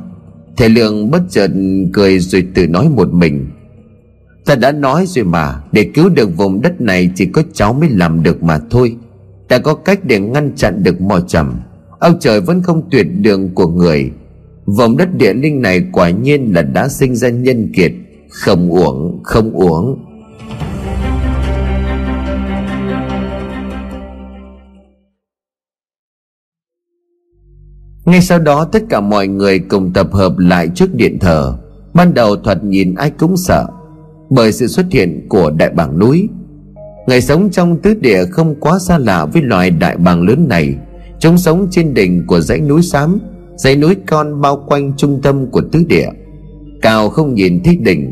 Thầy 0.57 0.69
lương 0.69 1.11
bất 1.11 1.21
chợt 1.29 1.51
cười 1.93 2.19
rồi 2.19 2.47
tự 2.55 2.67
nói 2.67 2.89
một 2.89 3.13
mình. 3.13 3.45
Ta 4.45 4.55
đã 4.55 4.71
nói 4.71 5.05
rồi 5.07 5.25
mà, 5.25 5.61
Để 5.71 5.83
cứu 5.83 6.09
được 6.09 6.37
vùng 6.37 6.61
đất 6.61 6.81
này 6.81 7.09
Chỉ 7.15 7.25
có 7.25 7.43
cháu 7.53 7.73
mới 7.73 7.89
làm 7.89 8.23
được 8.23 8.43
mà 8.43 8.59
thôi. 8.69 8.95
Ta 9.47 9.57
có 9.57 9.73
cách 9.73 9.99
để 10.03 10.19
ngăn 10.19 10.51
chặn 10.55 10.83
được 10.83 11.01
mò 11.01 11.19
trầm. 11.19 11.59
Ông 11.99 12.19
trời 12.19 12.41
vẫn 12.41 12.61
không 12.61 12.89
tuyệt 12.91 13.07
đường 13.21 13.49
của 13.55 13.67
người. 13.67 14.11
Vùng 14.65 14.97
đất 14.97 15.17
địa 15.17 15.33
linh 15.33 15.61
này 15.61 15.83
quả 15.91 16.09
nhiên 16.09 16.53
là 16.53 16.61
đã 16.61 16.87
sinh 16.87 17.15
ra 17.15 17.29
nhân 17.29 17.71
kiệt. 17.75 17.91
Không 18.29 18.69
uổng 18.69 19.19
không 19.23 19.51
uổng. 19.51 20.05
Ngay 28.05 28.21
sau 28.21 28.39
đó 28.39 28.65
tất 28.65 28.83
cả 28.89 28.99
mọi 28.99 29.27
người 29.27 29.59
cùng 29.59 29.93
tập 29.93 30.07
hợp 30.11 30.37
lại 30.37 30.69
trước 30.75 30.95
điện 30.95 31.19
thờ. 31.19 31.57
Ban 31.93 32.13
đầu 32.13 32.35
thoạt 32.35 32.63
nhìn 32.63 32.95
ai 32.95 33.09
cũng 33.09 33.37
sợ 33.37 33.65
bởi 34.29 34.51
sự 34.51 34.67
xuất 34.67 34.85
hiện 34.91 35.25
của 35.29 35.51
đại 35.57 35.69
bàng 35.69 35.99
núi. 35.99 36.29
Người 37.07 37.21
sống 37.21 37.49
trong 37.51 37.77
tứ 37.81 37.93
địa 37.93 38.25
không 38.25 38.55
quá 38.59 38.79
xa 38.79 38.97
lạ 38.97 39.25
với 39.25 39.41
loài 39.41 39.69
đại 39.69 39.97
bàng 39.97 40.27
lớn 40.27 40.45
này. 40.49 40.75
Chúng 41.19 41.37
sống 41.37 41.67
trên 41.71 41.93
đỉnh 41.93 42.27
của 42.27 42.39
dãy 42.39 42.59
núi 42.59 42.81
xám, 42.81 43.19
dãy 43.55 43.75
núi 43.75 43.95
con 44.07 44.41
bao 44.41 44.63
quanh 44.67 44.93
trung 44.97 45.21
tâm 45.21 45.51
của 45.51 45.61
tứ 45.71 45.83
địa. 45.87 46.09
Cao 46.81 47.09
không 47.09 47.33
nhìn 47.33 47.63
thấy 47.63 47.75
đỉnh. 47.75 48.11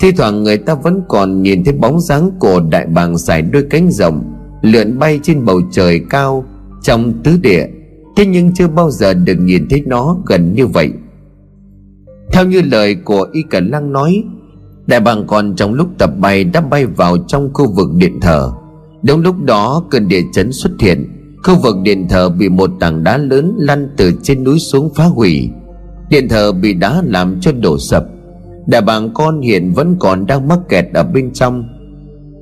Thi 0.00 0.12
thoảng 0.12 0.42
người 0.42 0.58
ta 0.58 0.74
vẫn 0.74 1.02
còn 1.08 1.42
nhìn 1.42 1.64
thấy 1.64 1.74
bóng 1.74 2.00
dáng 2.00 2.30
của 2.38 2.60
đại 2.70 2.86
bàng 2.86 3.16
dài 3.16 3.42
đôi 3.42 3.66
cánh 3.70 3.90
rộng, 3.90 4.34
lượn 4.62 4.98
bay 4.98 5.20
trên 5.22 5.44
bầu 5.44 5.60
trời 5.72 6.00
cao 6.10 6.44
trong 6.82 7.12
tứ 7.24 7.38
địa 7.42 7.66
thế 8.16 8.26
nhưng 8.26 8.54
chưa 8.54 8.68
bao 8.68 8.90
giờ 8.90 9.14
được 9.14 9.36
nhìn 9.40 9.68
thấy 9.70 9.82
nó 9.86 10.16
gần 10.26 10.52
như 10.54 10.66
vậy. 10.66 10.92
Theo 12.32 12.46
như 12.46 12.62
lời 12.62 12.94
của 12.94 13.26
y 13.32 13.42
Cả 13.50 13.60
lăng 13.60 13.92
nói, 13.92 14.24
đại 14.86 15.00
bàng 15.00 15.24
còn 15.26 15.56
trong 15.56 15.74
lúc 15.74 15.88
tập 15.98 16.10
bay 16.18 16.44
đã 16.44 16.60
bay 16.60 16.86
vào 16.86 17.16
trong 17.26 17.50
khu 17.54 17.72
vực 17.72 17.88
điện 17.96 18.20
thờ. 18.20 18.52
Đúng 19.02 19.20
lúc 19.20 19.42
đó, 19.42 19.84
cơn 19.90 20.08
địa 20.08 20.22
chấn 20.32 20.52
xuất 20.52 20.72
hiện. 20.80 21.08
Khu 21.44 21.56
vực 21.62 21.76
điện 21.82 22.06
thờ 22.08 22.28
bị 22.28 22.48
một 22.48 22.70
tảng 22.80 23.04
đá 23.04 23.18
lớn 23.18 23.54
lăn 23.58 23.88
từ 23.96 24.12
trên 24.22 24.44
núi 24.44 24.58
xuống 24.58 24.90
phá 24.94 25.04
hủy. 25.04 25.50
Điện 26.10 26.28
thờ 26.28 26.52
bị 26.52 26.74
đá 26.74 27.02
làm 27.04 27.40
cho 27.40 27.52
đổ 27.52 27.78
sập. 27.78 28.04
Đại 28.66 28.82
bàng 28.82 29.10
con 29.14 29.40
hiện 29.40 29.72
vẫn 29.72 29.96
còn 30.00 30.26
đang 30.26 30.48
mắc 30.48 30.58
kẹt 30.68 30.86
ở 30.94 31.02
bên 31.02 31.32
trong. 31.32 31.64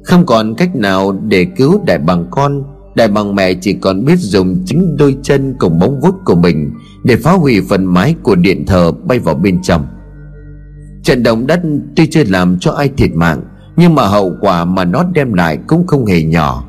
Không 0.04 0.26
còn 0.26 0.54
cách 0.54 0.76
nào 0.76 1.12
để 1.12 1.44
cứu 1.56 1.80
đại 1.86 1.98
bàng 1.98 2.26
con 2.30 2.62
đại 2.94 3.08
bằng 3.08 3.34
mẹ 3.34 3.54
chỉ 3.54 3.72
còn 3.72 4.04
biết 4.04 4.18
dùng 4.18 4.62
chính 4.66 4.96
đôi 4.96 5.16
chân 5.22 5.54
cùng 5.58 5.78
móng 5.78 6.00
vuốt 6.00 6.14
của 6.24 6.34
mình 6.34 6.70
để 7.04 7.16
phá 7.16 7.32
hủy 7.32 7.60
phần 7.68 7.84
mái 7.84 8.14
của 8.22 8.34
điện 8.34 8.66
thờ 8.66 8.92
bay 8.92 9.18
vào 9.18 9.34
bên 9.34 9.62
trong. 9.62 9.86
Trận 11.02 11.22
động 11.22 11.46
đất 11.46 11.60
tuy 11.96 12.06
chưa 12.06 12.24
làm 12.24 12.58
cho 12.58 12.72
ai 12.72 12.90
thiệt 12.96 13.10
mạng, 13.14 13.42
nhưng 13.76 13.94
mà 13.94 14.06
hậu 14.06 14.32
quả 14.40 14.64
mà 14.64 14.84
nó 14.84 15.04
đem 15.14 15.32
lại 15.32 15.58
cũng 15.66 15.86
không 15.86 16.06
hề 16.06 16.22
nhỏ. 16.22 16.64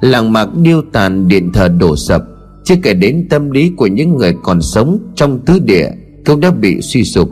Làng 0.00 0.32
mạc 0.32 0.48
điêu 0.62 0.82
tàn, 0.92 1.28
điện 1.28 1.52
thờ 1.52 1.68
đổ 1.68 1.96
sập, 1.96 2.22
chưa 2.64 2.74
kể 2.82 2.94
đến 2.94 3.26
tâm 3.30 3.50
lý 3.50 3.72
của 3.76 3.86
những 3.86 4.16
người 4.16 4.34
còn 4.42 4.62
sống 4.62 4.98
trong 5.14 5.40
tứ 5.46 5.58
địa 5.58 5.90
cũng 6.26 6.40
đã 6.40 6.50
bị 6.50 6.80
suy 6.80 7.04
sụp. 7.04 7.30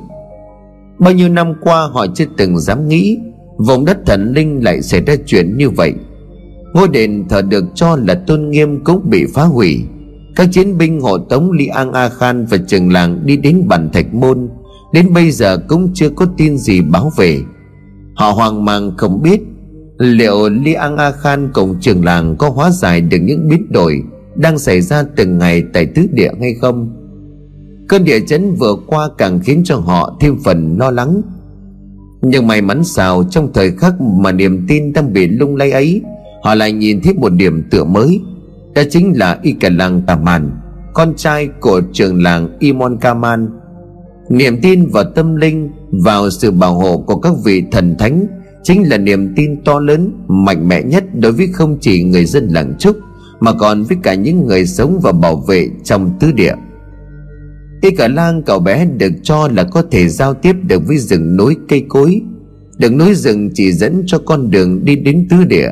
Bao 0.98 1.12
nhiêu 1.12 1.28
năm 1.28 1.54
qua 1.60 1.88
họ 1.92 2.06
chưa 2.14 2.24
từng 2.36 2.58
dám 2.58 2.88
nghĩ 2.88 3.18
vùng 3.58 3.84
đất 3.84 3.98
thần 4.06 4.32
linh 4.32 4.64
lại 4.64 4.82
xảy 4.82 5.00
ra 5.00 5.14
chuyện 5.26 5.56
như 5.56 5.70
vậy 5.70 5.94
ngôi 6.74 6.88
đền 6.88 7.24
thờ 7.28 7.42
được 7.42 7.64
cho 7.74 7.96
là 7.96 8.14
tôn 8.14 8.50
nghiêm 8.50 8.84
cũng 8.84 9.10
bị 9.10 9.24
phá 9.34 9.42
hủy. 9.42 9.84
Các 10.36 10.48
chiến 10.52 10.78
binh 10.78 11.00
hộ 11.00 11.18
tống 11.18 11.52
li 11.52 11.66
an 11.66 11.92
a 11.92 12.08
khan 12.08 12.46
và 12.46 12.56
trường 12.66 12.92
làng 12.92 13.26
đi 13.26 13.36
đến 13.36 13.68
bản 13.68 13.90
thạch 13.92 14.14
môn, 14.14 14.48
đến 14.92 15.12
bây 15.14 15.30
giờ 15.30 15.58
cũng 15.68 15.90
chưa 15.94 16.10
có 16.10 16.26
tin 16.36 16.58
gì 16.58 16.80
báo 16.80 17.10
về. 17.16 17.40
Họ 18.14 18.30
hoang 18.30 18.64
mang 18.64 18.92
không 18.96 19.22
biết 19.22 19.40
liệu 19.98 20.48
li 20.48 20.72
an 20.72 20.96
a 20.96 21.10
khan 21.10 21.50
cùng 21.52 21.76
trường 21.80 22.04
làng 22.04 22.36
có 22.36 22.50
hóa 22.50 22.70
giải 22.70 23.00
được 23.00 23.18
những 23.22 23.48
biến 23.48 23.72
đổi 23.72 24.02
đang 24.34 24.58
xảy 24.58 24.80
ra 24.80 25.04
từng 25.16 25.38
ngày 25.38 25.62
tại 25.72 25.86
tứ 25.86 26.06
địa 26.12 26.30
hay 26.40 26.54
không. 26.60 26.90
Cơn 27.88 28.04
địa 28.04 28.20
chấn 28.20 28.54
vừa 28.54 28.76
qua 28.86 29.08
càng 29.18 29.40
khiến 29.40 29.62
cho 29.64 29.76
họ 29.76 30.16
thêm 30.20 30.36
phần 30.44 30.76
lo 30.78 30.90
lắng. 30.90 31.22
Nhưng 32.22 32.46
may 32.46 32.62
mắn 32.62 32.84
sao, 32.84 33.24
trong 33.30 33.52
thời 33.52 33.70
khắc 33.70 34.00
mà 34.00 34.32
niềm 34.32 34.66
tin 34.68 34.92
đang 34.92 35.12
bị 35.12 35.26
lung 35.26 35.56
lay 35.56 35.70
ấy 35.70 36.02
họ 36.44 36.54
lại 36.54 36.72
nhìn 36.72 37.00
thấy 37.00 37.14
một 37.14 37.32
điểm 37.32 37.62
tựa 37.70 37.84
mới. 37.84 38.20
Đó 38.74 38.82
chính 38.90 39.12
là 39.16 39.38
y 39.42 39.52
cả 39.52 39.70
làng 39.70 40.02
tà 40.06 40.16
màn 40.16 40.50
con 40.94 41.14
trai 41.16 41.48
của 41.60 41.80
trường 41.92 42.22
làng 42.22 42.56
imon 42.58 42.96
kaman 43.00 43.48
niềm 44.28 44.60
tin 44.62 44.86
vào 44.86 45.04
tâm 45.04 45.36
linh 45.36 45.70
vào 45.92 46.30
sự 46.30 46.50
bảo 46.50 46.74
hộ 46.74 46.98
của 46.98 47.16
các 47.16 47.32
vị 47.44 47.62
thần 47.72 47.96
thánh 47.98 48.26
chính 48.62 48.88
là 48.88 48.98
niềm 48.98 49.34
tin 49.36 49.64
to 49.64 49.80
lớn, 49.80 50.12
mạnh 50.28 50.68
mẽ 50.68 50.82
nhất 50.82 51.04
đối 51.14 51.32
với 51.32 51.46
không 51.46 51.78
chỉ 51.80 52.02
người 52.02 52.24
dân 52.24 52.48
làng 52.48 52.74
trúc, 52.78 52.96
mà 53.40 53.52
còn 53.52 53.82
với 53.82 53.96
cả 54.02 54.14
những 54.14 54.46
người 54.46 54.66
sống 54.66 55.00
và 55.02 55.12
bảo 55.12 55.36
vệ 55.36 55.68
trong 55.84 56.10
tứ 56.20 56.32
địa. 56.32 56.54
Y 57.82 57.90
cả 57.90 58.08
lang 58.08 58.42
cậu 58.42 58.58
bé 58.58 58.86
được 58.86 59.12
cho 59.22 59.48
là 59.48 59.64
có 59.64 59.82
thể 59.90 60.08
giao 60.08 60.34
tiếp 60.34 60.56
được 60.62 60.86
với 60.86 60.98
rừng 60.98 61.36
núi 61.36 61.56
cây 61.68 61.84
cối. 61.88 62.20
Đường 62.78 62.98
núi 62.98 63.14
rừng 63.14 63.50
chỉ 63.54 63.72
dẫn 63.72 64.02
cho 64.06 64.18
con 64.18 64.50
đường 64.50 64.84
đi 64.84 64.96
đến 64.96 65.26
tứ 65.30 65.44
địa 65.44 65.70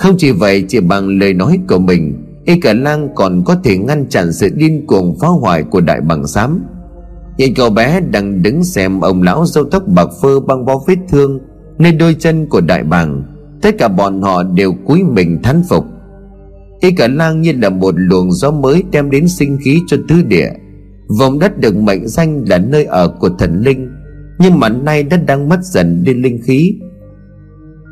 không 0.00 0.14
chỉ 0.18 0.30
vậy, 0.30 0.64
chỉ 0.68 0.80
bằng 0.80 1.08
lời 1.08 1.34
nói 1.34 1.58
của 1.68 1.78
mình, 1.78 2.24
y 2.44 2.60
cả 2.60 2.72
lang 2.72 3.08
còn 3.14 3.42
có 3.44 3.56
thể 3.64 3.78
ngăn 3.78 4.08
chặn 4.08 4.32
sự 4.32 4.48
điên 4.54 4.86
cuồng 4.86 5.16
phá 5.20 5.28
hoại 5.28 5.62
của 5.62 5.80
đại 5.80 6.00
bằng 6.00 6.26
xám 6.26 6.64
nhìn 7.38 7.54
cậu 7.54 7.70
bé 7.70 8.00
đang 8.00 8.42
đứng 8.42 8.64
xem 8.64 9.00
ông 9.00 9.22
lão 9.22 9.46
râu 9.46 9.64
tóc 9.64 9.82
bạc 9.86 10.08
phơ 10.22 10.40
băng 10.40 10.64
bó 10.64 10.80
vết 10.86 10.96
thương 11.08 11.38
nơi 11.78 11.92
đôi 11.92 12.14
chân 12.14 12.46
của 12.46 12.60
đại 12.60 12.82
bàng 12.82 13.22
tất 13.62 13.78
cả 13.78 13.88
bọn 13.88 14.22
họ 14.22 14.42
đều 14.42 14.72
cúi 14.72 15.02
mình 15.02 15.42
thán 15.42 15.62
phục. 15.68 15.84
Y 16.80 16.90
cả 16.90 17.08
lang 17.08 17.40
như 17.40 17.52
là 17.52 17.70
một 17.70 17.94
luồng 17.96 18.32
gió 18.32 18.50
mới 18.50 18.82
đem 18.92 19.10
đến 19.10 19.28
sinh 19.28 19.58
khí 19.64 19.78
cho 19.86 19.96
tứ 20.08 20.22
địa. 20.22 20.48
Vùng 21.18 21.38
đất 21.38 21.58
được 21.60 21.76
mệnh 21.76 22.08
danh 22.08 22.44
là 22.48 22.58
nơi 22.58 22.84
ở 22.84 23.08
của 23.08 23.28
thần 23.38 23.62
linh, 23.62 23.90
nhưng 24.38 24.60
mà 24.60 24.68
nay 24.68 25.02
đất 25.02 25.26
đang 25.26 25.48
mất 25.48 25.58
dần 25.62 26.04
đi 26.04 26.14
linh 26.14 26.42
khí 26.42 26.74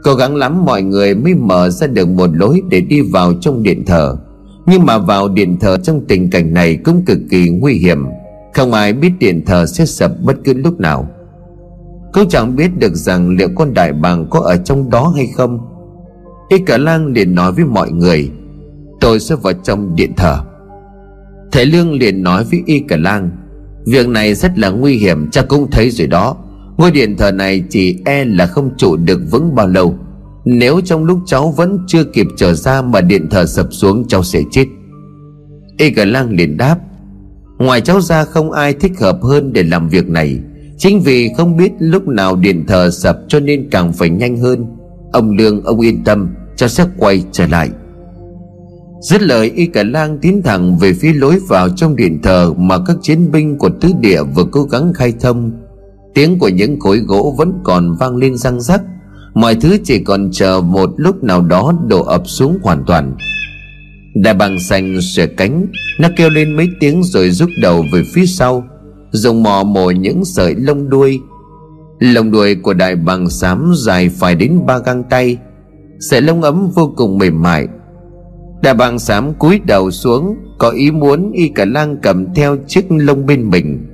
cố 0.04 0.14
gắng 0.14 0.36
lắm 0.36 0.64
mọi 0.64 0.82
người 0.82 1.14
mới 1.14 1.34
mở 1.34 1.70
ra 1.70 1.86
được 1.86 2.08
một 2.08 2.30
lối 2.32 2.62
để 2.70 2.80
đi 2.80 3.00
vào 3.00 3.32
trong 3.40 3.62
điện 3.62 3.84
thờ. 3.86 4.16
Nhưng 4.66 4.86
mà 4.86 4.98
vào 4.98 5.28
điện 5.28 5.56
thờ 5.60 5.76
trong 5.82 6.04
tình 6.08 6.30
cảnh 6.30 6.54
này 6.54 6.76
cũng 6.76 7.04
cực 7.04 7.18
kỳ 7.30 7.48
nguy 7.48 7.74
hiểm. 7.74 8.06
Không 8.54 8.72
ai 8.72 8.92
biết 8.92 9.12
điện 9.18 9.44
thờ 9.46 9.66
sẽ 9.66 9.86
sập 9.86 10.12
bất 10.22 10.36
cứ 10.44 10.54
lúc 10.54 10.80
nào. 10.80 11.08
Cũng 12.12 12.28
chẳng 12.28 12.56
biết 12.56 12.78
được 12.78 12.94
rằng 12.94 13.36
liệu 13.36 13.48
con 13.54 13.74
đại 13.74 13.92
bàng 13.92 14.26
có 14.30 14.40
ở 14.40 14.56
trong 14.56 14.90
đó 14.90 15.12
hay 15.16 15.26
không. 15.36 15.58
Y 16.48 16.58
cả 16.58 16.78
lang 16.78 17.06
liền 17.06 17.34
nói 17.34 17.52
với 17.52 17.64
mọi 17.64 17.90
người, 17.90 18.30
tôi 19.00 19.20
sẽ 19.20 19.34
vào 19.42 19.52
trong 19.52 19.96
điện 19.96 20.12
thờ. 20.16 20.38
Thầy 21.52 21.66
lương 21.66 21.92
liền 21.92 22.22
nói 22.22 22.44
với 22.44 22.62
y 22.66 22.80
cả 22.80 22.96
lang 22.96 23.30
việc 23.86 24.08
này 24.08 24.34
rất 24.34 24.58
là 24.58 24.70
nguy 24.70 24.96
hiểm, 24.96 25.30
cha 25.30 25.42
cũng 25.42 25.70
thấy 25.70 25.90
rồi 25.90 26.06
đó 26.06 26.36
ngôi 26.78 26.90
điện 26.90 27.16
thờ 27.16 27.32
này 27.32 27.64
chỉ 27.70 27.98
e 28.04 28.24
là 28.24 28.46
không 28.46 28.70
trụ 28.76 28.96
được 28.96 29.20
vững 29.30 29.54
bao 29.54 29.68
lâu. 29.68 29.94
Nếu 30.44 30.80
trong 30.84 31.04
lúc 31.04 31.18
cháu 31.26 31.50
vẫn 31.50 31.78
chưa 31.86 32.04
kịp 32.04 32.26
trở 32.36 32.54
ra 32.54 32.82
mà 32.82 33.00
điện 33.00 33.26
thờ 33.30 33.46
sập 33.46 33.66
xuống, 33.70 34.08
cháu 34.08 34.22
sẽ 34.22 34.42
chết. 34.50 34.66
Y 35.76 35.90
cả 35.90 36.04
lang 36.04 36.30
liền 36.30 36.56
đáp, 36.56 36.78
ngoài 37.58 37.80
cháu 37.80 38.00
ra 38.00 38.24
không 38.24 38.52
ai 38.52 38.72
thích 38.72 38.92
hợp 39.00 39.18
hơn 39.22 39.52
để 39.52 39.62
làm 39.62 39.88
việc 39.88 40.08
này. 40.08 40.38
Chính 40.78 41.00
vì 41.00 41.30
không 41.36 41.56
biết 41.56 41.72
lúc 41.78 42.08
nào 42.08 42.36
điện 42.36 42.64
thờ 42.66 42.90
sập 42.90 43.18
cho 43.28 43.40
nên 43.40 43.68
càng 43.70 43.92
phải 43.92 44.10
nhanh 44.10 44.36
hơn. 44.36 44.66
Ông 45.12 45.36
lương, 45.36 45.64
ông 45.64 45.80
yên 45.80 46.04
tâm, 46.04 46.28
cháu 46.56 46.68
sẽ 46.68 46.86
quay 46.98 47.24
trở 47.32 47.46
lại. 47.46 47.70
Dứt 49.00 49.22
lời, 49.22 49.52
y 49.54 49.66
cả 49.66 49.82
lang 49.82 50.18
tiến 50.22 50.42
thẳng 50.42 50.78
về 50.78 50.92
phía 50.92 51.12
lối 51.12 51.38
vào 51.48 51.68
trong 51.68 51.96
điện 51.96 52.18
thờ 52.22 52.52
Mà 52.56 52.78
các 52.86 52.96
chiến 53.02 53.30
binh 53.32 53.58
của 53.58 53.70
tứ 53.80 53.88
địa 54.00 54.22
vừa 54.22 54.44
cố 54.52 54.62
gắng 54.62 54.92
khai 54.92 55.14
thông. 55.20 55.52
Tiếng 56.14 56.38
của 56.38 56.48
những 56.48 56.80
khối 56.80 56.98
gỗ 56.98 57.34
vẫn 57.38 57.52
còn 57.64 57.96
vang 58.00 58.16
lên 58.16 58.36
răng 58.36 58.60
rắc. 58.60 58.82
Mọi 59.34 59.54
thứ 59.54 59.76
chỉ 59.84 60.04
còn 60.04 60.30
chờ 60.32 60.60
một 60.60 60.90
lúc 60.96 61.24
nào 61.24 61.42
đó 61.42 61.72
đổ 61.86 62.04
ập 62.04 62.22
xuống 62.26 62.58
hoàn 62.62 62.84
toàn. 62.86 63.16
Đại 64.14 64.34
bàng 64.34 64.60
xanh 64.60 65.00
xòe 65.00 65.26
cánh, 65.26 65.66
Nó 66.00 66.08
kêu 66.16 66.30
lên 66.30 66.56
mấy 66.56 66.68
tiếng 66.80 67.02
rồi 67.04 67.30
rút 67.30 67.50
đầu 67.62 67.84
về 67.92 68.02
phía 68.14 68.26
sau, 68.26 68.64
Dùng 69.10 69.42
mò 69.42 69.62
mồi 69.64 69.94
những 69.94 70.24
sợi 70.24 70.54
lông 70.54 70.88
đuôi. 70.88 71.20
Lông 71.98 72.30
đuôi 72.30 72.54
của 72.54 72.74
đại 72.74 72.96
bàng 72.96 73.30
xám 73.30 73.72
dài 73.76 74.08
phải 74.08 74.34
đến 74.34 74.66
ba 74.66 74.78
găng 74.78 75.04
tay, 75.10 75.36
Sợi 76.00 76.22
lông 76.22 76.42
ấm 76.42 76.70
vô 76.74 76.92
cùng 76.96 77.18
mềm 77.18 77.42
mại. 77.42 77.66
Đại 78.62 78.74
bàng 78.74 78.98
xám 78.98 79.34
cúi 79.34 79.60
đầu 79.66 79.90
xuống, 79.90 80.36
Có 80.58 80.70
ý 80.70 80.90
muốn 80.90 81.32
y 81.32 81.48
cả 81.48 81.64
lang 81.64 81.96
cầm 82.02 82.34
theo 82.34 82.56
chiếc 82.66 82.84
lông 82.90 83.26
bên 83.26 83.50
mình. 83.50 83.86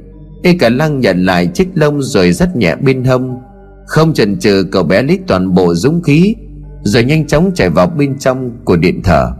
Y 0.44 0.52
cả 0.54 0.68
lang 0.68 1.00
nhận 1.00 1.24
lại 1.24 1.46
chiếc 1.46 1.68
lông 1.74 2.02
rồi 2.02 2.32
rất 2.32 2.56
nhẹ 2.56 2.76
bên 2.76 3.04
hông, 3.04 3.40
Không 3.86 4.14
chần 4.14 4.38
chừ 4.38 4.64
cậu 4.72 4.82
bé 4.82 5.02
lấy 5.02 5.18
toàn 5.26 5.54
bộ 5.54 5.74
dũng 5.74 6.02
khí, 6.02 6.34
Rồi 6.82 7.04
nhanh 7.04 7.26
chóng 7.26 7.50
chạy 7.54 7.70
vào 7.70 7.86
bên 7.86 8.18
trong 8.18 8.50
của 8.64 8.76
điện 8.76 9.02
thờ. 9.04 9.32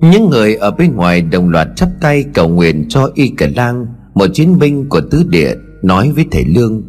Những 0.00 0.30
người 0.30 0.54
ở 0.54 0.70
bên 0.70 0.96
ngoài 0.96 1.22
đồng 1.22 1.48
loạt 1.48 1.68
chắp 1.76 1.88
tay 2.00 2.24
cầu 2.34 2.48
nguyện 2.48 2.86
cho 2.88 3.10
y 3.14 3.28
cả 3.28 3.48
lang 3.56 3.86
Một 4.14 4.26
chiến 4.34 4.58
binh 4.58 4.88
của 4.88 5.00
tứ 5.10 5.24
địa, 5.28 5.54
nói 5.82 6.12
với 6.14 6.24
thầy 6.30 6.44
Lương, 6.44 6.82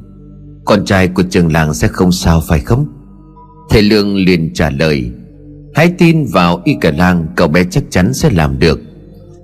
Con 0.66 0.86
trai 0.86 1.07
của 1.07 1.24
trường 1.30 1.51
làng 1.51 1.74
sẽ 1.74 1.88
không 1.88 2.11
sao 2.11 2.41
phải 2.47 2.59
không? 2.59 2.88
Thầy 3.70 3.82
Lương 3.82 4.16
liền 4.16 4.53
trả 4.53 4.70
lời, 4.70 5.11
Hãy 5.76 5.93
tin 5.97 6.26
vào 6.34 6.61
y 6.64 6.76
cả 6.82 6.91
lang 6.97 7.26
Cậu 7.36 7.47
bé 7.47 7.64
chắc 7.70 7.84
chắn 7.89 8.14
sẽ 8.14 8.30
làm 8.30 8.59
được. 8.59 8.80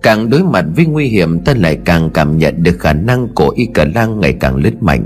Càng 0.02 0.30
đối 0.30 0.44
mặt 0.44 0.66
với 0.76 0.86
nguy 0.86 1.08
hiểm, 1.08 1.40
Ta 1.40 1.54
lại 1.58 1.78
càng 1.86 2.10
cảm 2.14 2.38
nhận 2.38 2.64
được 2.64 2.80
khả 2.80 2.94
năng 2.94 3.28
của 3.36 3.50
y 3.56 3.66
cả 3.74 3.86
lang 3.96 4.20
ngày 4.20 4.34
càng 4.34 4.56
lớn 4.56 4.74
mạnh. 4.82 5.06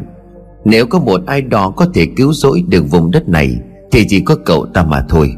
Nếu 0.65 0.85
có 0.85 0.99
một 0.99 1.21
ai 1.25 1.41
đó 1.41 1.69
có 1.69 1.85
thể 1.93 2.07
cứu 2.15 2.33
rỗi 2.33 2.63
được 2.67 2.91
vùng 2.91 3.11
đất 3.11 3.29
này, 3.29 3.59
Thì 3.91 4.05
chỉ 4.09 4.19
có 4.19 4.35
cậu 4.35 4.65
ta 4.65 4.83
mà 4.83 5.05
thôi. 5.09 5.33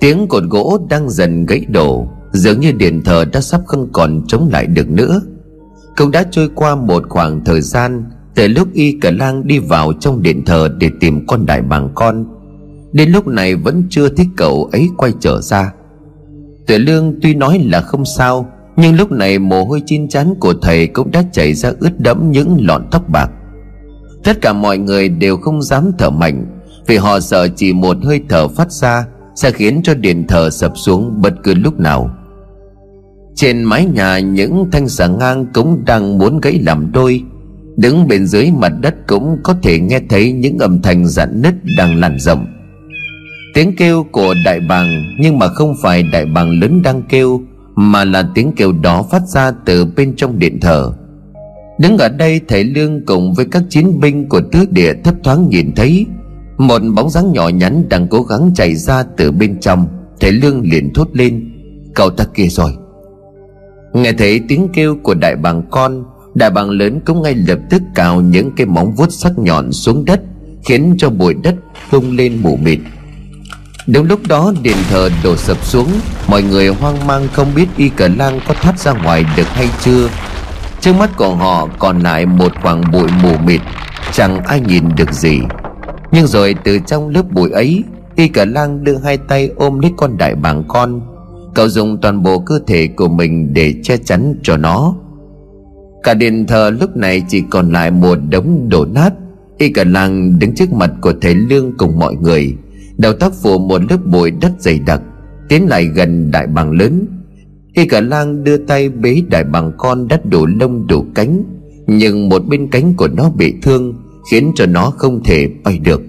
Tiếng 0.00 0.26
cột 0.28 0.42
gỗ 0.42 0.78
đang 0.90 1.10
dần 1.10 1.46
gãy 1.46 1.66
đổ, 1.68 2.08
Dường 2.32 2.60
như 2.60 2.72
điện 2.72 3.02
thờ 3.04 3.24
đã 3.32 3.40
sắp 3.40 3.60
không 3.66 3.88
còn 3.92 4.22
chống 4.28 4.48
lại 4.52 4.66
được 4.66 4.90
nữa. 4.90 5.20
Cũng 5.96 6.10
đã 6.10 6.24
trôi 6.30 6.48
qua 6.54 6.74
một 6.74 7.02
khoảng 7.08 7.44
thời 7.44 7.60
gian, 7.60 8.04
Từ 8.34 8.48
lúc 8.48 8.68
y 8.72 8.98
cả 9.00 9.10
lang 9.10 9.46
đi 9.46 9.58
vào 9.58 9.92
trong 10.00 10.22
điện 10.22 10.44
thờ 10.44 10.68
Để 10.78 10.90
tìm 11.00 11.26
con 11.26 11.46
đại 11.46 11.62
bàng 11.62 11.88
con, 11.94 12.24
Đến 12.92 13.10
lúc 13.10 13.26
này 13.26 13.56
vẫn 13.56 13.84
chưa 13.90 14.08
thấy 14.08 14.26
cậu 14.36 14.68
ấy 14.72 14.88
quay 14.96 15.12
trở 15.20 15.40
ra. 15.40 15.72
Tuệ 16.70 16.78
Lương 16.78 17.14
tuy 17.22 17.34
nói 17.34 17.58
là 17.70 17.80
không 17.80 18.04
sao, 18.04 18.46
Nhưng 18.76 18.96
lúc 18.96 19.10
này 19.10 19.38
mồ 19.38 19.64
hôi 19.64 19.82
chín 19.86 20.08
chắn 20.08 20.34
của 20.40 20.54
thầy 20.62 20.86
Cũng 20.86 21.10
đã 21.10 21.22
chảy 21.32 21.54
ra 21.54 21.72
ướt 21.80 22.00
đẫm 22.00 22.30
những 22.30 22.56
lọn 22.60 22.86
tóc 22.90 23.08
bạc. 23.08 23.30
Tất 24.24 24.40
cả 24.40 24.52
mọi 24.52 24.78
người 24.78 25.08
đều 25.08 25.36
không 25.36 25.62
dám 25.62 25.92
thở 25.98 26.10
mạnh, 26.10 26.46
Vì 26.86 26.96
họ 26.96 27.20
sợ 27.20 27.48
chỉ 27.56 27.72
một 27.72 27.96
hơi 28.02 28.20
thở 28.28 28.48
phát 28.48 28.72
ra 28.72 29.06
sẽ 29.34 29.50
khiến 29.50 29.80
cho 29.84 29.94
điện 29.94 30.24
thờ 30.28 30.50
sập 30.50 30.72
xuống 30.76 31.22
bất 31.22 31.34
cứ 31.42 31.54
lúc 31.54 31.80
nào. 31.80 32.10
Trên 33.34 33.62
mái 33.62 33.84
nhà, 33.84 34.18
những 34.18 34.68
thanh 34.72 34.88
xà 34.88 35.06
ngang 35.06 35.46
cũng 35.54 35.84
đang 35.84 36.18
muốn 36.18 36.40
gãy 36.40 36.60
làm 36.66 36.92
đôi. 36.92 37.22
Đứng 37.76 38.08
bên 38.08 38.26
dưới 38.26 38.50
mặt 38.58 38.72
đất 38.80 38.94
cũng 39.06 39.36
có 39.42 39.54
thể 39.62 39.80
nghe 39.80 40.00
thấy 40.08 40.32
những 40.32 40.58
âm 40.58 40.82
thanh 40.82 41.06
rạn 41.06 41.42
nứt 41.42 41.54
đang 41.76 42.00
lan 42.00 42.18
rộng 42.18 42.46
tiếng 43.54 43.76
kêu 43.76 44.06
của 44.12 44.34
đại 44.44 44.60
bàng 44.60 45.16
nhưng 45.18 45.38
mà 45.38 45.48
không 45.48 45.74
phải 45.82 46.02
đại 46.02 46.26
bàng 46.26 46.60
lớn 46.60 46.82
đang 46.82 47.02
kêu, 47.08 47.40
mà 47.74 48.04
là 48.04 48.28
tiếng 48.34 48.52
kêu 48.56 48.72
đó 48.72 49.02
phát 49.10 49.22
ra 49.28 49.52
từ 49.64 49.84
bên 49.96 50.16
trong 50.16 50.38
điện 50.38 50.60
thờ. 50.60 50.92
Đứng 51.80 51.98
ở 51.98 52.08
đây, 52.08 52.40
thầy 52.48 52.64
lương 52.64 53.06
cùng 53.06 53.34
với 53.34 53.46
các 53.50 53.62
chiến 53.68 54.00
binh 54.00 54.28
của 54.28 54.40
tứ 54.52 54.64
địa 54.70 54.92
thấp 55.04 55.14
thoáng 55.24 55.48
nhìn 55.48 55.72
thấy. 55.76 56.06
Một 56.58 56.82
bóng 56.94 57.10
dáng 57.10 57.32
nhỏ 57.32 57.48
nhắn 57.48 57.88
đang 57.88 58.08
cố 58.08 58.22
gắng 58.22 58.50
chạy 58.54 58.74
ra 58.74 59.04
từ 59.16 59.32
bên 59.32 59.60
trong. 59.60 59.86
Thầy 60.20 60.32
lương 60.32 60.62
liền 60.70 60.92
thốt 60.94 61.08
lên, 61.12 61.52
cậu 61.94 62.10
ta 62.10 62.24
kia 62.34 62.46
rồi. 62.46 62.72
Nghe 63.92 64.12
thấy 64.12 64.40
tiếng 64.48 64.68
kêu 64.72 64.96
của 65.02 65.14
đại 65.14 65.36
bàng 65.36 65.62
con, 65.70 66.04
đại 66.34 66.50
bàng 66.50 66.70
lớn 66.70 67.00
cũng 67.06 67.22
ngay 67.22 67.34
lập 67.34 67.58
tức 67.70 67.82
cào 67.94 68.20
những 68.20 68.50
cái 68.56 68.66
móng 68.66 68.92
vuốt 68.96 69.12
sắc 69.12 69.38
nhọn 69.38 69.72
xuống 69.72 70.04
đất, 70.04 70.20
khiến 70.64 70.94
cho 70.98 71.10
bụi 71.10 71.34
đất 71.42 71.54
tung 71.90 72.16
lên 72.16 72.38
mù 72.42 72.56
mịt 72.56 72.78
đúng 73.86 74.06
lúc 74.06 74.20
đó 74.28 74.52
đền 74.62 74.76
thờ 74.90 75.10
đổ 75.24 75.36
sập 75.36 75.64
xuống. 75.64 75.88
Mọi 76.28 76.42
người 76.42 76.68
hoang 76.68 77.06
mang 77.06 77.28
không 77.32 77.48
biết 77.54 77.66
y 77.76 77.88
cờ 77.88 78.08
lang 78.08 78.40
có 78.48 78.54
thoát 78.62 78.78
ra 78.78 78.92
ngoài 78.92 79.24
được 79.36 79.46
hay 79.46 79.68
chưa. 79.80 80.08
Trước 80.80 80.92
mắt 80.98 81.10
của 81.16 81.34
họ 81.34 81.68
còn 81.78 82.00
lại 82.00 82.26
một 82.26 82.52
khoảng 82.62 82.82
bụi 82.92 83.08
mù 83.22 83.36
mịt, 83.44 83.60
chẳng 84.12 84.44
ai 84.44 84.60
nhìn 84.60 84.84
được 84.96 85.12
gì. 85.12 85.40
Nhưng 86.12 86.26
rồi 86.26 86.54
từ 86.64 86.78
trong 86.86 87.08
lớp 87.08 87.22
bụi 87.30 87.50
ấy, 87.50 87.84
y 88.16 88.28
cờ 88.28 88.44
lang 88.44 88.84
đưa 88.84 88.96
hai 89.04 89.16
tay 89.16 89.50
ôm 89.56 89.78
lấy 89.78 89.92
con 89.96 90.18
đại 90.18 90.34
bàng 90.34 90.64
con. 90.68 91.00
Cậu 91.54 91.68
dùng 91.68 91.98
toàn 92.02 92.22
bộ 92.22 92.38
cơ 92.38 92.60
thể 92.66 92.86
của 92.86 93.08
mình 93.08 93.54
để 93.54 93.74
che 93.82 93.96
chắn 93.96 94.34
cho 94.42 94.56
nó. 94.56 94.94
Cả 96.02 96.14
đền 96.14 96.46
thờ 96.46 96.70
lúc 96.80 96.96
này 96.96 97.22
chỉ 97.28 97.42
còn 97.50 97.72
lại 97.72 97.90
một 97.90 98.18
đống 98.28 98.68
đổ 98.68 98.84
nát. 98.84 99.10
Y 99.58 99.68
cờ 99.68 99.84
lang 99.84 100.38
đứng 100.38 100.54
trước 100.54 100.72
mặt 100.72 100.90
của 101.00 101.12
thầy 101.20 101.34
lương 101.34 101.76
cùng 101.76 101.98
mọi 101.98 102.14
người 102.14 102.54
đầu 103.00 103.12
tóc 103.12 103.32
phủ 103.42 103.58
một 103.58 103.80
lớp 103.90 103.98
bụi 104.06 104.30
đất 104.30 104.52
dày 104.58 104.78
đặc, 104.78 105.02
tiến 105.48 105.68
lại 105.68 105.84
gần 105.84 106.30
đại 106.30 106.46
bàng 106.46 106.70
lớn. 106.72 107.06
Y 107.72 107.86
cả 107.86 108.00
lang 108.00 108.44
đưa 108.44 108.56
tay 108.56 108.88
bế 108.88 109.22
đại 109.30 109.44
bàng 109.44 109.72
con 109.78 110.08
đắt 110.08 110.26
đủ 110.26 110.46
lông 110.46 110.86
đủ 110.86 111.04
cánh, 111.14 111.42
nhưng 111.86 112.28
một 112.28 112.42
bên 112.48 112.70
cánh 112.70 112.94
của 112.94 113.08
nó 113.08 113.30
bị 113.30 113.54
thương, 113.62 113.94
khiến 114.30 114.52
cho 114.54 114.66
nó 114.66 114.90
không 114.90 115.24
thể 115.24 115.48
bay 115.64 115.78
được. 115.78 116.02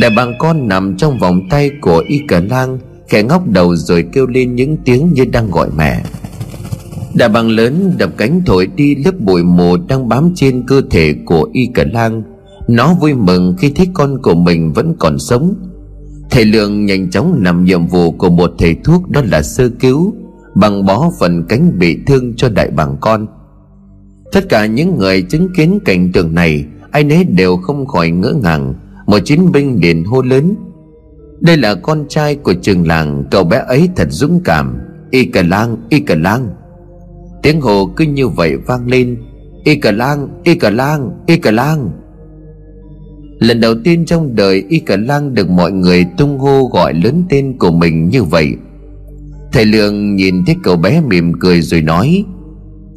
Đại 0.00 0.10
bàng 0.16 0.34
con 0.38 0.68
nằm 0.68 0.96
trong 0.96 1.18
vòng 1.18 1.40
tay 1.50 1.70
của 1.80 2.04
y 2.08 2.20
cả 2.28 2.40
lang 2.50 2.78
khẽ 3.08 3.22
ngóc 3.22 3.48
đầu 3.48 3.76
rồi 3.76 4.04
kêu 4.12 4.26
lên 4.26 4.54
những 4.54 4.76
tiếng 4.84 5.12
như 5.12 5.24
đang 5.24 5.50
gọi 5.50 5.68
mẹ. 5.76 6.02
Đại 7.14 7.28
bàng 7.28 7.48
lớn 7.48 7.92
đập 7.98 8.10
cánh 8.16 8.42
thổi 8.46 8.66
đi 8.66 8.94
lớp 8.94 9.20
bụi 9.20 9.42
mù 9.42 9.76
đang 9.88 10.08
bám 10.08 10.32
trên 10.34 10.64
cơ 10.66 10.82
thể 10.90 11.14
của 11.24 11.48
y 11.52 11.68
cả 11.74 11.84
lang 11.92 12.22
nó 12.68 12.94
vui 12.94 13.14
mừng 13.14 13.54
khi 13.58 13.70
thấy 13.70 13.88
con 13.94 14.22
của 14.22 14.34
mình 14.34 14.72
vẫn 14.72 14.94
còn 14.98 15.18
sống. 15.18 15.54
Thầy 16.30 16.44
lượng 16.44 16.86
nhanh 16.86 17.10
chóng 17.10 17.40
làm 17.44 17.64
nhiệm 17.64 17.86
vụ 17.86 18.10
của 18.10 18.30
một 18.30 18.52
thầy 18.58 18.74
thuốc 18.84 19.10
đó 19.10 19.20
là 19.24 19.42
sơ 19.42 19.68
cứu, 19.68 20.14
bằng 20.54 20.86
bó 20.86 21.10
phần 21.20 21.44
cánh 21.48 21.78
bị 21.78 21.98
thương 22.06 22.36
cho 22.36 22.48
đại 22.48 22.70
bàng 22.70 22.96
con. 23.00 23.26
Tất 24.32 24.48
cả 24.48 24.66
những 24.66 24.98
người 24.98 25.22
chứng 25.22 25.48
kiến 25.56 25.78
cảnh 25.84 26.12
tượng 26.12 26.34
này, 26.34 26.64
ai 26.90 27.04
nấy 27.04 27.24
đều 27.24 27.56
không 27.56 27.86
khỏi 27.86 28.10
ngỡ 28.10 28.34
ngàng. 28.42 28.74
Một 29.06 29.18
chiến 29.24 29.52
binh 29.52 29.78
liền 29.82 30.04
hô 30.04 30.22
lớn, 30.22 30.54
đây 31.40 31.56
là 31.56 31.74
con 31.74 32.04
trai 32.08 32.34
của 32.36 32.54
trường 32.62 32.86
làng, 32.86 33.24
cậu 33.30 33.44
bé 33.44 33.64
ấy 33.68 33.88
thật 33.96 34.08
dũng 34.10 34.40
cảm. 34.44 34.78
Y 35.10 35.24
cà 35.24 35.42
lang, 35.42 35.76
y 35.88 36.00
cà 36.00 36.14
lang. 36.14 36.48
Tiếng 37.42 37.60
hồ 37.60 37.90
cứ 37.96 38.04
như 38.04 38.28
vậy 38.28 38.56
vang 38.56 38.86
lên, 38.86 39.16
y 39.64 39.76
cà 39.76 39.92
lang, 39.92 40.28
y 40.44 40.54
cà 40.54 40.70
lang, 40.70 41.10
y 41.26 41.36
cà 41.36 41.50
lang 41.50 41.90
lần 43.38 43.60
đầu 43.60 43.74
tiên 43.84 44.04
trong 44.04 44.34
đời 44.34 44.64
y 44.68 44.78
cả 44.78 44.96
lang 44.96 45.34
được 45.34 45.50
mọi 45.50 45.72
người 45.72 46.06
tung 46.18 46.38
hô 46.38 46.64
gọi 46.72 46.94
lớn 46.94 47.24
tên 47.28 47.58
của 47.58 47.70
mình 47.70 48.08
như 48.08 48.22
vậy. 48.22 48.56
Thầy 49.52 49.64
lương 49.64 50.16
nhìn 50.16 50.44
thấy 50.44 50.56
cậu 50.62 50.76
bé 50.76 51.00
mỉm 51.00 51.32
cười 51.40 51.62
rồi 51.62 51.82
nói, 51.82 52.24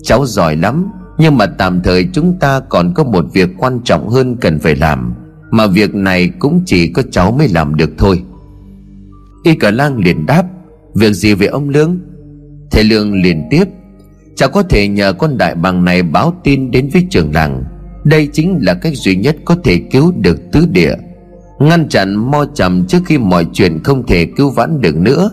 cháu 0.03 0.25
giỏi 0.25 0.55
lắm, 0.55 0.87
nhưng 1.17 1.37
mà 1.37 1.45
tạm 1.45 1.81
thời 1.83 2.07
chúng 2.13 2.39
ta 2.39 2.59
còn 2.59 2.93
có 2.93 3.03
một 3.03 3.25
việc 3.33 3.49
quan 3.57 3.79
trọng 3.83 4.09
hơn 4.09 4.35
cần 4.41 4.59
phải 4.59 4.75
làm, 4.75 5.13
mà 5.51 5.67
việc 5.67 5.95
này 5.95 6.29
cũng 6.39 6.61
chỉ 6.65 6.87
có 6.87 7.01
cháu 7.11 7.31
mới 7.31 7.47
làm 7.47 7.75
được 7.75 7.89
thôi. 7.97 8.21
Y 9.43 9.55
cả 9.55 9.71
lang 9.71 9.97
liền 9.97 10.25
đáp, 10.25 10.43
việc 10.95 11.13
gì 11.13 11.33
về 11.33 11.47
ông 11.47 11.69
lương? 11.69 11.99
Thầy 12.71 12.83
lương 12.83 13.21
liền 13.21 13.47
tiếp, 13.49 13.65
cháu 14.35 14.49
có 14.49 14.63
thể 14.63 14.87
nhờ 14.87 15.13
con 15.13 15.37
đại 15.37 15.55
bàng 15.55 15.85
này 15.85 16.03
báo 16.03 16.33
tin 16.43 16.71
đến 16.71 16.89
với 16.93 17.07
trường 17.09 17.33
làng 17.33 17.63
đây 18.09 18.29
chính 18.33 18.59
là 18.61 18.73
cách 18.73 18.93
duy 18.95 19.15
nhất 19.15 19.37
có 19.45 19.55
thể 19.63 19.77
cứu 19.91 20.13
được 20.21 20.51
tứ 20.51 20.65
địa. 20.71 20.95
Ngăn 21.59 21.89
chặn 21.89 22.15
mo 22.31 22.45
trầm 22.55 22.85
trước 22.87 22.99
khi 23.05 23.17
mọi 23.17 23.45
chuyện 23.53 23.83
không 23.83 24.05
thể 24.07 24.25
cứu 24.37 24.49
vãn 24.49 24.81
được 24.81 24.97
nữa. 24.97 25.31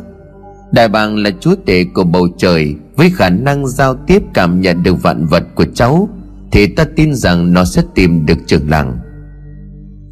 Đại 0.72 0.88
bàng 0.88 1.16
là 1.16 1.30
chúa 1.40 1.54
tể 1.66 1.84
của 1.84 2.04
bầu 2.04 2.28
trời, 2.38 2.74
với 2.96 3.10
khả 3.10 3.30
năng 3.30 3.66
giao 3.66 3.94
tiếp 3.94 4.22
cảm 4.34 4.60
nhận 4.60 4.82
được 4.82 5.02
vạn 5.02 5.26
vật 5.26 5.44
của 5.54 5.64
cháu, 5.74 6.08
thì 6.52 6.66
ta 6.66 6.84
tin 6.96 7.14
rằng 7.14 7.52
nó 7.52 7.64
sẽ 7.64 7.82
tìm 7.94 8.26
được 8.26 8.38
trường 8.46 8.70
làng. 8.70 8.98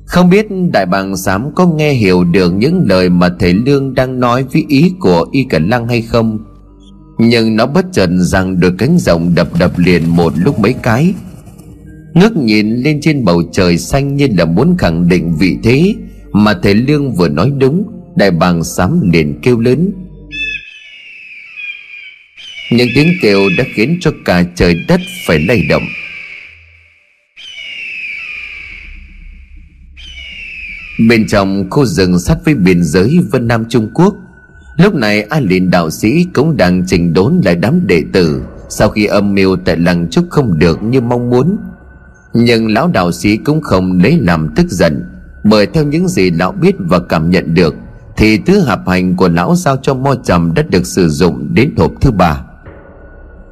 Không 0.07 0.31
biết 0.31 0.47
đại 0.73 0.87
bàng 0.87 1.17
dám 1.17 1.55
có 1.55 1.67
nghe 1.67 1.93
hiểu 1.93 2.25
được 2.25 2.55
những 2.55 2.85
lời 2.89 3.09
mà 3.09 3.29
thầy 3.39 3.55
lương 3.55 3.95
đang 3.95 4.21
nói 4.21 4.45
với 4.53 4.65
ý 4.69 4.93
của 5.01 5.27
y 5.33 5.45
cẩn 5.45 5.69
lăng 5.69 5.89
hay 5.89 6.03
không? 6.03 6.39
Nhưng 7.19 7.57
nó 7.57 7.67
bất 7.67 7.87
chợt 7.93 8.11
rằng 8.19 8.61
đôi 8.61 8.73
cánh 8.79 8.99
rộng 8.99 9.35
đập 9.35 9.49
đập 9.59 9.73
liền 9.77 10.17
một 10.17 10.33
lúc 10.37 10.59
mấy 10.59 10.73
cái 10.73 11.15
ngước 12.15 12.37
nhìn 12.37 12.77
lên 12.77 13.01
trên 13.01 13.25
bầu 13.25 13.43
trời 13.53 13.79
xanh 13.79 14.17
như 14.17 14.29
là 14.39 14.45
muốn 14.45 14.77
khẳng 14.79 15.09
định 15.09 15.37
vị 15.39 15.57
thế 15.63 15.95
mà 16.33 16.55
thầy 16.63 16.75
lương 16.75 17.13
vừa 17.13 17.29
nói 17.29 17.53
đúng, 17.59 17.85
đại 18.17 18.31
bàng 18.31 18.65
sám 18.65 19.01
liền 19.13 19.41
kêu 19.43 19.61
lớn. 19.61 19.93
Những 22.73 22.89
tiếng 22.95 23.09
kêu 23.23 23.41
đã 23.59 23.65
khiến 23.75 23.99
cho 24.01 24.11
cả 24.25 24.45
trời 24.55 24.75
đất 24.89 25.01
phải 25.27 25.39
lay 25.39 25.63
động. 25.69 25.83
Bên 31.09 31.27
trong 31.27 31.71
khu 31.71 31.85
rừng 31.85 32.19
sát 32.19 32.37
với 32.45 32.55
biên 32.55 32.85
giới 32.85 33.19
vân 33.31 33.49
nam 33.49 33.65
trung 33.69 33.91
quốc, 33.95 34.15
lúc 34.77 34.95
này 34.95 35.23
a 35.23 35.41
lìn 35.41 35.71
đạo 35.71 35.91
sĩ 35.91 36.27
cũng 36.35 36.57
đang 36.57 36.85
trình 36.87 37.13
đốn 37.13 37.41
lại 37.45 37.57
đám 37.57 37.87
đệ 37.87 38.03
tử 38.13 38.43
sau 38.69 38.89
khi 38.89 39.07
âm 39.07 39.35
mưu 39.35 39.57
tại 39.57 39.77
làng 39.77 40.11
trúc 40.11 40.25
không 40.31 40.59
được 40.59 40.83
như 40.83 41.01
mong 41.01 41.31
muốn 41.31 41.57
nhưng 42.35 42.69
lão 42.73 42.89
đạo 42.89 43.13
sĩ 43.13 43.37
cũng 43.37 43.61
không 43.61 44.01
lấy 44.03 44.19
làm 44.21 44.49
tức 44.57 44.67
giận, 44.69 45.05
bởi 45.45 45.67
theo 45.67 45.85
những 45.85 46.09
gì 46.09 46.31
lão 46.31 46.53
biết 46.53 46.75
và 46.79 46.99
cảm 46.99 47.31
nhận 47.31 47.55
được, 47.55 47.75
thì 48.17 48.39
thứ 48.39 48.61
hạp 48.61 48.89
hành 48.89 49.17
của 49.17 49.29
lão 49.29 49.55
giao 49.55 49.77
cho 49.77 49.95
mo 49.95 50.15
trầm 50.25 50.55
đã 50.55 50.63
được 50.63 50.87
sử 50.87 51.09
dụng 51.09 51.55
đến 51.55 51.75
hộp 51.77 51.93
thứ 52.01 52.11
ba. 52.11 52.45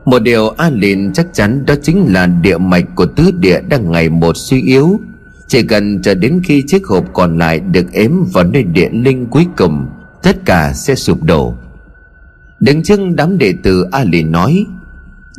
Một 0.04 0.22
điều 0.22 0.48
a 0.48 0.70
lìn 0.70 1.12
chắc 1.12 1.26
chắn 1.32 1.66
đó 1.66 1.74
chính 1.82 2.12
là 2.12 2.26
địa 2.26 2.58
mạch 2.58 2.84
của 2.94 3.06
tứ 3.06 3.30
địa 3.38 3.60
đang 3.68 3.90
ngày 3.90 4.08
một 4.08 4.36
suy 4.36 4.62
yếu. 4.62 5.00
Chỉ 5.46 5.62
cần 5.62 6.02
chờ 6.02 6.14
đến 6.14 6.40
khi 6.44 6.62
chiếc 6.66 6.86
hộp 6.86 7.04
còn 7.12 7.38
lại 7.38 7.60
được 7.60 7.92
ếm 7.92 8.12
vào 8.32 8.44
nơi 8.44 8.62
địa 8.62 8.88
linh 8.92 9.26
cuối 9.26 9.46
cùng, 9.56 9.86
tất 10.22 10.36
cả 10.44 10.72
sẽ 10.72 10.94
sụp 10.94 11.22
đổ. 11.22 11.54
Đứng 12.60 12.82
trước 12.82 13.00
đám 13.14 13.38
đệ 13.38 13.54
tử 13.62 13.86
a 13.92 14.04
lìn 14.04 14.32
nói, 14.32 14.66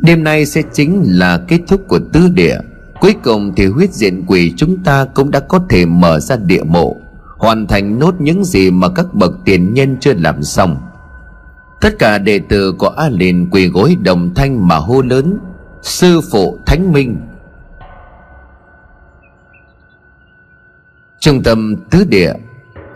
đêm 0.00 0.24
nay 0.24 0.46
sẽ 0.46 0.62
chính 0.72 1.02
là 1.06 1.44
kết 1.48 1.60
thúc 1.68 1.88
của 1.88 1.98
tứ 2.12 2.28
địa 2.34 2.58
cuối 3.02 3.14
cùng 3.22 3.52
thì 3.56 3.66
huyết 3.66 3.92
diện 3.92 4.24
quỷ 4.26 4.52
chúng 4.56 4.76
ta 4.84 5.04
cũng 5.14 5.30
đã 5.30 5.40
có 5.40 5.60
thể 5.68 5.86
mở 5.86 6.20
ra 6.20 6.36
địa 6.36 6.62
mộ, 6.62 6.96
hoàn 7.38 7.66
thành 7.66 7.98
nốt 7.98 8.14
những 8.20 8.44
gì 8.44 8.70
mà 8.70 8.88
các 8.88 9.14
bậc 9.14 9.32
tiền 9.44 9.74
nhân 9.74 9.96
chưa 10.00 10.14
làm 10.14 10.42
xong. 10.42 10.76
Tất 11.80 11.98
cả 11.98 12.18
đệ 12.18 12.38
tử 12.38 12.72
của 12.72 12.88
a 12.88 13.08
lìn 13.08 13.50
quỳ 13.50 13.66
gối 13.68 13.96
đồng 14.02 14.34
thanh 14.34 14.68
mà 14.68 14.76
hô 14.76 15.02
lớn, 15.02 15.38
sư 15.82 16.20
phụ 16.32 16.58
thánh 16.66 16.92
minh! 16.92 17.16
Trung 21.20 21.42
tâm 21.42 21.76
tứ 21.90 22.04
địa, 22.08 22.32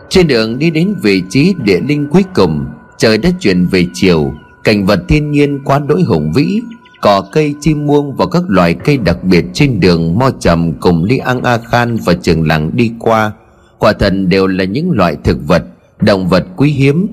trên 0.09 0.29
đường 0.29 0.59
đi 0.59 0.71
đến 0.71 0.95
vị 1.03 1.23
trí 1.31 1.55
địa 1.59 1.81
linh 1.81 2.09
cuối 2.11 2.25
cùng, 2.35 2.67
trời 2.99 3.19
đã 3.19 3.31
chuyển 3.41 3.67
về 3.67 3.87
chiều, 3.95 4.35
cảnh 4.65 4.87
vật 4.87 5.01
thiên 5.09 5.31
nhiên 5.31 5.65
quá 5.65 5.81
đỗi 5.89 6.03
hùng 6.03 6.33
vĩ 6.33 6.63
cỏ 7.01 7.25
cây 7.33 7.55
chim 7.61 7.87
muông 7.87 8.17
và 8.17 8.27
các 8.27 8.43
loài 8.49 8.75
cây 8.75 8.99
đặc 8.99 9.25
biệt 9.25 9.45
trên 9.53 9.81
đường 9.81 10.19
mo 10.19 10.31
trầm 10.41 10.73
cùng 10.81 11.05
li 11.05 11.19
an 11.19 11.43
a 11.43 11.59
khan 11.59 11.97
và 12.05 12.15
trường 12.15 12.47
làng 12.47 12.71
đi 12.77 12.93
qua, 12.99 13.33
quả 13.79 13.93
thần 13.93 14.29
đều 14.29 14.47
là 14.47 14.65
những 14.65 14.91
loại 14.91 15.17
thực 15.25 15.39
vật, 15.47 15.65
động 16.01 16.29
vật 16.29 16.47
quý 16.57 16.71
hiếm, 16.71 17.07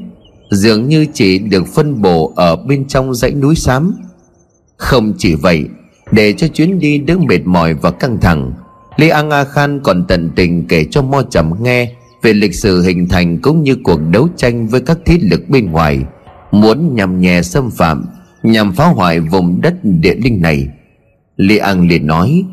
dường 0.51 0.87
như 0.87 1.05
chỉ 1.13 1.39
được 1.39 1.67
phân 1.67 2.01
bổ 2.01 2.33
ở 2.35 2.55
bên 2.55 2.87
trong 2.87 3.15
dãy 3.15 3.31
núi 3.31 3.55
xám. 3.55 3.95
Không 4.77 5.13
chỉ 5.17 5.35
vậy, 5.35 5.65
để 6.11 6.33
cho 6.33 6.47
chuyến 6.47 6.79
đi 6.79 6.97
đỡ 6.97 7.17
mệt 7.17 7.45
mỏi 7.45 7.73
và 7.73 7.91
căng 7.91 8.17
thẳng 8.21 8.53
li 8.97 9.09
An 9.09 9.29
A 9.29 9.43
Khan 9.43 9.79
còn 9.83 10.05
tận 10.07 10.29
tình 10.35 10.67
kể 10.67 10.85
cho 10.91 11.01
Mo 11.01 11.21
Trầm 11.29 11.51
nghe 11.59 11.91
về 12.21 12.33
lịch 12.33 12.55
sử 12.55 12.81
hình 12.81 13.09
thành 13.09 13.41
cũng 13.41 13.63
như 13.63 13.77
cuộc 13.83 13.99
đấu 14.11 14.27
tranh 14.37 14.67
với 14.67 14.81
các 14.81 14.97
thế 15.05 15.17
lực 15.21 15.49
bên 15.49 15.71
ngoài, 15.71 15.99
muốn 16.51 16.95
nhằm 16.95 17.21
nhẹ 17.21 17.41
xâm 17.41 17.71
phạm 17.71 18.05
nhằm 18.43 18.73
phá 18.73 18.85
hoại 18.85 19.19
vùng 19.19 19.61
đất 19.61 19.73
địa 19.83 20.15
linh 20.15 20.41
này. 20.41 20.67
Li 21.37 21.57
An 21.57 21.87
liền 21.87 22.07
nói, 22.07 22.43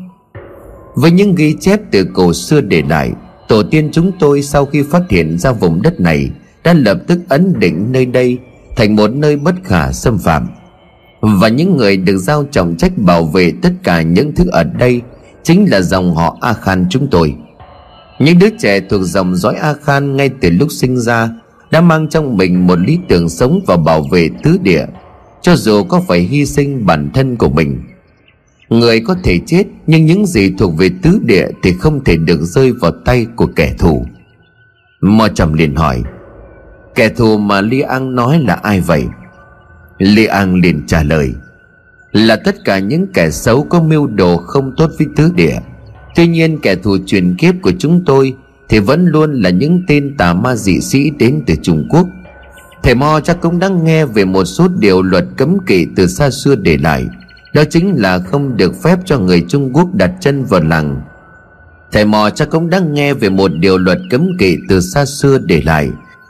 với 0.95 1.11
những 1.11 1.35
ghi 1.35 1.55
chép 1.59 1.79
từ 1.91 2.07
cổ 2.13 2.33
xưa 2.33 2.61
để 2.61 2.83
lại, 2.89 3.11
tổ 3.47 3.63
tiên 3.63 3.89
chúng 3.91 4.11
tôi 4.19 4.41
sau 4.41 4.65
khi 4.65 4.83
phát 4.83 5.01
hiện 5.09 5.37
ra 5.37 5.51
vùng 5.51 5.81
đất 5.81 5.99
này 5.99 6.29
đã 6.63 6.73
lập 6.73 6.97
tức 7.07 7.19
ấn 7.29 7.59
định 7.59 7.91
nơi 7.91 8.05
đây 8.05 8.37
thành 8.75 8.95
một 8.95 9.11
nơi 9.11 9.35
bất 9.35 9.55
khả 9.63 9.91
xâm 9.91 10.17
phạm. 10.17 10.47
Và 11.21 11.47
những 11.47 11.77
người 11.77 11.97
được 11.97 12.17
giao 12.17 12.43
trọng 12.51 12.75
trách 12.77 12.91
bảo 12.97 13.23
vệ 13.25 13.53
tất 13.61 13.71
cả 13.83 14.01
những 14.01 14.35
thứ 14.35 14.49
ở 14.51 14.63
đây 14.63 15.01
chính 15.43 15.71
là 15.71 15.81
dòng 15.81 16.15
họ 16.15 16.37
a 16.41 16.53
khan 16.53 16.85
chúng 16.89 17.07
tôi. 17.07 17.35
Những 18.19 18.39
đứa 18.39 18.49
trẻ 18.59 18.79
thuộc 18.79 19.01
dòng 19.03 19.35
dõi 19.35 19.55
a 19.55 19.73
khan 19.73 20.17
ngay 20.17 20.29
từ 20.41 20.49
lúc 20.49 20.71
sinh 20.71 20.97
ra 20.97 21.29
đã 21.71 21.81
mang 21.81 22.09
trong 22.09 22.37
mình 22.37 22.67
một 22.67 22.79
lý 22.79 22.97
tưởng 23.07 23.29
sống 23.29 23.61
và 23.67 23.77
bảo 23.77 24.03
vệ 24.11 24.29
tứ 24.43 24.57
địa 24.63 24.85
cho 25.41 25.55
dù 25.55 25.83
có 25.83 26.01
phải 26.07 26.19
hy 26.19 26.45
sinh 26.45 26.85
bản 26.85 27.09
thân 27.13 27.35
của 27.35 27.49
mình, 27.49 27.81
người 28.69 28.99
có 28.99 29.15
thể 29.23 29.39
chết, 29.45 29.63
nhưng 29.87 30.05
những 30.05 30.25
gì 30.25 30.53
thuộc 30.57 30.77
về 30.77 30.89
tứ 31.01 31.19
địa 31.23 31.47
thì 31.63 31.73
không 31.73 32.03
thể 32.03 32.17
được 32.17 32.41
rơi 32.41 32.71
vào 32.71 32.91
tay 33.05 33.25
của 33.35 33.47
kẻ 33.55 33.73
thù. 33.79 34.05
Mo 35.01 35.27
trầm 35.27 35.53
liền 35.53 35.75
hỏi, 35.75 36.03
kẻ 36.95 37.09
thù 37.09 37.37
mà 37.37 37.61
li 37.61 37.81
an 37.81 38.15
nói 38.15 38.39
là 38.39 38.53
ai 38.53 38.81
vậy? 38.81 39.05
Li 39.97 40.25
an 40.25 40.55
liền 40.55 40.87
trả 40.87 41.03
lời, 41.03 41.33
là 42.11 42.35
tất 42.35 42.55
cả 42.65 42.79
những 42.79 43.07
kẻ 43.13 43.31
xấu 43.31 43.63
có 43.63 43.81
mưu 43.81 44.07
đồ 44.07 44.37
không 44.37 44.71
tốt 44.77 44.91
với 44.97 45.07
tứ 45.15 45.31
địa. 45.35 45.59
Tuy 46.15 46.27
nhiên 46.27 46.59
kẻ 46.61 46.75
thù 46.75 46.97
truyền 47.05 47.35
kiếp 47.35 47.55
của 47.61 47.71
chúng 47.79 48.05
tôi 48.05 48.33
thì 48.69 48.79
vẫn 48.79 49.05
luôn 49.05 49.41
là 49.41 49.49
những 49.49 49.83
tên 49.87 50.17
tà 50.17 50.33
ma 50.33 50.55
dị 50.55 50.79
sĩ 50.79 51.09
đến 51.09 51.43
từ 51.47 51.55
trung 51.61 51.87
quốc 51.89 52.07
thầy 52.83 52.95
mo 52.95 53.19
chắc 53.19 53.41
cũng 53.41 53.59
đã 53.59 53.67
nghe 53.67 54.05
về 54.05 54.25
một 54.25 54.45
số 54.45 54.67
điều 54.79 55.01
luật 55.01 55.25
cấm 55.37 55.59
kỵ 55.65 55.87
từ 55.95 56.07
xa 56.07 56.29
xưa 56.29 56.55
để 56.55 56.77
lại. 56.77 57.05
Đó 57.53 57.63
chính 57.69 58.01
là 58.01 58.19
không 58.19 58.57
được 58.57 58.83
phép 58.83 58.99
cho 59.05 59.19
người 59.19 59.45
trung 59.47 59.69
quốc 59.73 59.95
đặt 59.95 60.11
chân 60.19 60.45
vào 60.45 60.61
làng. 60.61 61.01
Thầy 61.91 62.05
mò 62.05 62.29
chắc 62.29 62.49
cũng 62.49 62.69
đã 62.69 62.79
nghe 62.79 63.13
về 63.13 63.29
một 63.29 63.51
điều 63.53 63.77
luật 63.77 63.97
cấm 64.09 64.27
kỵ 64.39 64.57
từ 64.69 64.81
xa 64.81 65.05
xưa 65.05 65.37
để 65.37 65.61
lại. 65.61 65.89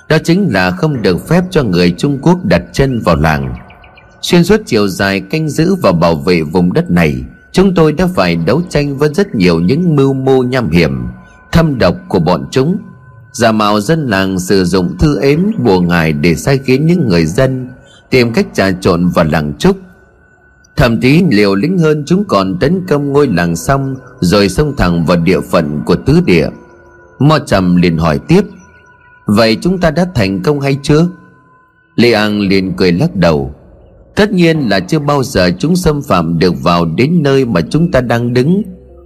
Đó 0.10 0.18
chính 0.24 0.54
là 0.54 0.72
không 0.72 1.02
được 1.02 1.28
phép 1.28 1.44
cho 1.50 1.64
người 1.64 1.92
trung 1.98 2.20
quốc 2.22 2.46
đặt 2.46 2.62
chân 2.74 3.00
vào 3.00 3.16
làng. 3.16 3.56
Xuyên 4.22 4.44
suốt 4.44 4.62
chiều 4.66 4.88
dài 4.88 5.20
canh 5.20 5.50
giữ 5.50 5.76
và 5.76 5.92
bảo 5.92 6.16
vệ 6.16 6.42
vùng 6.42 6.74
đất 6.74 6.92
này, 6.92 7.24
chúng 7.52 7.76
tôi 7.76 7.92
đã 7.92 8.08
phải 8.08 8.36
đấu 8.36 8.62
tranh 8.70 8.98
với 8.98 9.10
rất 9.14 9.36
nhiều 9.36 9.60
những 9.60 9.96
mưu 9.96 10.14
mô 10.14 10.44
nham 10.44 10.70
hiểm, 10.70 11.08
thâm 11.52 11.78
độc 11.78 11.96
của 12.08 12.20
bọn 12.20 12.46
chúng 12.52 12.78
giả 13.32 13.52
mạo 13.52 13.80
dân 13.80 14.08
làng 14.08 14.40
sử 14.40 14.66
dụng 14.66 14.98
thư 14.98 15.20
ếm 15.20 15.40
bùa 15.58 15.82
ngài 15.82 16.14
để 16.14 16.36
sai 16.36 16.58
khiến 16.58 16.86
những 16.86 17.08
người 17.08 17.26
dân 17.26 17.70
tìm 18.10 18.34
cách 18.34 18.48
trà 18.54 18.72
trộn 18.72 19.08
vào 19.08 19.26
làng 19.26 19.54
trúc. 19.60 19.78
Thậm 20.76 21.02
chí 21.02 21.24
liều 21.30 21.56
lĩnh 21.56 21.78
hơn 21.78 22.04
chúng 22.06 22.24
còn 22.24 22.60
tấn 22.60 22.86
công 22.88 23.14
ngôi 23.14 23.28
làng 23.28 23.56
xong 23.56 23.96
rồi 24.20 24.50
xông 24.50 24.76
thẳng 24.78 25.06
vào 25.06 25.18
địa 25.18 25.42
phận 25.42 25.82
của 25.86 25.96
tứ 25.96 26.22
địa. 26.26 26.50
Mo 27.20 27.40
trầm 27.40 27.76
liền 27.76 27.98
hỏi 27.98 28.20
tiếp, 28.28 28.42
vậy 29.26 29.58
chúng 29.62 29.78
ta 29.78 29.92
đã 29.92 30.06
thành 30.16 30.44
công 30.44 30.60
hay 30.60 30.78
chưa? 30.84 31.08
Lê 31.96 32.12
an 32.12 32.40
liền 32.40 32.74
cười 32.78 32.92
lắc 32.92 33.16
đầu, 33.16 33.56
tất 34.16 34.32
nhiên 34.32 34.60
là 34.60 34.80
chưa 34.80 35.00
bao 35.00 35.24
giờ 35.24 35.52
chúng 35.60 35.76
xâm 35.76 36.02
phạm 36.02 36.40
được 36.40 36.64
vào 36.64 36.86
đến 36.86 37.24
nơi 37.24 37.46
mà 37.46 37.62
chúng 37.70 37.92
ta 37.92 38.02
đang 38.02 38.34
đứng 38.34 38.64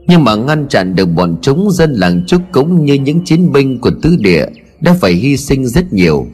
nhưng 0.08 0.24
mà 0.24 0.36
ngăn 0.36 0.68
chặn 0.68 0.96
được 0.96 1.06
bọn 1.06 1.38
chúng, 1.42 1.72
dân 1.72 1.94
làng 1.94 2.26
trúc 2.28 2.42
cũng 2.52 2.86
như 2.86 2.94
những 2.94 3.26
chiến 3.26 3.52
binh 3.52 3.80
của 3.80 3.92
tứ 4.02 4.16
địa 4.20 4.46
đã 4.82 4.96
phải 5.02 5.14
hy 5.14 5.38
sinh 5.38 5.68
rất 5.68 5.94
nhiều. 5.94 6.28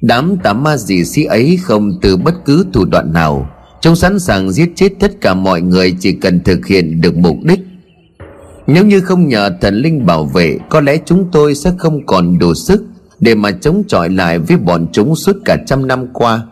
Đám 0.00 0.36
tà 0.42 0.52
ma 0.52 0.76
dị 0.76 1.04
sĩ 1.04 1.24
ấy 1.24 1.58
không 1.62 1.98
từ 2.02 2.16
bất 2.16 2.34
cứ 2.44 2.66
thủ 2.72 2.84
đoạn 2.84 3.12
nào 3.12 3.50
chúng 3.80 3.96
sẵn 3.96 4.18
sàng 4.18 4.52
giết 4.52 4.72
chết 4.76 4.92
tất 5.00 5.20
cả 5.20 5.34
mọi 5.34 5.60
người 5.60 5.94
chỉ 6.00 6.12
cần 6.12 6.40
thực 6.40 6.66
hiện 6.66 7.00
được 7.00 7.16
mục 7.16 7.36
đích. 7.42 7.60
Nếu 8.66 8.84
như 8.84 9.00
không 9.00 9.28
nhờ 9.28 9.50
thần 9.60 9.74
linh 9.74 10.06
bảo 10.06 10.24
vệ, 10.24 10.58
có 10.70 10.80
lẽ 10.80 10.98
chúng 11.04 11.28
tôi 11.32 11.54
sẽ 11.54 11.72
không 11.78 12.06
còn 12.06 12.38
đủ 12.38 12.54
sức 12.54 12.84
để 13.20 13.34
mà 13.34 13.50
chống 13.50 13.82
chọi 13.88 14.10
lại 14.10 14.38
với 14.38 14.56
bọn 14.56 14.86
chúng 14.92 15.16
suốt 15.16 15.36
cả 15.44 15.56
trăm 15.66 15.86
năm 15.86 16.06
qua. 16.12 16.42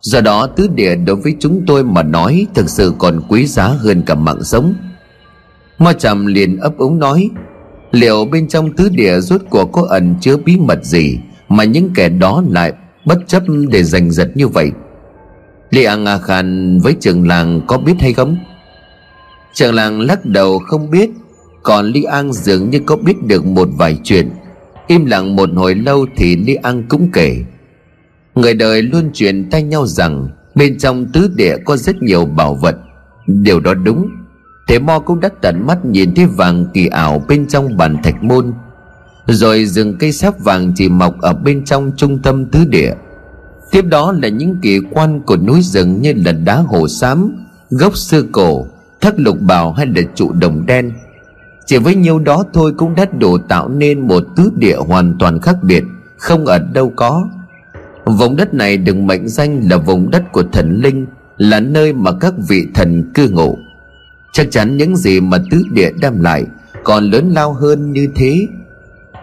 Do 0.00 0.20
đó, 0.20 0.46
tứ 0.46 0.68
địa 0.74 0.94
đối 0.94 1.16
với 1.16 1.36
chúng 1.40 1.62
tôi 1.66 1.84
mà 1.84 2.02
nói 2.02 2.46
thực 2.54 2.70
sự 2.70 2.92
còn 2.98 3.20
quý 3.28 3.46
giá 3.46 3.68
hơn 3.68 4.02
cả 4.06 4.14
mạng 4.14 4.44
sống. 4.44 4.74
Ma 5.78 5.92
trầm 5.92 6.26
liền 6.26 6.56
ấp 6.56 6.78
úng 6.78 6.98
nói, 6.98 7.30
liệu 7.90 8.24
bên 8.24 8.48
trong 8.48 8.72
tứ 8.72 8.88
địa 8.88 9.20
rốt 9.20 9.40
cuộc 9.50 9.72
có 9.72 9.86
ẩn 9.88 10.14
chứa 10.20 10.36
bí 10.36 10.56
mật 10.56 10.84
gì 10.84 11.18
mà 11.48 11.64
những 11.64 11.90
kẻ 11.94 12.08
đó 12.08 12.42
lại 12.48 12.72
bất 13.04 13.18
chấp 13.26 13.42
để 13.68 13.82
giành 13.82 14.10
giật 14.10 14.30
như 14.34 14.48
vậy? 14.48 14.70
Li 15.70 15.84
An 15.84 16.04
A 16.04 16.18
Khan 16.18 16.78
với 16.78 16.96
trường 17.00 17.28
làng 17.28 17.60
có 17.66 17.78
biết 17.78 17.94
hay 18.00 18.12
không? 18.12 18.36
Trường 19.54 19.74
làng 19.74 20.00
lắc 20.00 20.24
đầu 20.24 20.58
không 20.58 20.90
biết, 20.90 21.10
Còn 21.62 21.86
Li 21.86 22.02
An 22.02 22.32
dường 22.32 22.70
như 22.70 22.80
có 22.86 22.96
biết 22.96 23.22
được 23.22 23.46
một 23.46 23.68
vài 23.78 23.98
chuyện. 24.04 24.30
Im 24.86 25.06
lặng 25.06 25.36
một 25.36 25.50
hồi 25.54 25.74
lâu 25.74 26.06
thì 26.16 26.36
Li 26.36 26.54
An 26.54 26.82
cũng 26.88 27.08
kể. 27.12 27.44
Người 28.34 28.54
đời 28.54 28.82
luôn 28.82 29.10
truyền 29.12 29.50
tay 29.50 29.62
nhau 29.62 29.86
rằng 29.86 30.28
Bên 30.54 30.78
trong 30.78 31.06
tứ 31.12 31.30
địa 31.36 31.56
có 31.64 31.76
rất 31.76 32.02
nhiều 32.02 32.24
bảo 32.24 32.54
vật. 32.54 32.76
Điều 33.26 33.60
đó 33.60 33.74
đúng. 33.74 34.08
Thế 34.66 34.78
Mo 34.78 34.98
cũng 34.98 35.20
đã 35.20 35.28
tận 35.40 35.66
mắt 35.66 35.84
nhìn 35.84 36.14
thấy 36.14 36.26
vàng 36.26 36.66
kỳ 36.74 36.86
ảo 36.86 37.24
bên 37.28 37.46
trong 37.46 37.76
bàn 37.76 38.02
thạch 38.02 38.22
môn. 38.22 38.52
Rồi 39.26 39.64
rừng 39.64 39.96
cây 39.98 40.12
sáp 40.12 40.40
vàng 40.40 40.72
chỉ 40.76 40.88
mọc 40.88 41.20
ở 41.20 41.32
bên 41.32 41.64
trong 41.64 41.92
trung 41.96 42.18
tâm 42.18 42.44
tứ 42.44 42.64
địa. 42.64 42.92
Tiếp 43.70 43.82
đó 43.82 44.12
là 44.22 44.28
những 44.28 44.56
kỳ 44.62 44.80
quan 44.90 45.20
của 45.20 45.36
núi 45.36 45.62
rừng 45.62 46.02
như 46.02 46.12
là 46.24 46.32
đá 46.32 46.56
hồ 46.56 46.88
xám, 46.88 47.36
Gốc 47.70 47.96
sư 47.96 48.28
cổ 48.32 48.66
Thất 49.00 49.20
lục 49.20 49.36
bào 49.40 49.72
hay 49.72 49.86
là 49.86 50.02
trụ 50.14 50.32
đồng 50.32 50.66
đen. 50.66 50.92
Chỉ 51.66 51.78
với 51.78 51.94
nhiêu 51.94 52.18
đó 52.18 52.44
thôi 52.52 52.72
cũng 52.76 52.94
đã 52.94 53.06
đủ 53.18 53.38
tạo 53.38 53.68
nên 53.68 54.00
một 54.08 54.22
tứ 54.36 54.50
địa 54.56 54.76
hoàn 54.76 55.16
toàn 55.18 55.40
khác 55.40 55.56
biệt, 55.62 55.84
Không 56.16 56.46
ở 56.46 56.58
đâu 56.58 56.92
có. 56.96 57.28
Vùng 58.04 58.36
đất 58.36 58.54
này 58.54 58.76
được 58.76 58.96
mệnh 58.96 59.28
danh 59.28 59.60
là 59.70 59.76
vùng 59.76 60.10
đất 60.10 60.32
của 60.32 60.42
thần 60.52 60.80
linh, 60.82 61.06
Là 61.36 61.60
nơi 61.60 61.92
mà 61.92 62.12
các 62.20 62.34
vị 62.48 62.66
thần 62.74 63.12
cư 63.14 63.28
ngụ. 63.28 63.58
Chắc 64.32 64.50
chắn 64.50 64.76
những 64.76 64.96
gì 64.96 65.20
mà 65.20 65.38
tứ 65.50 65.62
địa 65.70 65.90
đem 66.00 66.20
lại 66.20 66.44
Còn 66.84 67.10
lớn 67.10 67.30
lao 67.30 67.52
hơn 67.52 67.92
như 67.92 68.08
thế. 68.14 68.46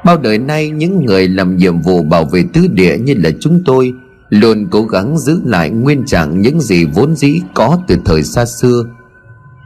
Bao 0.06 0.18
đời 0.18 0.38
nay 0.38 0.70
những 0.70 1.06
người 1.06 1.28
làm 1.28 1.58
nhiệm 1.58 1.82
vụ 1.82 2.04
bảo 2.04 2.26
vệ 2.26 2.44
tứ 2.54 2.68
địa 2.68 2.98
như 2.98 3.14
là 3.18 3.30
chúng 3.40 3.64
tôi 3.66 3.94
Luôn 4.30 4.68
cố 4.72 4.84
gắng 4.84 5.18
giữ 5.18 5.42
lại 5.46 5.70
nguyên 5.70 6.06
trạng 6.06 6.42
những 6.42 6.62
gì 6.62 6.86
vốn 6.86 7.16
dĩ 7.16 7.42
có 7.54 7.80
từ 7.88 7.98
thời 8.06 8.24
xa 8.24 8.46
xưa. 8.46 8.84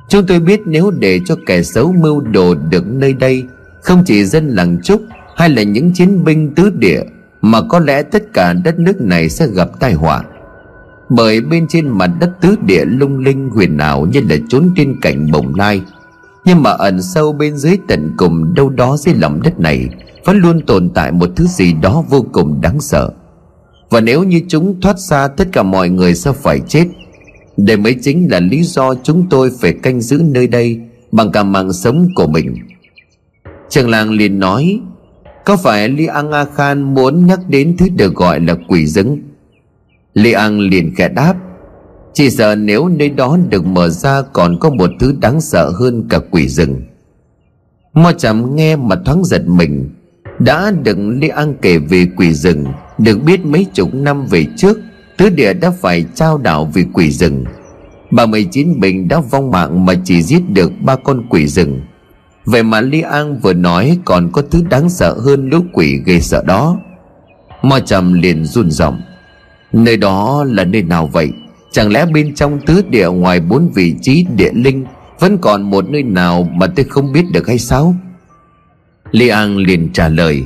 Chúng 0.09 0.25
tôi 0.25 0.39
biết 0.39 0.61
nếu 0.65 0.91
để 0.91 1.19
cho 1.25 1.35
kẻ 1.45 1.63
xấu 1.63 1.93
mưu 1.93 2.21
đồ 2.21 2.55
được 2.55 2.87
nơi 2.87 3.13
đây 3.13 3.45
Không 3.81 4.03
chỉ 4.05 4.25
dân 4.25 4.47
làng 4.49 4.81
trúc 4.83 5.01
hay 5.35 5.49
là 5.49 5.63
những 5.63 5.93
chiến 5.93 6.23
binh 6.23 6.55
tứ 6.55 6.69
địa, 6.69 7.01
Mà 7.41 7.61
có 7.69 7.79
lẽ 7.79 8.03
tất 8.03 8.33
cả 8.33 8.53
đất 8.53 8.79
nước 8.79 9.01
này 9.01 9.29
sẽ 9.29 9.47
gặp 9.47 9.69
tai 9.79 9.93
họa. 9.93 10.23
Bởi 11.15 11.41
bên 11.41 11.67
trên 11.67 11.87
mặt 11.87 12.09
đất 12.19 12.31
tứ 12.41 12.55
địa 12.65 12.85
lung 12.85 13.19
linh 13.19 13.49
huyền 13.49 13.77
ảo 13.77 14.05
như 14.05 14.21
là 14.29 14.35
trốn 14.49 14.73
trên 14.75 14.99
cảnh 15.01 15.31
bồng 15.31 15.55
lai. 15.55 15.81
Nhưng 16.45 16.63
mà 16.63 16.71
ẩn 16.71 17.01
sâu 17.01 17.33
bên 17.33 17.57
dưới 17.57 17.77
tận 17.87 18.13
cùng 18.17 18.53
đâu 18.53 18.69
đó 18.69 18.97
dưới 18.97 19.15
lòng 19.15 19.41
đất 19.41 19.59
này, 19.59 19.89
Vẫn 20.25 20.37
luôn 20.37 20.61
tồn 20.61 20.89
tại 20.89 21.11
một 21.11 21.29
thứ 21.35 21.47
gì 21.47 21.73
đó 21.73 22.03
vô 22.09 22.25
cùng 22.31 22.61
đáng 22.61 22.79
sợ. 22.79 23.09
Và 23.89 24.01
nếu 24.01 24.23
như 24.23 24.41
chúng 24.47 24.81
thoát 24.81 24.99
ra, 24.99 25.27
tất 25.27 25.47
cả 25.51 25.63
mọi 25.63 25.89
người 25.89 26.15
sẽ 26.15 26.31
phải 26.31 26.59
chết. 26.59 26.85
Đây 27.57 27.77
mới 27.77 27.95
chính 28.01 28.31
là 28.31 28.39
lý 28.39 28.63
do 28.63 28.93
chúng 29.03 29.29
tôi 29.29 29.51
phải 29.61 29.73
canh 29.73 30.01
giữ 30.01 30.21
nơi 30.25 30.47
đây 30.47 30.79
Bằng 31.11 31.31
cả 31.31 31.43
mạng 31.43 31.73
sống 31.73 32.07
của 32.15 32.27
mình. 32.27 32.55
Trường 33.69 33.89
làng 33.89 34.11
liền 34.11 34.39
nói, 34.39 34.79
Có 35.45 35.57
phải 35.57 35.89
Li 35.89 36.05
An 36.05 36.31
A 36.31 36.45
Khan 36.45 36.93
muốn 36.93 37.25
nhắc 37.25 37.39
đến 37.47 37.77
thứ 37.77 37.87
được 37.95 38.15
gọi 38.15 38.39
là 38.39 38.55
quỷ 38.67 38.85
dứng? 38.87 39.19
Li 40.13 40.31
An 40.31 40.59
liền 40.59 40.95
khẽ 40.95 41.09
đáp, 41.09 41.35
Chỉ 42.13 42.29
sợ 42.29 42.55
nếu 42.55 42.87
nơi 42.87 43.09
đó 43.09 43.37
được 43.49 43.65
mở 43.65 43.89
ra 43.89 44.21
còn 44.21 44.59
có 44.59 44.69
một 44.69 44.89
thứ 44.99 45.15
đáng 45.21 45.41
sợ 45.41 45.69
hơn 45.79 46.05
cả 46.09 46.19
quỷ 46.31 46.47
rừng. 46.47 46.81
Mo 47.93 48.11
chạm 48.11 48.55
nghe 48.55 48.75
mà 48.75 48.95
thoáng 49.05 49.25
giật 49.25 49.47
mình, 49.47 49.89
Đã 50.39 50.71
được 50.83 50.97
Li 50.97 51.27
An 51.27 51.55
kể 51.61 51.77
về 51.77 52.07
quỷ 52.17 52.33
rừng, 52.33 52.65
được 52.97 53.23
biết 53.23 53.45
mấy 53.45 53.65
chục 53.73 53.93
năm 53.93 54.25
về 54.25 54.45
trước, 54.57 54.79
Tứ 55.17 55.29
địa 55.29 55.53
đã 55.53 55.71
phải 55.71 56.05
trao 56.15 56.37
đảo 56.37 56.71
vì 56.73 56.85
quỷ 56.93 57.11
rừng. 57.11 57.45
Bà 58.11 58.25
mười 58.25 58.43
chín 58.43 58.79
bình 58.79 59.07
đã 59.07 59.19
vong 59.19 59.51
mạng 59.51 59.85
mà 59.85 59.93
chỉ 60.03 60.21
giết 60.23 60.41
được 60.49 60.71
ba 60.81 60.95
con 60.95 61.27
quỷ 61.29 61.47
rừng. 61.47 61.81
Vậy 62.45 62.63
mà 62.63 62.81
Lý 62.81 63.01
An 63.01 63.39
vừa 63.39 63.53
nói 63.53 63.97
còn 64.05 64.31
có 64.31 64.41
thứ 64.51 64.63
đáng 64.69 64.89
sợ 64.89 65.17
hơn 65.25 65.49
lũ 65.49 65.59
quỷ 65.73 66.01
ghê 66.05 66.19
sợ 66.19 66.43
đó. 66.47 66.79
Mo 67.61 67.79
trầm 67.79 68.13
liền 68.13 68.45
run 68.45 68.71
giọng 68.71 69.01
Nơi 69.73 69.97
đó 69.97 70.45
là 70.47 70.63
nơi 70.63 70.81
nào 70.81 71.07
vậy? 71.07 71.31
Chẳng 71.71 71.91
lẽ 71.91 72.05
bên 72.05 72.35
trong 72.35 72.59
tứ 72.65 72.81
địa 72.89 73.09
ngoài 73.09 73.39
bốn 73.39 73.71
vị 73.75 73.95
trí 74.01 74.25
địa 74.35 74.51
linh 74.53 74.85
Vẫn 75.19 75.37
còn 75.37 75.61
một 75.61 75.89
nơi 75.89 76.03
nào 76.03 76.49
mà 76.53 76.67
tôi 76.67 76.85
không 76.85 77.13
biết 77.13 77.23
được 77.31 77.47
hay 77.47 77.59
sao? 77.59 77.95
Li 79.11 79.27
An 79.27 79.57
liền 79.57 79.89
trả 79.93 80.07
lời 80.07 80.43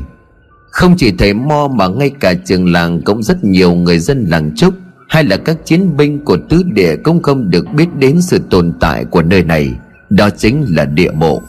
Không 0.71 0.97
chỉ 0.97 1.11
thầy 1.11 1.33
Mo 1.33 1.67
mà 1.67 1.87
ngay 1.87 2.11
cả 2.19 2.33
trường 2.45 2.71
làng 2.71 3.01
cũng 3.01 3.23
rất 3.23 3.43
nhiều 3.43 3.73
người 3.73 3.99
dân 3.99 4.25
làng 4.25 4.55
Trúc 4.55 4.73
Hay 5.09 5.23
là 5.23 5.37
các 5.37 5.65
chiến 5.65 5.97
binh 5.97 6.25
của 6.25 6.37
tứ 6.49 6.63
địa 6.63 6.95
cũng 6.95 7.21
không 7.21 7.49
được 7.49 7.65
biết 7.75 7.95
đến 7.95 8.21
sự 8.21 8.39
tồn 8.49 8.73
tại 8.79 9.05
của 9.05 9.21
nơi 9.21 9.43
này. 9.43 9.73
Đó 10.09 10.29
chính 10.29 10.65
là 10.69 10.85
địa 10.85 11.11
mộ. 11.11 11.41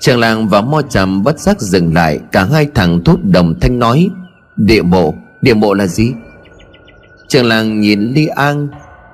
Trường 0.00 0.18
làng 0.18 0.48
và 0.48 0.60
Mo 0.60 0.82
Trầm 0.82 1.22
bất 1.22 1.40
giác 1.40 1.60
dừng 1.60 1.94
lại 1.94 2.20
Cả 2.32 2.44
hai 2.44 2.68
thằng 2.74 3.04
thốt 3.04 3.18
đồng 3.22 3.60
thanh 3.60 3.78
nói 3.78 4.08
Địa 4.56 4.82
mộ, 4.82 5.14
địa 5.42 5.54
mộ 5.54 5.74
là 5.74 5.86
gì? 5.86 6.12
Trường 7.28 7.46
làng 7.46 7.80
nhìn 7.80 8.00
Ly 8.00 8.26
An 8.26 8.68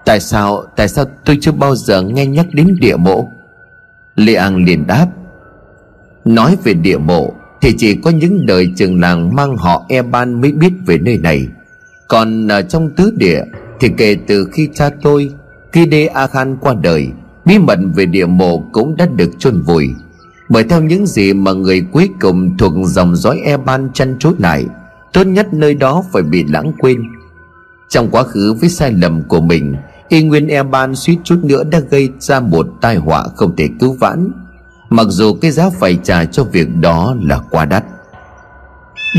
Tại 0.05 0.21
sao, 0.21 0.65
tại 0.77 0.89
sao 0.89 1.05
tôi 1.25 1.39
chưa 1.41 1.53
bao 1.53 1.75
giờ 1.77 2.03
nghe 2.03 2.27
nhắc 2.27 2.47
đến 2.53 2.77
địa 2.81 2.97
mộ? 2.97 3.29
Ly 4.17 4.35
An 4.35 4.65
liền 4.65 4.87
đáp 4.87 5.07
Nói 6.25 6.57
về 6.65 6.75
địa 6.75 6.99
mộ 6.99 7.33
Thì 7.61 7.75
chỉ 7.79 7.95
có 7.95 8.11
những 8.11 8.47
đời 8.47 8.69
trường 8.77 9.01
làng 9.01 9.37
mang 9.37 9.57
họ 9.57 9.87
e 9.89 10.03
ban 10.03 10.41
mới 10.41 10.53
biết 10.53 10.73
về 10.87 10.99
nơi 10.99 11.19
này. 11.19 11.49
Còn 12.09 12.49
ở 12.49 12.63
trong 12.63 12.91
tứ 12.91 13.13
địa 13.17 13.43
Thì 13.81 13.89
kể 13.97 14.17
từ 14.27 14.49
khi 14.53 14.69
cha 14.75 14.91
tôi 15.03 15.31
Khi 15.73 15.87
Đê 15.87 16.07
A 16.07 16.27
Khan 16.27 16.57
qua 16.61 16.75
đời 16.83 17.09
Bí 17.45 17.59
mật 17.59 17.79
về 17.95 18.07
địa 18.07 18.27
mộ 18.27 18.65
cũng 18.73 18.97
đã 18.97 19.07
được 19.07 19.31
chôn 19.39 19.63
vùi. 19.63 19.89
Bởi 20.49 20.65
theo 20.65 20.83
những 20.83 21.07
gì 21.07 21.33
mà 21.33 21.53
người 21.53 21.87
cuối 21.93 22.09
cùng 22.21 22.57
thuộc 22.59 22.73
dòng 22.85 23.17
dõi 23.17 23.41
e 23.45 23.57
ban 23.57 23.93
chăn 23.93 24.17
trối 24.19 24.33
lại 24.39 24.67
Tốt 25.15 25.25
nhất 25.25 25.55
nơi 25.55 25.75
đó 25.75 26.05
phải 26.13 26.23
bị 26.23 26.45
lãng 26.49 26.73
quên. 26.79 27.03
Trong 27.89 28.09
quá 28.11 28.23
khứ 28.23 28.55
với 28.61 28.69
sai 28.69 28.93
lầm 28.93 29.23
của 29.29 29.41
mình, 29.41 29.77
Y 30.09 30.23
Nguyên 30.23 30.49
E 30.49 30.63
Ban 30.63 30.95
suýt 30.95 31.17
chút 31.25 31.39
nữa 31.45 31.65
đã 31.65 31.81
gây 31.91 32.09
ra 32.19 32.41
một 32.41 32.67
tai 32.81 32.97
họa 32.97 33.25
không 33.37 33.57
thể 33.57 33.69
cứu 33.81 33.97
vãn. 34.01 34.33
Mặc 34.91 35.07
dù 35.09 35.35
cái 35.35 35.51
giá 35.51 35.71
phải 35.71 35.99
trả 36.03 36.25
cho 36.25 36.45
việc 36.45 36.69
đó 36.81 37.17
là 37.23 37.39
quá 37.51 37.65
đắt. 37.65 37.85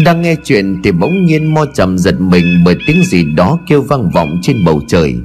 Đang 0.05 0.21
nghe 0.21 0.35
chuyện 0.43 0.81
thì 0.83 0.91
bỗng 0.91 1.25
nhiên 1.25 1.53
mo 1.53 1.65
trầm 1.73 1.97
giật 1.97 2.21
mình 2.21 2.63
bởi 2.65 2.77
tiếng 2.87 3.03
gì 3.03 3.25
đó 3.35 3.59
kêu 3.67 3.81
vang 3.81 4.09
vọng 4.09 4.39
trên 4.41 4.65
bầu 4.65 4.81
trời. 4.87 5.15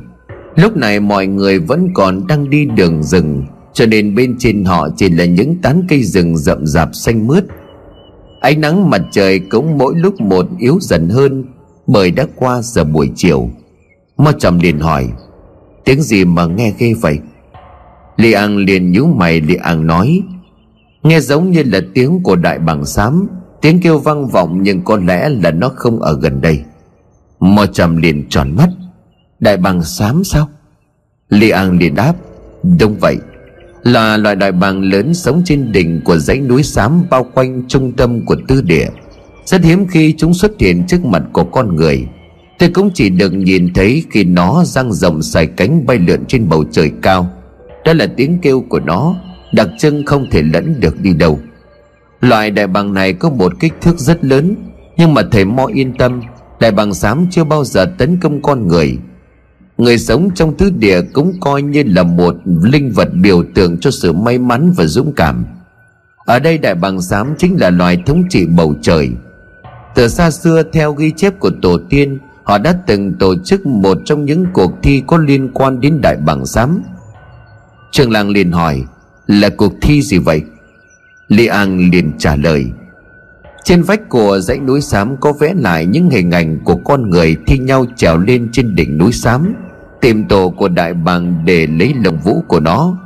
Lúc 0.56 0.76
này 0.76 1.00
mọi 1.00 1.26
người 1.26 1.58
vẫn 1.58 1.88
còn 1.94 2.26
đang 2.26 2.50
đi 2.50 2.64
đường 2.64 3.02
rừng, 3.02 3.44
Cho 3.72 3.86
nên 3.86 4.14
bên 4.14 4.36
trên 4.38 4.64
họ 4.64 4.88
chỉ 4.96 5.08
là 5.08 5.24
những 5.24 5.56
tán 5.62 5.82
cây 5.88 6.02
rừng 6.02 6.36
rậm 6.36 6.66
rạp 6.66 6.94
xanh 6.94 7.26
mướt. 7.26 7.44
Ánh 8.40 8.60
nắng 8.60 8.90
mặt 8.90 9.02
trời 9.10 9.38
cũng 9.38 9.78
mỗi 9.78 9.94
lúc 9.96 10.20
một 10.20 10.46
yếu 10.58 10.78
dần 10.80 11.08
hơn, 11.08 11.44
Bởi 11.86 12.10
đã 12.10 12.26
qua 12.36 12.62
giờ 12.62 12.84
buổi 12.84 13.10
chiều. 13.14 13.50
Mo 14.16 14.32
trầm 14.32 14.58
liền 14.58 14.78
hỏi, 14.78 15.08
Tiếng 15.84 16.02
gì 16.02 16.24
mà 16.24 16.46
nghe 16.46 16.72
ghê 16.78 16.94
vậy? 17.00 17.18
Li 18.16 18.32
An 18.32 18.56
liền 18.56 18.92
nhíu 18.92 19.06
mày 19.06 19.40
Li 19.40 19.54
An 19.54 19.86
nói, 19.86 20.22
Nghe 21.02 21.20
giống 21.20 21.50
như 21.50 21.62
là 21.62 21.80
tiếng 21.94 22.22
của 22.22 22.36
đại 22.36 22.58
bàng 22.58 22.84
xám, 22.84 23.28
Tiếng 23.60 23.80
kêu 23.80 23.98
vang 23.98 24.26
vọng 24.26 24.58
nhưng 24.62 24.82
có 24.82 24.96
lẽ 24.96 25.28
là 25.28 25.50
nó 25.50 25.72
không 25.76 26.00
ở 26.00 26.18
gần 26.22 26.40
đây. 26.40 26.64
Mo 27.40 27.66
trầm 27.66 27.96
liền 27.96 28.28
tròn 28.28 28.56
mắt, 28.56 28.68
Đại 29.40 29.56
bàng 29.56 29.84
xám 29.84 30.24
sao? 30.24 30.48
Li 31.28 31.50
An 31.50 31.78
liền 31.78 31.94
đáp, 31.94 32.14
Đúng 32.80 32.96
vậy 33.00 33.16
là 33.84 34.16
loài 34.16 34.36
đại 34.36 34.52
bàng 34.52 34.82
lớn 34.82 35.14
sống 35.14 35.42
trên 35.44 35.72
đỉnh 35.72 36.00
của 36.04 36.18
dãy 36.18 36.40
núi 36.40 36.62
xám 36.62 37.02
bao 37.10 37.24
quanh 37.34 37.62
trung 37.68 37.92
tâm 37.92 38.24
của 38.26 38.36
tư 38.48 38.62
địa. 38.62 38.88
Rất 39.44 39.64
hiếm 39.64 39.86
khi 39.86 40.14
chúng 40.18 40.34
xuất 40.34 40.52
hiện 40.58 40.86
trước 40.86 41.04
mặt 41.04 41.22
của 41.32 41.44
con 41.44 41.76
người. 41.76 42.06
Tôi 42.58 42.68
cũng 42.68 42.90
chỉ 42.94 43.10
được 43.10 43.34
nhìn 43.34 43.72
thấy 43.74 44.04
khi 44.10 44.24
nó 44.24 44.64
dang 44.64 44.92
rộng 44.92 45.22
xài 45.22 45.46
cánh 45.46 45.86
bay 45.86 45.98
lượn 45.98 46.24
trên 46.28 46.48
bầu 46.48 46.64
trời 46.70 46.90
cao. 47.02 47.30
Đó 47.84 47.92
là 47.92 48.06
tiếng 48.16 48.38
kêu 48.42 48.64
của 48.68 48.80
nó, 48.80 49.16
Đặc 49.52 49.68
trưng 49.78 50.04
không 50.06 50.30
thể 50.30 50.42
lẫn 50.42 50.80
được 50.80 51.00
đi 51.00 51.14
đâu. 51.14 51.38
Loại 52.20 52.50
đại 52.50 52.66
bàng 52.66 52.94
này 52.94 53.12
có 53.12 53.30
một 53.30 53.52
kích 53.60 53.72
thước 53.80 53.98
rất 53.98 54.24
lớn, 54.24 54.54
Nhưng 54.96 55.14
mà 55.14 55.22
thầy 55.30 55.44
Mo 55.44 55.66
yên 55.66 55.94
tâm 55.98 56.20
Đại 56.60 56.70
bàng 56.70 56.94
xám 56.94 57.26
chưa 57.30 57.44
bao 57.44 57.64
giờ 57.64 57.94
tấn 57.98 58.16
công 58.20 58.42
con 58.42 58.68
người. 58.68 58.98
Người 59.80 59.98
sống 59.98 60.30
trong 60.34 60.56
tứ 60.56 60.70
địa 60.70 61.02
cũng 61.12 61.32
coi 61.40 61.62
như 61.62 61.82
là 61.86 62.02
một 62.02 62.36
linh 62.62 62.92
vật 62.92 63.08
biểu 63.14 63.44
tượng 63.54 63.78
cho 63.78 63.90
sự 63.90 64.12
may 64.12 64.38
mắn 64.38 64.72
và 64.76 64.84
dũng 64.84 65.12
cảm. 65.12 65.44
Ở 66.24 66.38
đây 66.38 66.58
đại 66.58 66.74
bàng 66.74 67.02
xám 67.02 67.34
chính 67.38 67.60
là 67.60 67.70
loài 67.70 68.02
thống 68.06 68.22
trị 68.28 68.46
bầu 68.46 68.74
trời. 68.82 69.10
Từ 69.94 70.08
xa 70.08 70.30
xưa, 70.30 70.62
theo 70.72 70.92
ghi 70.92 71.10
chép 71.16 71.38
của 71.38 71.50
tổ 71.62 71.78
tiên, 71.90 72.18
Họ 72.42 72.58
đã 72.58 72.74
từng 72.86 73.14
tổ 73.14 73.34
chức 73.44 73.66
một 73.66 73.98
trong 74.04 74.24
những 74.24 74.46
cuộc 74.52 74.72
thi 74.82 75.02
có 75.06 75.18
liên 75.18 75.50
quan 75.54 75.80
đến 75.80 76.00
đại 76.02 76.16
bàng 76.16 76.46
xám 76.46 76.82
Trường 77.90 78.10
làng 78.10 78.30
liền 78.30 78.52
hỏi, 78.52 78.82
Là 79.26 79.48
cuộc 79.48 79.72
thi 79.82 80.02
gì 80.02 80.18
vậy? 80.18 80.42
Li 81.28 81.46
An 81.46 81.90
liền 81.92 82.12
trả 82.18 82.36
lời, 82.36 82.66
Trên 83.64 83.82
vách 83.82 84.08
của 84.08 84.40
dãy 84.40 84.58
núi 84.58 84.80
xám 84.80 85.16
có 85.16 85.32
vẽ 85.32 85.54
lại 85.56 85.86
những 85.86 86.10
hình 86.10 86.30
ảnh 86.30 86.58
của 86.64 86.76
con 86.76 87.10
người 87.10 87.36
thi 87.46 87.58
nhau 87.58 87.86
trèo 87.96 88.18
lên 88.18 88.48
trên 88.52 88.74
đỉnh 88.74 88.98
núi 88.98 89.12
xám. 89.12 89.54
Tìm 90.00 90.24
tổ 90.28 90.50
của 90.50 90.68
đại 90.68 90.94
bàng 90.94 91.42
để 91.44 91.66
lấy 91.66 91.94
lông 92.04 92.18
vũ 92.18 92.44
của 92.48 92.60
nó. 92.60 92.96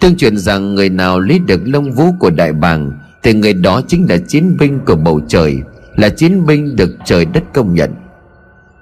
Tương 0.00 0.16
truyền 0.16 0.38
rằng 0.38 0.74
người 0.74 0.88
nào 0.88 1.20
lấy 1.20 1.38
được 1.38 1.60
lông 1.64 1.92
vũ 1.92 2.12
của 2.18 2.30
đại 2.30 2.52
bàng 2.52 2.92
Thì 3.22 3.34
người 3.34 3.52
đó 3.52 3.80
chính 3.88 4.06
là 4.08 4.16
chiến 4.28 4.56
binh 4.58 4.80
của 4.86 4.96
bầu 4.96 5.20
trời, 5.28 5.62
Là 5.96 6.08
chiến 6.08 6.46
binh 6.46 6.76
được 6.76 6.96
trời 7.04 7.24
đất 7.24 7.44
công 7.54 7.74
nhận. 7.74 7.90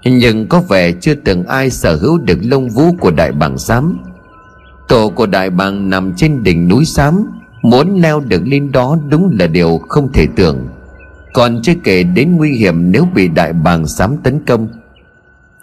Nhưng 0.05 0.47
có 0.49 0.61
vẻ 0.61 0.93
chưa 0.93 1.15
từng 1.15 1.47
ai 1.47 1.71
sở 1.71 1.97
hữu 1.97 2.19
được 2.19 2.39
lông 2.43 2.69
vũ 2.69 2.93
của 2.93 3.11
đại 3.11 3.33
bàng 3.33 3.59
xám 3.59 3.99
tổ 4.89 5.09
của 5.09 5.27
đại 5.27 5.51
bàng 5.51 5.91
nằm 5.91 6.13
trên 6.17 6.43
đỉnh 6.43 6.69
núi 6.69 6.85
xám 6.85 7.27
muốn 7.63 8.01
leo 8.01 8.21
được 8.21 8.43
lên 8.45 8.73
đó 8.73 8.97
đúng 9.09 9.37
là 9.39 9.47
điều 9.47 9.79
không 9.89 10.13
thể 10.13 10.27
tưởng. 10.37 10.69
Còn 11.33 11.63
chưa 11.63 11.73
kể 11.85 12.03
đến 12.03 12.37
nguy 12.37 12.51
hiểm 12.51 12.93
nếu 12.93 13.09
bị 13.15 13.29
đại 13.29 13.53
bàng 13.53 13.87
xám 13.87 14.17
tấn 14.17 14.45
công 14.47 14.69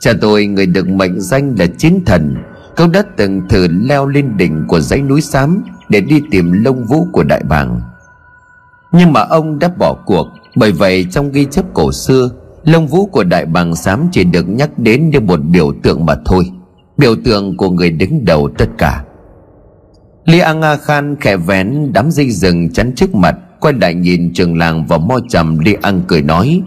cha 0.02 0.14
tôi, 0.22 0.46
người 0.46 0.66
được 0.66 0.88
mệnh 0.88 1.22
danh 1.22 1.56
là 1.60 1.66
chiến 1.78 2.04
thần 2.06 2.36
Cậu 2.76 2.88
đã 2.88 3.04
từng 3.18 3.42
thử 3.50 3.68
leo 3.68 4.08
lên 4.08 4.38
đỉnh 4.38 4.66
của 4.68 4.80
dãy 4.80 5.02
núi 5.02 5.22
xám 5.22 5.64
để 5.90 6.02
đi 6.02 6.22
tìm 6.32 6.52
lông 6.52 6.86
vũ 6.86 7.08
của 7.12 7.24
đại 7.24 7.44
bàng. 7.50 7.82
Nhưng 8.92 9.14
mà 9.14 9.22
ông 9.22 9.60
đã 9.60 9.70
bỏ 9.80 9.96
cuộc, 10.06 10.28
bởi 10.56 10.72
vậy 10.72 11.06
trong 11.12 11.32
ghi 11.32 11.46
chép 11.46 11.66
cổ 11.74 11.92
xưa, 11.92 12.30
lông 12.64 12.88
vũ 12.88 13.06
của 13.06 13.24
đại 13.24 13.46
bàng 13.46 13.76
xám 13.76 14.08
chỉ 14.12 14.24
được 14.24 14.50
nhắc 14.50 14.80
đến 14.80 15.10
như 15.10 15.20
một 15.20 15.40
biểu 15.52 15.74
tượng 15.84 16.06
mà 16.06 16.16
thôi, 16.26 16.52
biểu 16.98 17.16
tượng 17.26 17.58
của 17.58 17.70
người 17.70 17.90
đứng 17.90 18.26
đầu 18.26 18.50
tất 18.58 18.70
cả. 18.78 19.04
Li 20.26 20.40
anga 20.40 20.78
khan 20.78 21.16
khẽ 21.20 21.38
vén 21.38 21.94
đám 21.94 22.12
dây 22.12 22.32
rừng 22.32 22.70
chắn 22.74 22.96
trước 22.96 23.16
mặt, 23.16 23.36
quay 23.60 23.74
lại 23.82 23.94
nhìn 23.94 24.34
trường 24.34 24.58
làng 24.58 24.86
và 24.86 24.98
mo 24.98 25.20
trầm 25.30 25.60
li 25.60 25.76
ăn 25.82 26.02
cười 26.08 26.22
nói 26.22 26.62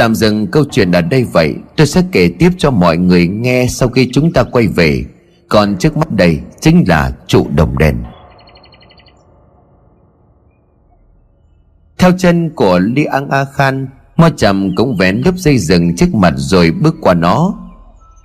tạm 0.00 0.14
dừng 0.14 0.46
câu 0.46 0.64
chuyện 0.70 0.92
ở 0.92 1.00
đây 1.00 1.24
vậy, 1.24 1.54
tôi 1.76 1.86
sẽ 1.86 2.02
kể 2.12 2.30
tiếp 2.38 2.50
cho 2.58 2.70
mọi 2.70 2.96
người 2.96 3.28
nghe 3.28 3.66
sau 3.68 3.88
khi 3.88 4.08
chúng 4.12 4.32
ta 4.32 4.42
quay 4.42 4.66
về. 4.66 5.04
Còn 5.48 5.76
trước 5.78 5.96
mắt 5.96 6.12
đây 6.12 6.40
chính 6.60 6.84
là 6.88 7.12
trụ 7.26 7.46
đồng 7.54 7.78
đèn 7.78 7.96
theo 12.00 12.12
chân 12.18 12.50
của 12.50 12.78
li 12.78 13.04
an 13.04 13.28
a 13.28 13.44
khan, 13.44 13.88
Mo 14.16 14.28
trầm 14.36 14.76
cũng 14.76 14.96
vén 14.96 15.22
lớp 15.24 15.36
dây 15.36 15.58
rừng 15.58 15.96
trước 15.96 16.14
mặt 16.14 16.32
rồi 16.36 16.70
bước 16.70 16.94
qua 17.00 17.14
nó. 17.14 17.54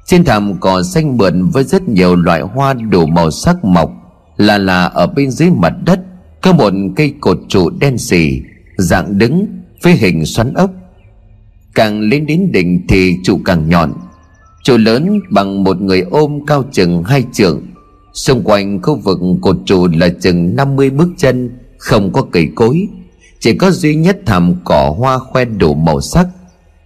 Trên 0.05 0.23
thảm 0.23 0.59
cỏ 0.59 0.84
xanh 0.84 1.17
mượn 1.17 1.49
với 1.49 1.63
rất 1.63 1.89
nhiều 1.89 2.15
loại 2.15 2.41
hoa 2.41 2.73
đủ 2.73 3.05
màu 3.05 3.32
sắc 3.32 3.65
mọc, 3.65 3.91
Là 4.38 4.57
là 4.57 4.86
ở 4.86 5.07
bên 5.07 5.32
dưới 5.32 5.49
mặt 5.49 5.73
đất, 5.86 5.99
Có 6.41 6.53
một 6.53 6.73
cây 6.95 7.13
cột 7.21 7.38
trụ 7.47 7.69
đen 7.69 7.97
xì, 7.97 8.41
Dạng 8.78 9.17
đứng, 9.17 9.47
với 9.84 9.93
hình 9.93 10.26
xoắn 10.26 10.53
ốc. 10.53 10.71
Càng 11.76 12.01
lên 12.01 12.26
đến 12.26 12.51
đỉnh 12.51 12.88
thì 12.88 13.17
trụ 13.23 13.39
càng 13.45 13.69
nhọn. 13.69 13.93
Trụ 14.63 14.78
lớn 14.78 15.19
bằng 15.30 15.63
một 15.63 15.82
người 15.82 16.01
ôm 16.01 16.39
cao 16.47 16.63
chừng 16.71 17.03
hai 17.03 17.23
trượng. 17.34 17.61
Xung 18.13 18.43
quanh 18.43 18.82
khu 18.82 18.95
vực 18.95 19.19
cột 19.41 19.57
trụ 19.65 19.88
là 19.88 20.09
chừng 20.09 20.55
50 20.55 20.89
bước 20.89 21.09
chân, 21.17 21.49
Không 21.78 22.13
có 22.13 22.21
cây 22.32 22.47
cối. 22.55 22.88
Chỉ 23.39 23.55
có 23.55 23.71
duy 23.71 23.95
nhất 23.95 24.19
thảm 24.26 24.53
cỏ 24.63 24.95
hoa 24.97 25.19
khoe 25.19 25.45
đủ 25.45 25.73
màu 25.73 26.01
sắc. 26.01 26.28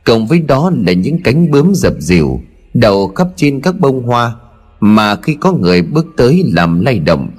Cộng 0.06 0.28
với 0.28 0.40
đó 0.40 0.72
là 0.86 0.94
những 0.94 1.24
cánh 1.24 1.52
bướm 1.52 1.76
dập 1.76 1.94
dìu, 2.00 2.42
đầu 2.74 3.08
khắp 3.08 3.28
trên 3.36 3.62
các 3.62 3.80
bông 3.80 4.04
hoa, 4.04 4.36
mà 4.80 5.16
khi 5.16 5.36
có 5.40 5.52
người 5.52 5.82
bước 5.82 6.06
tới 6.18 6.44
làm 6.46 6.80
lay 6.80 7.00
động. 7.00 7.30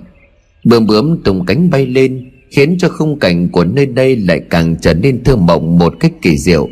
Bướm 0.65 0.87
bướm 0.87 1.23
tung 1.23 1.47
cánh 1.47 1.71
bay 1.71 1.87
lên, 1.87 2.31
khiến 2.51 2.77
cho 2.79 2.89
khung 2.89 3.19
cảnh 3.19 3.49
của 3.49 3.65
nơi 3.65 3.87
đây 3.87 4.17
lại 4.17 4.41
càng 4.51 4.77
trở 4.81 4.95
nên 4.95 5.25
thơ 5.25 5.37
mộng 5.37 5.79
một 5.79 5.95
cách 6.01 6.13
kỳ 6.23 6.39
diệu 6.39 6.69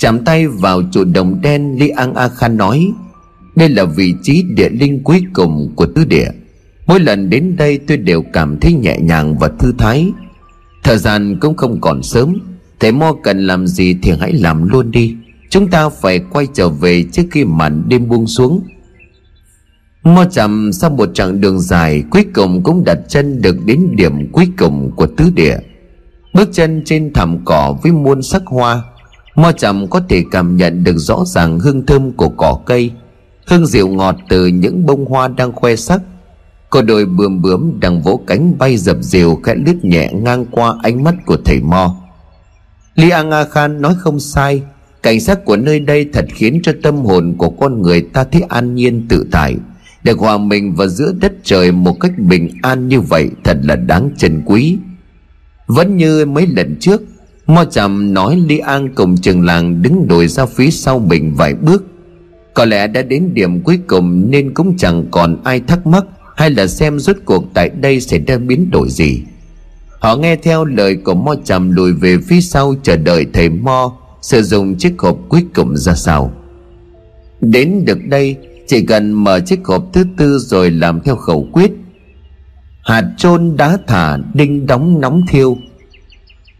chạm 0.00 0.24
tay 0.24 0.46
vào 0.46 0.82
trụ 0.92 1.04
đồng 1.04 1.40
đen, 1.40 1.76
li 1.78 1.88
an 1.88 2.14
a 2.14 2.28
khan 2.28 2.56
nói, 2.56 2.92
đây 3.56 3.68
là 3.68 3.84
vị 3.84 4.14
trí 4.22 4.44
địa 4.54 4.68
linh 4.68 5.02
cuối 5.04 5.22
cùng 5.32 5.72
của 5.76 5.86
tứ 5.86 6.04
địa. 6.04 6.28
Mỗi 6.86 7.00
lần 7.00 7.30
đến 7.30 7.56
đây 7.56 7.78
tôi 7.78 7.96
đều 7.96 8.22
cảm 8.32 8.60
thấy 8.60 8.72
nhẹ 8.72 8.98
nhàng 9.00 9.38
và 9.38 9.50
thư 9.58 9.72
thái. 9.78 10.12
Thời 10.82 10.98
gian 10.98 11.38
cũng 11.40 11.56
không 11.56 11.80
còn 11.80 12.02
sớm, 12.02 12.36
Thầy 12.80 12.92
Mo 12.92 13.12
cần 13.22 13.46
làm 13.46 13.66
gì 13.66 13.96
thì 14.02 14.12
hãy 14.20 14.32
làm 14.32 14.68
luôn 14.68 14.90
đi. 14.90 15.16
Chúng 15.50 15.70
ta 15.70 15.88
phải 15.88 16.18
quay 16.18 16.46
trở 16.54 16.68
về 16.68 17.04
trước 17.12 17.22
khi 17.30 17.44
màn 17.44 17.82
đêm 17.88 18.08
buông 18.08 18.26
xuống. 18.26 18.62
Mo 20.02 20.24
chậm 20.24 20.72
sau 20.72 20.90
một 20.90 21.10
chặng 21.14 21.40
đường 21.40 21.60
dài, 21.60 22.02
Cuối 22.10 22.26
cùng 22.34 22.62
cũng 22.62 22.84
đặt 22.84 22.98
chân 23.08 23.42
được 23.42 23.56
đến 23.64 23.88
điểm 23.96 24.32
cuối 24.32 24.48
cùng 24.58 24.90
của 24.96 25.06
tứ 25.06 25.30
địa. 25.34 25.56
Bước 26.34 26.48
chân 26.52 26.82
trên 26.84 27.12
thảm 27.12 27.44
cỏ 27.44 27.78
với 27.82 27.92
muôn 27.92 28.22
sắc 28.22 28.42
hoa 28.46 28.82
Mo 29.34 29.52
chậm 29.52 29.88
có 29.88 30.00
thể 30.08 30.24
cảm 30.30 30.56
nhận 30.56 30.84
được 30.84 30.96
rõ 30.96 31.24
ràng 31.26 31.60
hương 31.60 31.86
thơm 31.86 32.12
của 32.12 32.28
cỏ 32.28 32.58
cây, 32.66 32.90
Hương 33.50 33.66
dịu 33.66 33.88
ngọt 33.88 34.16
từ 34.28 34.46
những 34.46 34.86
bông 34.86 35.04
hoa 35.04 35.28
đang 35.28 35.52
khoe 35.52 35.76
sắc. 35.76 36.00
Có 36.70 36.82
đôi 36.82 37.06
bướm 37.06 37.42
bướm 37.42 37.80
đang 37.80 38.02
vỗ 38.02 38.20
cánh 38.26 38.58
bay 38.58 38.76
dập 38.76 38.96
dìu 39.00 39.40
khẽ 39.42 39.54
lướt 39.54 39.84
nhẹ 39.84 40.12
ngang 40.12 40.46
qua 40.50 40.74
ánh 40.82 41.04
mắt 41.04 41.14
của 41.26 41.36
thầy 41.44 41.60
Mo. 41.60 41.96
Li 42.94 43.10
Anga 43.10 43.44
Khan 43.44 43.82
nói 43.82 43.94
không 43.98 44.20
sai, 44.20 44.62
Cảnh 45.02 45.20
sắc 45.20 45.44
của 45.44 45.56
nơi 45.56 45.80
đây 45.80 46.08
thật 46.12 46.24
khiến 46.34 46.60
cho 46.62 46.72
tâm 46.82 46.96
hồn 46.96 47.34
của 47.38 47.50
con 47.50 47.82
người 47.82 48.02
ta 48.02 48.24
thấy 48.24 48.42
an 48.48 48.74
nhiên 48.74 49.06
tự 49.08 49.26
tại. 49.32 49.56
Được 50.04 50.18
hòa 50.18 50.38
mình 50.38 50.74
vào 50.74 50.88
giữa 50.88 51.12
đất 51.20 51.32
trời 51.42 51.72
một 51.72 52.00
cách 52.00 52.12
bình 52.18 52.50
an 52.62 52.88
như 52.88 53.00
vậy 53.00 53.30
thật 53.44 53.56
là 53.62 53.76
đáng 53.76 54.10
trân 54.16 54.42
quý. 54.44 54.78
Vẫn 55.66 55.96
như 55.96 56.24
mấy 56.24 56.46
lần 56.46 56.76
trước 56.80 57.02
Mo 57.54 57.64
chậm 57.64 58.14
nói 58.14 58.36
Lý 58.36 58.58
An 58.58 58.94
cùng 58.94 59.16
trường 59.16 59.44
làng 59.44 59.82
đứng 59.82 60.08
đổi 60.08 60.28
ra 60.28 60.46
phía 60.46 60.70
sau 60.70 60.98
mình 60.98 61.34
vài 61.34 61.54
bước. 61.54 61.84
Có 62.54 62.64
lẽ 62.64 62.86
đã 62.86 63.02
đến 63.02 63.34
điểm 63.34 63.60
cuối 63.60 63.78
cùng 63.86 64.30
nên 64.30 64.54
cũng 64.54 64.76
chẳng 64.76 65.06
còn 65.10 65.36
ai 65.44 65.60
thắc 65.60 65.86
mắc 65.86 66.04
Hay 66.36 66.50
là 66.50 66.66
xem 66.66 66.98
rốt 66.98 67.16
cuộc 67.24 67.44
tại 67.54 67.68
đây 67.68 68.00
sẽ 68.00 68.18
ra 68.18 68.38
biến 68.38 68.70
đổi 68.70 68.88
gì. 68.90 69.22
Họ 69.98 70.16
nghe 70.16 70.36
theo 70.36 70.64
lời 70.64 70.96
của 70.96 71.14
Mo 71.14 71.34
chậm 71.44 71.70
lùi 71.70 71.92
về 71.92 72.18
phía 72.28 72.40
sau 72.40 72.74
chờ 72.82 72.96
đợi 72.96 73.26
thầy 73.32 73.48
Mo, 73.48 73.96
sử 74.22 74.42
dụng 74.42 74.76
chiếc 74.76 74.94
hộp 74.98 75.18
cuối 75.28 75.44
cùng 75.54 75.76
ra 75.76 75.94
sao. 75.94 76.32
Đến 77.40 77.84
được 77.84 77.98
đây, 78.08 78.36
Chỉ 78.70 78.82
cần 78.82 79.12
mở 79.12 79.40
chiếc 79.40 79.64
hộp 79.64 79.84
thứ 79.92 80.04
tư 80.16 80.38
rồi 80.38 80.70
làm 80.70 81.00
theo 81.00 81.16
khẩu 81.16 81.48
quyết. 81.52 81.70
Hạt 82.82 83.12
trôn 83.16 83.56
đá 83.56 83.78
thả, 83.86 84.16
đinh 84.34 84.66
đóng 84.66 85.00
nóng 85.00 85.22
thiêu. 85.28 85.58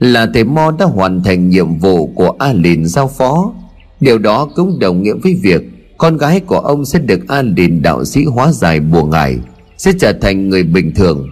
Là 0.00 0.26
thầy 0.34 0.44
Mo 0.44 0.70
đã 0.78 0.86
hoàn 0.86 1.22
thành 1.22 1.48
nhiệm 1.48 1.78
vụ 1.78 2.06
của 2.06 2.36
A 2.38 2.52
Lìn 2.52 2.86
giao 2.86 3.08
phó. 3.08 3.52
Điều 4.00 4.18
đó 4.18 4.48
cũng 4.56 4.78
đồng 4.78 5.02
nghĩa 5.02 5.14
với 5.22 5.40
việc 5.42 5.62
Con 5.98 6.16
gái 6.16 6.40
của 6.40 6.58
ông 6.58 6.84
sẽ 6.84 6.98
được 6.98 7.20
A 7.28 7.42
Lìn 7.42 7.82
đạo 7.82 8.04
sĩ 8.04 8.24
hóa 8.24 8.52
giải 8.52 8.80
bùa 8.80 9.04
ngải, 9.04 9.38
Sẽ 9.76 9.92
trở 10.00 10.12
thành 10.12 10.48
người 10.48 10.62
bình 10.62 10.94
thường. 10.94 11.28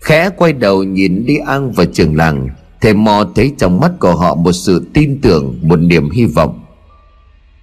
Khẽ 0.00 0.30
quay 0.36 0.52
đầu 0.52 0.82
nhìn 0.82 1.26
đi 1.26 1.36
An 1.36 1.72
và 1.72 1.84
trường 1.92 2.16
làng, 2.16 2.48
Thầy 2.80 2.94
Mo 2.94 3.24
thấy 3.34 3.52
trong 3.58 3.80
mắt 3.80 3.92
của 4.00 4.16
họ 4.16 4.34
một 4.34 4.52
sự 4.52 4.86
tin 4.94 5.20
tưởng, 5.22 5.58
Một 5.62 5.76
niềm 5.76 6.10
hy 6.10 6.24
vọng. 6.24 6.60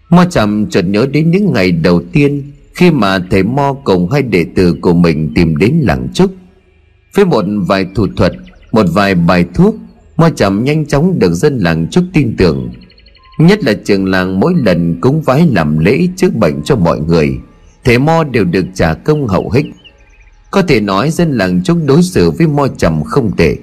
Mo 0.09 0.25
chậm 0.25 0.69
chợt 0.69 0.81
nhớ 0.81 1.07
đến 1.11 1.31
những 1.31 1.53
ngày 1.53 1.71
đầu 1.71 2.01
tiên 2.13 2.51
Khi 2.73 2.91
mà 2.91 3.19
thầy 3.31 3.43
Mo 3.43 3.73
cùng 3.83 4.09
hai 4.11 4.21
đệ 4.21 4.45
tử 4.55 4.75
của 4.81 4.93
mình 4.93 5.31
tìm 5.35 5.57
đến 5.57 5.75
làng 5.81 6.07
trúc 6.13 6.31
Với 7.15 7.25
một 7.25 7.45
vài 7.67 7.85
thủ 7.95 8.07
thuật, 8.17 8.33
Một 8.71 8.85
vài 8.93 9.15
bài 9.15 9.45
thuốc 9.53 9.75
Mo 10.19 10.29
chậm 10.29 10.63
nhanh 10.63 10.85
chóng 10.85 11.19
được 11.19 11.33
dân 11.33 11.57
làng 11.57 11.87
chúc 11.91 12.03
tin 12.13 12.35
tưởng. 12.37 12.71
Nhất 13.39 13.63
là 13.63 13.73
trường 13.73 14.05
làng 14.05 14.39
mỗi 14.39 14.53
lần 14.65 15.01
cúng 15.01 15.21
vái 15.21 15.47
làm 15.53 15.79
lễ 15.79 16.07
trước 16.15 16.35
bệnh 16.35 16.61
cho 16.63 16.75
mọi 16.75 16.99
người 16.99 17.37
Thế 17.83 17.97
Mo 17.97 18.23
đều 18.23 18.43
được 18.43 18.65
trả 18.73 18.93
công 18.93 19.27
hậu 19.27 19.49
hích. 19.49 19.65
Có 20.51 20.61
thể 20.61 20.79
nói 20.79 21.11
dân 21.11 21.31
làng 21.31 21.61
chúc 21.63 21.77
đối 21.85 22.03
xử 22.03 22.31
với 22.31 22.47
Mo 22.47 22.67
chậm 22.67 23.03
không 23.03 23.35
tệ. 23.37 23.57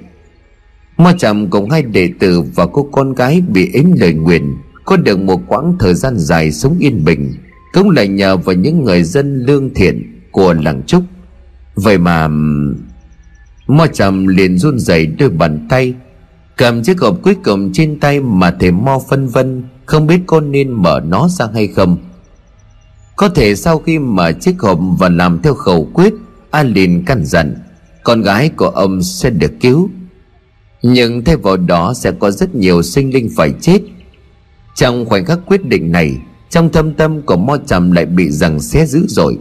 Mo 0.97 1.11
chậm 1.17 1.49
cùng 1.49 1.69
hai 1.69 1.81
đệ 1.81 2.09
tử 2.19 2.41
và 2.55 2.65
cô 2.65 2.89
con 2.91 3.13
gái 3.13 3.41
bị 3.47 3.69
ếm 3.73 3.91
lời 3.99 4.13
nguyện 4.13 4.55
Có 4.85 4.97
được 4.97 5.19
một 5.19 5.41
quãng 5.47 5.75
thời 5.79 5.93
gian 5.93 6.17
dài 6.17 6.51
sống 6.51 6.77
yên 6.79 7.05
bình, 7.05 7.33
Cũng 7.73 7.89
là 7.89 8.05
nhờ 8.05 8.37
vào 8.37 8.55
những 8.55 8.83
người 8.83 9.03
dân 9.03 9.45
lương 9.45 9.73
thiện 9.73 10.21
của 10.31 10.53
làng 10.53 10.81
Trúc. 10.87 11.03
Vậy 11.75 11.97
mà 11.97 12.27
Mo 13.67 13.87
chậm 13.93 14.27
liền 14.27 14.57
run 14.57 14.79
rẩy 14.79 15.05
đôi 15.05 15.29
bàn 15.29 15.67
tay 15.69 15.93
Cầm 16.57 16.83
chiếc 16.83 16.99
hộp 17.01 17.17
cuối 17.21 17.35
cùng 17.43 17.73
trên 17.73 17.99
tay 17.99 18.19
mà 18.19 18.51
thầy 18.59 18.71
Mo 18.71 18.99
phân 19.09 19.27
vân, 19.27 19.63
Không 19.85 20.07
biết 20.07 20.19
con 20.27 20.51
nên 20.51 20.71
mở 20.71 20.99
nó 21.07 21.27
ra 21.29 21.47
hay 21.53 21.67
không. 21.67 21.97
Có 23.15 23.29
thể 23.29 23.55
sau 23.55 23.79
khi 23.79 23.99
mở 23.99 24.31
chiếc 24.31 24.59
hộp 24.59 24.79
và 24.99 25.09
làm 25.09 25.41
theo 25.41 25.53
khẩu 25.53 25.89
quyết 25.93 26.13
An 26.51 26.73
liền 26.73 27.05
căn 27.05 27.25
dặn, 27.25 27.55
Con 28.03 28.21
gái 28.21 28.49
của 28.49 28.67
ông 28.67 29.03
sẽ 29.03 29.29
được 29.29 29.51
cứu. 29.61 29.89
Nhưng 30.81 31.23
thay 31.23 31.35
vào 31.35 31.57
đó 31.57 31.93
sẽ 31.93 32.11
có 32.11 32.31
rất 32.31 32.55
nhiều 32.55 32.81
sinh 32.81 33.13
linh 33.13 33.29
phải 33.35 33.53
chết. 33.61 33.81
Trong 34.75 35.05
khoảnh 35.05 35.25
khắc 35.25 35.39
quyết 35.45 35.65
định 35.65 35.91
này, 35.91 36.17
trong 36.49 36.71
thâm 36.71 36.93
tâm 36.93 37.21
của 37.21 37.37
mo 37.37 37.57
trầm 37.67 37.91
lại 37.91 38.05
bị 38.05 38.31
rằng 38.31 38.59
xé 38.59 38.85
dữ 38.85 39.05
dội 39.07 39.37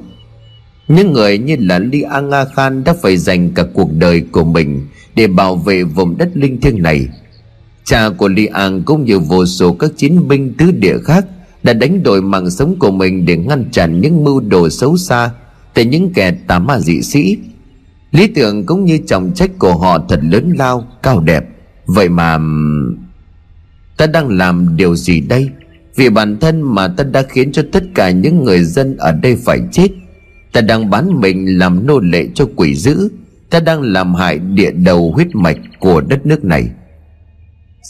những 0.89 1.13
người 1.13 1.39
như 1.39 1.57
là 1.61 1.79
Li 1.79 2.03
Anga 2.03 2.45
Khan 2.45 2.85
đã 2.85 2.95
phải 3.03 3.17
dành 3.17 3.55
cả 3.55 3.65
cuộc 3.75 3.91
đời 3.93 4.21
của 4.33 4.45
mình 4.45 4.87
để 5.15 5.27
bảo 5.27 5.57
vệ 5.57 5.83
vùng 5.83 6.19
đất 6.19 6.29
linh 6.35 6.61
thiêng 6.61 6.83
này. 6.83 7.09
Cha 7.85 8.09
của 8.11 8.29
Li 8.29 8.47
An 8.47 8.83
cũng 8.83 9.05
như 9.05 9.19
vô 9.19 9.47
số 9.47 9.73
các 9.73 9.91
chiến 9.97 10.29
binh 10.29 10.55
tứ 10.55 10.71
địa 10.71 10.99
khác 11.05 11.27
đã 11.63 11.73
đánh 11.73 12.03
đổi 12.03 12.23
mạng 12.23 12.51
sống 12.51 12.79
của 12.79 12.91
mình 12.91 13.27
để 13.27 13.37
ngăn 13.37 13.65
chặn 13.71 14.01
những 14.01 14.25
mưu 14.25 14.41
đồ 14.41 14.69
xấu 14.69 14.97
xa 14.97 15.31
từ 15.75 15.83
những 15.83 16.13
kẻ 16.13 16.33
tà 16.47 16.59
ma 16.59 16.79
dị 16.79 17.03
sĩ 17.03 17.39
Lý 18.13 18.27
tưởng 18.27 18.67
cũng 18.67 18.85
như 18.85 18.99
trọng 19.07 19.33
trách 19.35 19.51
của 19.59 19.77
họ 19.77 19.99
thật 20.09 20.21
lớn 20.23 20.55
lao, 20.59 20.87
cao 21.03 21.21
đẹp 21.21 21.45
Vậy 21.87 22.09
mà... 22.09 22.39
Ta 23.97 24.07
đang 24.07 24.29
làm 24.29 24.77
điều 24.77 24.97
gì 24.97 25.21
đây? 25.21 25.51
Vì 25.97 26.09
bản 26.09 26.37
thân 26.41 26.63
mà 26.63 26.89
ta 26.89 27.05
đã 27.05 27.23
khiến 27.23 27.53
cho 27.53 27.63
tất 27.73 27.85
cả 27.95 28.11
những 28.11 28.45
người 28.45 28.65
dân 28.65 28.97
ở 28.97 29.13
đây 29.13 29.37
phải 29.45 29.61
chết 29.73 29.89
Ta 30.57 30.63
đang 30.63 30.91
bán 30.91 31.21
mình 31.21 31.59
làm 31.59 31.87
nô 31.87 31.99
lệ 31.99 32.29
cho 32.35 32.49
quỷ 32.57 32.75
dữ. 32.75 33.09
Ta 33.51 33.61
đang 33.61 33.83
làm 33.83 34.15
hại 34.15 34.39
địa 34.39 34.71
đầu 34.71 35.13
huyết 35.13 35.35
mạch 35.35 35.57
của 35.81 36.01
đất 36.01 36.27
nước 36.27 36.45
này. 36.45 36.71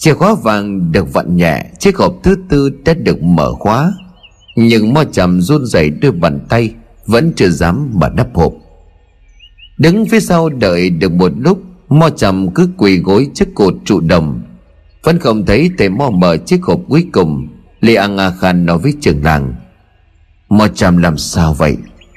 Chìa 0.01 0.15
khóa 0.15 0.35
vàng 0.43 0.93
được 0.93 1.13
vặn 1.13 1.37
nhẹ, 1.37 1.65
Chiếc 1.79 1.97
hộp 1.97 2.15
thứ 2.23 2.37
tư 2.49 2.71
đã 2.85 2.95
được 2.95 3.23
mở 3.23 3.53
khóa. 3.53 3.93
Nhưng 4.57 4.95
mo 4.95 5.05
chầm 5.05 5.41
run 5.41 5.67
rẩy 5.67 5.91
đôi 5.91 6.13
bàn 6.13 6.39
tay, 6.49 6.75
Vẫn 7.07 7.33
chưa 7.37 7.49
dám 7.49 7.91
mở 7.95 8.09
nắp 8.09 8.35
hộp. 8.35 8.53
Đứng 9.79 10.07
phía 10.07 10.21
sau 10.21 10.49
đợi 10.49 10.91
được 10.91 11.13
một 11.13 11.33
lúc 11.39 11.63
Mo 11.89 12.11
chầm 12.11 12.55
cứ 12.55 12.69
quỳ 12.77 12.99
gối 12.99 13.29
trước 13.35 13.49
cột 13.55 13.75
trụ 13.85 14.01
đồng. 14.01 14.41
Vẫn 15.03 15.19
không 15.19 15.47
thấy 15.47 15.71
thầy 15.79 15.89
Mo 15.89 16.11
mở 16.11 16.37
chiếc 16.37 16.63
hộp 16.63 16.81
cuối 16.89 17.07
cùng, 17.13 17.49
Lê 17.81 17.95
Ang 17.95 18.19
A 18.19 18.31
Khan 18.31 18.67
nói 18.67 18.79
với 18.79 18.95
trường 19.01 19.25
làng. 19.25 19.55
Mo 20.49 20.69
chầm 20.69 20.97
làm 20.97 21.19
sao 21.19 21.55
vậy? 21.55 21.77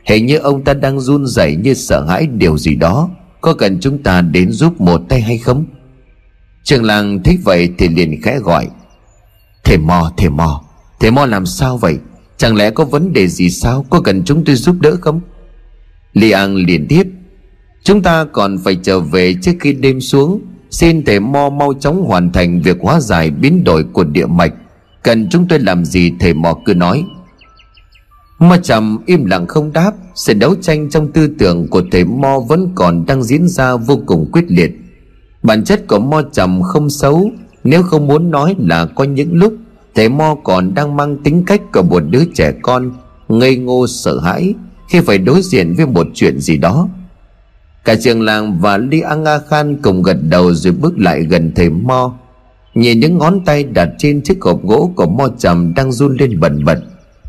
Hình 0.09 0.25
như 0.25 0.37
ông 0.37 0.63
ta 0.63 0.73
đang 0.73 0.99
run 0.99 1.25
rẩy 1.25 1.55
như 1.55 1.73
sợ 1.73 2.05
hãi 2.05 2.27
điều 2.27 2.57
gì 2.57 2.75
đó. 2.75 3.09
Có 3.41 3.53
cần 3.53 3.79
chúng 3.79 4.03
ta 4.03 4.21
đến 4.21 4.51
giúp 4.51 4.81
một 4.81 5.01
tay 5.09 5.21
hay 5.21 5.37
không? 5.37 5.65
Trường 6.63 6.83
làng 6.83 7.23
thích 7.23 7.39
vậy 7.43 7.69
thì 7.77 7.87
liền 7.87 8.21
khẽ 8.21 8.39
gọi. 8.39 8.67
Thầy 9.63 9.77
mò 9.77 10.11
thầy 10.17 10.29
mò. 10.29 10.63
Thầy 10.99 11.11
mò 11.11 11.25
làm 11.25 11.45
sao 11.45 11.77
vậy? 11.77 11.97
Chẳng 12.37 12.55
lẽ 12.55 12.69
có 12.69 12.85
vấn 12.85 13.13
đề 13.13 13.27
gì 13.27 13.49
sao? 13.49 13.85
Có 13.89 14.01
cần 14.01 14.23
chúng 14.25 14.45
tôi 14.45 14.55
giúp 14.55 14.75
đỡ 14.79 14.95
không? 15.01 15.21
Li 16.13 16.31
An 16.31 16.55
liền 16.55 16.87
tiếp. 16.87 17.07
Chúng 17.83 18.01
ta 18.01 18.25
còn 18.25 18.57
phải 18.57 18.75
trở 18.75 18.99
về 18.99 19.35
trước 19.41 19.53
khi 19.59 19.73
đêm 19.73 20.01
xuống. 20.01 20.41
Xin 20.69 21.05
thầy 21.05 21.19
mò 21.19 21.49
mau 21.49 21.73
chóng 21.79 22.03
hoàn 22.03 22.31
thành 22.31 22.61
việc 22.61 22.77
hóa 22.81 22.99
giải 22.99 23.31
biến 23.31 23.63
đổi 23.63 23.83
của 23.83 24.03
địa 24.03 24.25
mạch. 24.25 24.53
Cần 25.03 25.29
chúng 25.29 25.47
tôi 25.47 25.59
làm 25.59 25.85
gì? 25.85 26.11
Thầy 26.19 26.33
mò 26.33 26.57
cứ 26.65 26.73
nói. 26.73 27.05
Mo 28.39 28.57
trầm 28.57 28.97
im 29.05 29.25
lặng 29.25 29.47
không 29.47 29.73
đáp, 29.73 29.91
Sự 30.15 30.33
đấu 30.33 30.55
tranh 30.61 30.89
trong 30.89 31.11
tư 31.11 31.27
tưởng 31.39 31.67
của 31.67 31.81
thầy 31.91 32.05
Mo 32.05 32.39
vẫn 32.39 32.71
còn 32.75 33.05
đang 33.05 33.23
diễn 33.23 33.47
ra 33.47 33.75
vô 33.75 33.99
cùng 34.05 34.29
quyết 34.31 34.45
liệt. 34.47 34.71
Bản 35.43 35.63
chất 35.63 35.87
của 35.87 35.99
Mo 35.99 36.21
trầm 36.31 36.61
không 36.61 36.89
xấu, 36.89 37.31
Nếu 37.63 37.83
không 37.83 38.07
muốn 38.07 38.31
nói 38.31 38.55
là 38.59 38.85
có 38.85 39.03
những 39.03 39.33
lúc 39.33 39.53
Thầy 39.95 40.09
Mo 40.09 40.35
còn 40.43 40.73
đang 40.73 40.95
mang 40.95 41.17
tính 41.17 41.43
cách 41.45 41.61
của 41.73 41.83
một 41.83 42.03
đứa 42.09 42.23
trẻ 42.33 42.53
con, 42.61 42.91
Ngây 43.27 43.57
ngô 43.57 43.87
sợ 43.87 44.19
hãi 44.19 44.53
Khi 44.89 44.99
phải 44.99 45.17
đối 45.17 45.41
diện 45.41 45.73
với 45.77 45.85
một 45.85 46.07
chuyện 46.13 46.39
gì 46.39 46.57
đó. 46.57 46.87
Cả 47.85 47.95
trường 47.95 48.21
làng 48.21 48.59
và 48.59 48.77
Li 48.77 49.01
Anga 49.01 49.39
Khan 49.39 49.77
cùng 49.81 50.03
gật 50.03 50.17
đầu 50.29 50.53
rồi 50.53 50.73
bước 50.73 50.99
lại 50.99 51.21
gần 51.21 51.51
thầy 51.55 51.69
Mo. 51.69 52.13
Nhìn 52.73 52.99
những 52.99 53.17
ngón 53.17 53.45
tay 53.45 53.63
đặt 53.63 53.89
trên 53.97 54.21
chiếc 54.21 54.41
hộp 54.41 54.63
gỗ 54.63 54.91
của 54.95 55.07
Mo 55.07 55.27
trầm 55.37 55.73
đang 55.73 55.91
run 55.91 56.17
lên 56.17 56.39
bần 56.39 56.65
bật. 56.65 56.79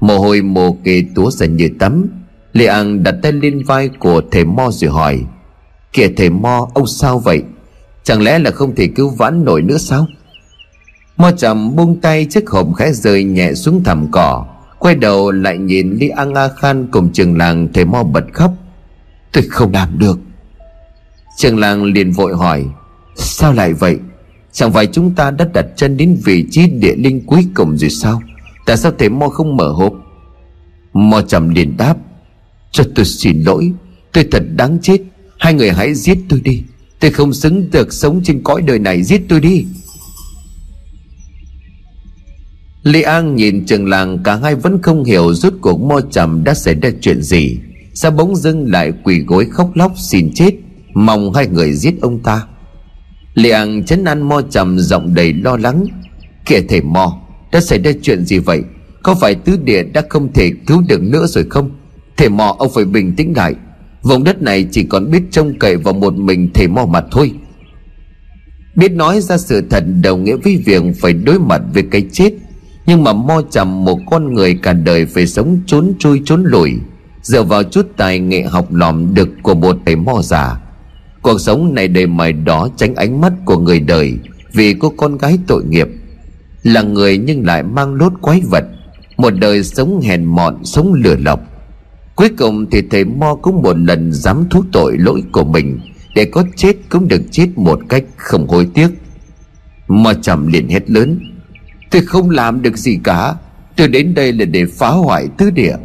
Mồ 0.00 0.18
hôi 0.18 0.42
mồ 0.42 0.76
kê 0.84 1.04
túa 1.14 1.30
ra 1.30 1.46
như 1.46 1.68
tắm. 1.78 2.06
Lê 2.52 2.66
An 2.66 3.02
đặt 3.02 3.14
tay 3.22 3.32
lên 3.32 3.62
vai 3.66 3.88
của 3.88 4.22
thầy 4.30 4.44
Mo 4.44 4.70
rồi 4.70 4.90
hỏi, 4.90 5.20
Kìa 5.92 6.08
thầy 6.16 6.30
Mo, 6.30 6.68
ông 6.74 6.86
sao 6.86 7.18
vậy? 7.18 7.42
Chẳng 8.04 8.22
lẽ 8.22 8.38
là 8.38 8.50
không 8.50 8.74
thể 8.74 8.86
cứu 8.86 9.08
vãn 9.08 9.44
nổi 9.44 9.62
nữa 9.62 9.78
sao? 9.78 10.06
Mo 11.16 11.30
trầm 11.30 11.76
buông 11.76 12.00
tay 12.00 12.24
chiếc 12.30 12.50
hộp 12.50 12.68
khẽ 12.76 12.92
rơi 12.92 13.24
nhẹ 13.24 13.54
xuống 13.54 13.84
thảm 13.84 14.06
cỏ. 14.10 14.46
Quay 14.78 14.94
đầu 14.94 15.30
lại 15.30 15.58
nhìn 15.58 15.98
Lê 16.00 16.08
An 16.08 16.34
a 16.34 16.48
Khan 16.48 16.86
cùng 16.90 17.12
trường 17.12 17.38
làng, 17.38 17.68
thầy 17.74 17.84
Mo 17.84 18.02
bật 18.02 18.24
khóc. 18.32 18.52
Tôi 19.32 19.44
không 19.48 19.72
làm 19.72 19.98
được. 19.98 20.18
Trường 21.36 21.58
làng 21.58 21.84
liền 21.84 22.12
vội 22.12 22.36
hỏi, 22.36 22.64
Sao 23.16 23.52
lại 23.52 23.72
vậy? 23.72 23.98
Chẳng 24.52 24.72
phải 24.72 24.86
chúng 24.86 25.14
ta 25.14 25.30
đã 25.30 25.48
đặt 25.54 25.66
chân 25.76 25.96
đến 25.96 26.20
vị 26.24 26.46
trí 26.50 26.66
địa 26.66 26.94
linh 26.96 27.26
cuối 27.26 27.46
cùng 27.54 27.78
rồi 27.78 27.90
sao? 27.90 28.22
Tại 28.70 28.76
sao 28.76 28.92
thầy 28.98 29.08
Mo 29.08 29.28
không 29.28 29.56
mở 29.56 29.68
hộp? 29.68 29.92
Mo 30.92 31.22
trầm 31.22 31.48
liền 31.48 31.76
đáp, 31.76 31.96
Cho 32.72 32.84
tôi 32.94 33.04
xin 33.04 33.42
lỗi, 33.42 33.72
Tôi 34.12 34.24
thật 34.30 34.42
đáng 34.56 34.78
chết. 34.82 35.00
Hai 35.38 35.54
người 35.54 35.70
hãy 35.70 35.94
giết 35.94 36.18
tôi 36.28 36.40
đi. 36.40 36.62
Tôi 37.00 37.10
không 37.10 37.32
xứng 37.32 37.70
được 37.70 37.92
sống 37.92 38.20
trên 38.24 38.42
cõi 38.42 38.62
đời 38.62 38.78
này, 38.78 39.02
Giết 39.02 39.22
tôi 39.28 39.40
đi. 39.40 39.64
Lê 42.82 43.02
An 43.02 43.36
nhìn 43.36 43.66
trường 43.66 43.86
làng, 43.86 44.18
Cả 44.24 44.36
hai 44.36 44.54
vẫn 44.54 44.82
không 44.82 45.04
hiểu 45.04 45.34
rốt 45.34 45.52
cuộc 45.60 45.80
mo 45.80 46.00
trầm 46.10 46.44
đã 46.44 46.54
xảy 46.54 46.74
ra 46.74 46.90
chuyện 47.00 47.22
gì. 47.22 47.58
Sao 47.94 48.10
bỗng 48.10 48.36
dưng 48.36 48.70
lại 48.70 48.92
quỳ 49.04 49.20
gối 49.20 49.46
khóc 49.50 49.70
lóc 49.74 49.92
xin 49.96 50.30
chết, 50.34 50.50
Mong 50.94 51.32
hai 51.32 51.46
người 51.46 51.72
giết 51.72 51.94
ông 52.00 52.22
ta? 52.22 52.46
Lê 53.34 53.50
An 53.50 53.84
chấn 53.84 54.04
an 54.04 54.28
mo 54.28 54.42
trầm, 54.50 54.78
giọng 54.78 55.14
đầy 55.14 55.32
lo 55.32 55.56
lắng. 55.56 55.86
Kìa 56.46 56.60
thầy 56.68 56.82
mo 56.82 57.20
đã 57.52 57.60
xảy 57.60 57.78
ra 57.78 57.90
chuyện 58.02 58.24
gì 58.24 58.38
vậy? 58.38 58.62
Có 59.02 59.14
phải 59.14 59.34
tứ 59.34 59.56
địa 59.64 59.82
đã 59.82 60.02
không 60.08 60.32
thể 60.32 60.50
cứu 60.66 60.82
được 60.88 61.02
nữa 61.02 61.26
rồi 61.26 61.44
không? 61.50 61.70
Thầy 62.16 62.28
mò 62.28 62.56
ông 62.58 62.70
phải 62.74 62.84
bình 62.84 63.16
tĩnh 63.16 63.32
lại. 63.36 63.54
Vùng 64.02 64.24
đất 64.24 64.42
này 64.42 64.66
chỉ 64.70 64.82
còn 64.82 65.10
biết 65.10 65.22
trông 65.30 65.58
cậy 65.58 65.76
vào 65.76 65.94
một 65.94 66.14
mình 66.14 66.50
thầy 66.54 66.68
mò 66.68 66.86
mà 66.86 67.00
thôi. 67.10 67.32
Biết 68.76 68.92
nói 68.92 69.20
ra 69.20 69.38
sự 69.38 69.62
thật 69.70 69.84
đồng 70.02 70.24
nghĩa 70.24 70.36
với 70.36 70.56
việc 70.56 70.82
phải 71.00 71.12
đối 71.12 71.38
mặt 71.38 71.62
với 71.74 71.82
cái 71.90 72.06
chết. 72.12 72.32
Nhưng 72.86 73.04
mà 73.04 73.12
mo 73.12 73.42
chầm 73.50 73.84
một 73.84 73.98
con 74.10 74.34
người 74.34 74.54
cả 74.62 74.72
đời 74.72 75.06
phải 75.06 75.26
sống 75.26 75.60
trốn 75.66 75.92
chui 75.98 76.22
trốn 76.24 76.42
lùi 76.44 76.72
Dựa 77.22 77.42
vào 77.42 77.62
chút 77.62 77.86
tài 77.96 78.18
nghệ 78.18 78.42
học 78.42 78.72
lòm 78.72 79.14
được 79.14 79.28
của 79.42 79.54
một 79.54 79.76
thầy 79.86 79.96
mo 79.96 80.22
già. 80.22 80.60
Cuộc 81.22 81.40
sống 81.40 81.74
này 81.74 81.88
đầy 81.88 82.06
mài 82.06 82.32
đó 82.32 82.68
tránh 82.76 82.94
ánh 82.94 83.20
mắt 83.20 83.32
của 83.44 83.58
người 83.58 83.80
đời 83.80 84.14
Vì 84.52 84.74
cô 84.74 84.92
con 84.96 85.18
gái 85.18 85.38
tội 85.46 85.64
nghiệp. 85.64 85.88
Là 86.62 86.82
người 86.82 87.18
nhưng 87.18 87.46
lại 87.46 87.62
mang 87.62 87.94
lốt 87.94 88.12
quái 88.20 88.40
vật, 88.40 88.64
Một 89.16 89.30
đời 89.30 89.64
sống 89.64 90.00
hèn 90.00 90.24
mọn, 90.24 90.64
sống 90.64 90.94
lừa 90.94 91.16
lọc. 91.16 91.40
Cuối 92.14 92.28
cùng 92.38 92.70
thì 92.70 92.82
thầy 92.90 93.04
Mo 93.04 93.34
cũng 93.34 93.62
một 93.62 93.78
lần 93.78 94.12
dám 94.12 94.44
thú 94.50 94.64
tội 94.72 94.98
lỗi 94.98 95.22
của 95.32 95.44
mình, 95.44 95.80
Để 96.14 96.24
có 96.24 96.44
chết 96.56 96.76
cũng 96.88 97.08
được 97.08 97.22
chết 97.30 97.48
một 97.56 97.80
cách 97.88 98.04
không 98.16 98.48
hối 98.48 98.68
tiếc. 98.74 98.88
Mo 99.88 100.12
trầm 100.22 100.46
liền 100.46 100.68
hét 100.68 100.90
lớn, 100.90 101.20
Tôi 101.90 102.02
không 102.02 102.30
làm 102.30 102.62
được 102.62 102.76
gì 102.76 102.98
cả, 103.04 103.34
Tôi 103.76 103.88
đến 103.88 104.14
đây 104.14 104.32
là 104.32 104.44
để 104.44 104.66
phá 104.66 104.88
hoại 104.88 105.28
tứ 105.38 105.50
địa. 105.50 105.76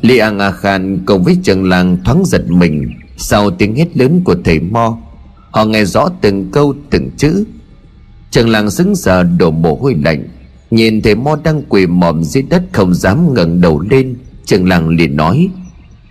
Li 0.00 0.18
Ang 0.18 0.38
A 0.38 0.50
Khan 0.50 0.98
cùng 1.06 1.24
với 1.24 1.36
Trần 1.42 1.64
lang 1.64 1.96
thoáng 2.04 2.24
giật 2.24 2.50
mình 2.50 2.90
Sau 3.16 3.50
tiếng 3.50 3.74
hét 3.76 3.96
lớn 3.96 4.20
của 4.24 4.36
thầy 4.44 4.60
Mo. 4.60 4.98
Họ 5.58 5.64
nghe 5.64 5.84
rõ 5.84 6.08
từng 6.20 6.50
câu, 6.52 6.74
từng 6.90 7.10
chữ. 7.16 7.44
Trường 8.30 8.48
Làng 8.48 8.70
sững 8.70 8.96
sờ 8.96 9.22
đổ 9.22 9.50
mồ 9.50 9.74
hôi 9.74 9.94
lạnh. 10.04 10.28
Nhìn 10.70 11.02
thấy 11.02 11.14
Mo 11.14 11.36
đang 11.44 11.62
quỳ 11.68 11.86
mòm 11.86 12.24
dưới 12.24 12.42
đất 12.42 12.62
không 12.72 12.94
dám 12.94 13.34
ngẩng 13.34 13.60
đầu 13.60 13.80
lên, 13.80 14.14
trường 14.44 14.68
Làng 14.68 14.88
liền 14.88 15.16
nói, 15.16 15.48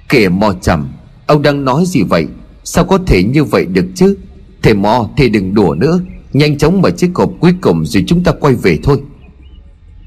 Kìa 0.09 0.29
Mo 0.29 0.53
chầm 0.61 0.89
Ông 1.25 1.41
đang 1.41 1.65
nói 1.65 1.83
gì 1.85 2.01
vậy? 2.01 2.25
Sao 2.63 2.85
có 2.85 2.97
thể 3.07 3.23
như 3.23 3.43
vậy 3.43 3.65
được 3.65 3.85
chứ? 3.95 4.17
Thầy 4.61 4.73
Mo 4.73 5.09
thì 5.17 5.29
đừng 5.29 5.53
đùa 5.53 5.75
nữa. 5.75 5.99
Nhanh 6.33 6.57
chóng 6.57 6.81
mở 6.81 6.91
chiếc 6.91 7.09
hộp 7.15 7.31
cuối 7.39 7.53
cùng 7.61 7.85
rồi 7.85 8.03
chúng 8.07 8.23
ta 8.23 8.31
quay 8.39 8.53
về 8.53 8.79
thôi. 8.83 9.01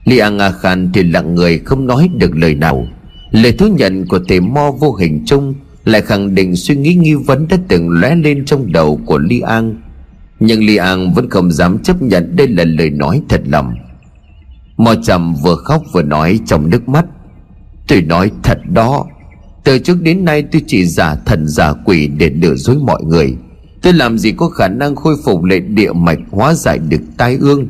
Li 0.04 0.18
An 0.18 0.38
A 0.38 0.50
Khan 0.50 0.90
thì 0.94 1.02
lặng 1.02 1.34
người 1.34 1.58
không 1.58 1.86
nói 1.86 2.10
được 2.14 2.36
lời 2.36 2.54
nào. 2.54 2.86
Lời 3.30 3.52
thú 3.52 3.66
nhận 3.66 4.06
của 4.06 4.20
thầy 4.28 4.40
Mo 4.40 4.70
vô 4.70 4.94
hình 4.94 5.22
chung 5.26 5.54
lại 5.84 6.02
khẳng 6.02 6.34
định 6.34 6.56
suy 6.56 6.76
nghĩ 6.76 6.94
nghi 6.94 7.14
vấn 7.14 7.48
đã 7.48 7.58
từng 7.68 7.88
lóe 7.88 8.14
lên 8.14 8.44
trong 8.44 8.72
đầu 8.72 9.00
của 9.06 9.18
Li 9.18 9.40
An. 9.40 9.76
Nhưng 10.40 10.64
Li 10.64 10.76
An 10.76 11.12
vẫn 11.14 11.30
không 11.30 11.52
dám 11.52 11.78
chấp 11.78 12.02
nhận 12.02 12.36
đây 12.36 12.48
là 12.48 12.64
lời 12.64 12.90
nói 12.90 13.22
thật 13.28 13.40
lòng. 13.44 13.74
Mò 14.76 14.94
trầm 15.02 15.34
vừa 15.34 15.56
khóc 15.56 15.82
vừa 15.92 16.02
nói 16.02 16.40
trong 16.46 16.70
nước 16.70 16.88
mắt. 16.88 17.04
Tôi 17.88 18.02
nói 18.02 18.30
thật 18.42 18.58
đó, 18.72 19.06
Từ 19.64 19.78
trước 19.78 20.02
đến 20.02 20.24
nay 20.24 20.42
tôi 20.42 20.62
chỉ 20.66 20.84
giả 20.84 21.14
thần 21.26 21.48
giả 21.48 21.72
quỷ 21.84 22.06
để 22.06 22.30
lừa 22.30 22.54
dối 22.54 22.76
mọi 22.76 23.02
người. 23.04 23.36
Tôi 23.82 23.92
làm 23.92 24.18
gì 24.18 24.32
có 24.32 24.48
khả 24.48 24.68
năng 24.68 24.96
khôi 24.96 25.16
phục 25.24 25.44
lại 25.44 25.60
địa 25.60 25.92
mạch 25.92 26.18
hóa 26.30 26.54
giải 26.54 26.78
được 26.78 27.00
tai 27.16 27.36
ương? 27.36 27.68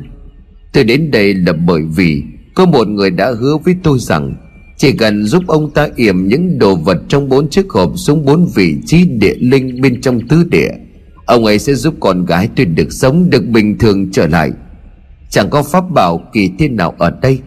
Tôi 0.73 0.83
đến 0.83 1.11
đây 1.11 1.33
là 1.33 1.53
bởi 1.53 1.81
vì 1.95 2.23
Có 2.55 2.65
một 2.65 2.87
người 2.87 3.09
đã 3.09 3.31
hứa 3.39 3.57
với 3.57 3.75
tôi 3.83 3.99
rằng 3.99 4.35
chỉ 4.81 4.91
cần 4.91 5.25
giúp 5.25 5.43
ông 5.47 5.71
ta 5.71 5.87
yểm 5.95 6.27
những 6.27 6.59
đồ 6.59 6.75
vật 6.75 6.97
trong 7.07 7.29
bốn 7.29 7.49
chiếc 7.49 7.69
hộp 7.69 7.91
xuống 7.95 8.25
bốn 8.25 8.47
vị 8.55 8.77
trí 8.85 9.05
địa 9.05 9.35
linh 9.39 9.81
bên 9.81 10.01
trong 10.01 10.27
tứ 10.27 10.43
địa, 10.43 10.69
Ông 11.25 11.45
ấy 11.45 11.59
sẽ 11.59 11.73
giúp 11.73 11.95
con 11.99 12.25
gái 12.25 12.49
tôi 12.55 12.65
được 12.65 12.93
sống, 12.93 13.29
được 13.29 13.47
bình 13.47 13.77
thường 13.77 14.11
trở 14.11 14.27
lại. 14.27 14.51
Chẳng 15.29 15.49
có 15.49 15.63
pháp 15.63 15.91
bảo 15.91 16.23
kỳ 16.33 16.49
thiên 16.59 16.75
nào 16.75 16.95
ở 16.97 17.11
đây. 17.21 17.39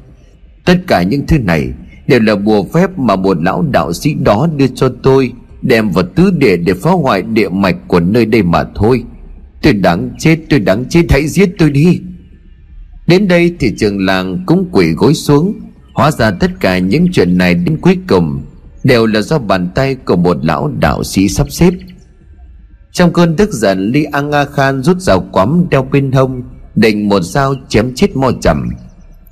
Tất 0.65 0.79
cả 0.87 1.03
những 1.03 1.27
thứ 1.27 1.39
này 1.39 1.69
Đều 2.07 2.21
là 2.21 2.37
bùa 2.37 2.65
phép 2.75 2.99
mà 2.99 3.17
một 3.17 3.43
lão 3.43 3.63
đạo 3.63 3.93
sĩ 3.93 4.15
đó 4.15 4.49
đưa 4.57 4.67
cho 4.67 4.93
tôi, 5.03 5.33
Đem 5.63 5.91
vào 5.91 6.05
tứ 6.15 6.31
địa 6.39 6.57
để 6.57 6.75
phá 6.75 6.91
hoại 6.91 7.23
địa 7.23 7.49
mạch 7.49 7.77
của 7.89 8.01
nơi 8.01 8.27
đây 8.27 8.43
mà 8.43 8.65
thôi. 8.75 9.05
Tôi 9.63 9.73
đáng 9.73 10.11
chết, 10.19 10.39
tôi 10.51 10.61
đáng 10.61 10.85
chết, 10.89 11.03
hãy 11.09 11.29
giết 11.29 11.51
tôi 11.59 11.71
đi. 11.71 12.01
Đến 13.07 13.29
đây 13.29 13.55
thì 13.61 13.73
trường 13.79 14.05
làng 14.05 14.43
cũng 14.47 14.69
quỷ 14.73 14.93
gối 14.93 15.15
xuống. 15.15 15.55
Hóa 15.95 16.11
ra 16.11 16.31
tất 16.31 16.51
cả 16.61 16.79
những 16.79 17.07
chuyện 17.13 17.39
này 17.39 17.55
đến 17.55 17.79
cuối 17.81 17.99
cùng 18.09 18.43
Đều 18.85 19.07
là 19.07 19.21
do 19.21 19.39
bàn 19.39 19.69
tay 19.75 19.95
của 19.95 20.17
một 20.17 20.45
lão 20.45 20.71
đạo 20.79 21.05
sĩ 21.05 21.29
sắp 21.29 21.51
xếp. 21.51 21.71
Trong 22.93 23.13
cơn 23.13 23.37
tức 23.37 23.53
giận 23.53 23.93
Li 23.93 24.05
An 24.05 24.33
A 24.33 24.45
Khan 24.45 24.83
rút 24.83 25.01
dao 25.01 25.21
quắm 25.33 25.67
đeo 25.71 25.89
bên 25.93 26.13
hông, 26.13 26.43
định 26.75 27.09
một 27.09 27.21
dao 27.21 27.55
chém 27.69 27.95
chết 27.95 28.17
mo 28.17 28.31
trầm. 28.43 28.69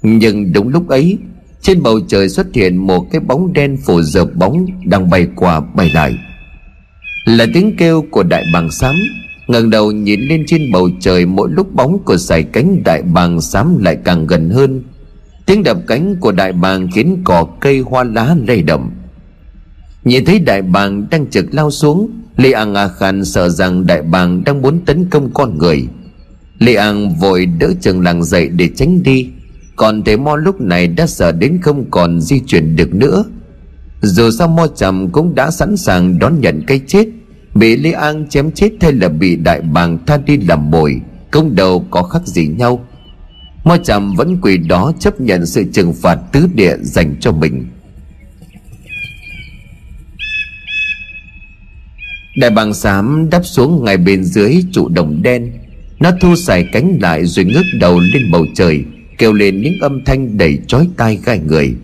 Nhưng 0.02 0.52
đúng 0.52 0.68
lúc 0.68 0.88
ấy, 0.88 1.18
trên 1.62 1.82
bầu 1.82 2.00
trời 2.08 2.28
xuất 2.28 2.46
hiện 2.54 2.76
một 2.76 3.06
cái 3.12 3.20
bóng 3.20 3.52
đen 3.52 3.76
phủ 3.76 4.02
dợp 4.02 4.28
bóng 4.34 4.66
đang 4.84 5.10
bay 5.10 5.26
qua 5.36 5.60
bay 5.60 5.90
lại. 5.94 6.14
Là 7.24 7.46
tiếng 7.54 7.76
kêu 7.76 8.04
của 8.10 8.22
đại 8.22 8.44
bàng 8.52 8.70
xám 8.70 8.94
ngẩng 9.48 9.70
đầu 9.70 9.92
nhìn 9.92 10.20
lên 10.20 10.44
trên 10.46 10.72
bầu 10.72 10.88
trời, 11.00 11.26
mỗi 11.26 11.50
lúc 11.50 11.74
bóng 11.74 11.98
của 12.04 12.16
sải 12.16 12.42
cánh 12.42 12.82
đại 12.84 13.02
bàng 13.02 13.40
xám 13.40 13.78
lại 13.78 13.96
càng 14.04 14.26
gần 14.26 14.50
hơn 14.50 14.82
tiếng 15.46 15.62
đập 15.62 15.76
cánh 15.86 16.16
của 16.16 16.32
đại 16.32 16.52
bàng 16.52 16.88
khiến 16.94 17.18
cỏ 17.24 17.46
cây 17.60 17.78
hoa 17.78 18.04
lá 18.04 18.36
lay 18.48 18.62
động. 18.62 18.90
Nhìn 20.04 20.24
thấy 20.24 20.38
đại 20.38 20.62
bàng 20.62 21.06
đang 21.10 21.26
trực 21.26 21.54
lao 21.54 21.70
xuống, 21.70 22.10
lê 22.36 22.52
an 22.52 22.74
a 22.74 22.88
khan 22.88 23.24
sợ 23.24 23.48
rằng 23.48 23.86
đại 23.86 24.02
bàng 24.02 24.44
đang 24.44 24.62
muốn 24.62 24.80
tấn 24.84 25.04
công 25.10 25.30
con 25.34 25.58
người. 25.58 25.88
Lê 26.58 26.74
An 26.74 27.14
vội 27.20 27.46
đỡ 27.46 27.72
trường 27.80 28.00
Làng 28.00 28.24
dậy 28.24 28.48
để 28.48 28.68
tránh 28.76 29.02
đi, 29.02 29.28
Còn 29.76 30.02
thầy 30.02 30.16
Mo 30.16 30.36
lúc 30.36 30.60
này 30.60 30.86
đã 30.86 31.06
sợ 31.06 31.32
đến 31.32 31.58
không 31.62 31.90
còn 31.90 32.20
di 32.20 32.40
chuyển 32.40 32.76
được 32.76 32.94
nữa. 32.94 33.24
Dù 34.00 34.30
sao 34.30 34.48
Mo 34.48 34.66
Trầm 34.66 35.10
cũng 35.10 35.34
đã 35.34 35.50
sẵn 35.50 35.76
sàng 35.76 36.18
đón 36.18 36.40
nhận 36.40 36.62
cái 36.66 36.80
chết, 36.86 37.08
Bị 37.54 37.76
Lê 37.76 37.92
An 37.92 38.26
chém 38.28 38.50
chết 38.50 38.70
hay 38.80 38.92
là 38.92 39.08
bị 39.08 39.36
đại 39.36 39.60
bàng 39.60 39.98
tha 40.06 40.16
đi 40.16 40.36
làm 40.36 40.70
mồi, 40.70 41.00
Công 41.30 41.54
đầu 41.54 41.86
có 41.90 42.02
khác 42.02 42.26
gì 42.26 42.46
nhau. 42.46 42.86
Mo 43.64 43.76
chạm 43.84 44.14
vẫn 44.14 44.38
quỳ 44.42 44.58
đó 44.58 44.92
chấp 44.98 45.20
nhận 45.20 45.46
sự 45.46 45.64
trừng 45.72 45.92
phạt 45.92 46.18
tứ 46.32 46.48
địa 46.54 46.76
dành 46.82 47.16
cho 47.20 47.32
mình. 47.32 47.66
Đại 52.36 52.50
bàng 52.50 52.74
xám 52.74 53.30
đáp 53.30 53.42
xuống 53.44 53.84
ngay 53.84 53.96
bên 53.96 54.24
dưới 54.24 54.64
trụ 54.72 54.88
đồng 54.88 55.22
đen. 55.22 55.52
Nó 56.00 56.10
thu 56.20 56.36
xài 56.36 56.68
cánh 56.72 56.98
lại 57.00 57.26
rồi 57.26 57.44
ngước 57.44 57.64
đầu 57.80 58.00
lên 58.00 58.30
bầu 58.32 58.46
trời, 58.54 58.84
Kêu 59.18 59.32
lên 59.32 59.62
những 59.62 59.74
âm 59.80 60.04
thanh 60.04 60.38
đầy 60.38 60.58
chói 60.66 60.88
tai 60.96 61.18
gai 61.24 61.38
người. 61.38 61.74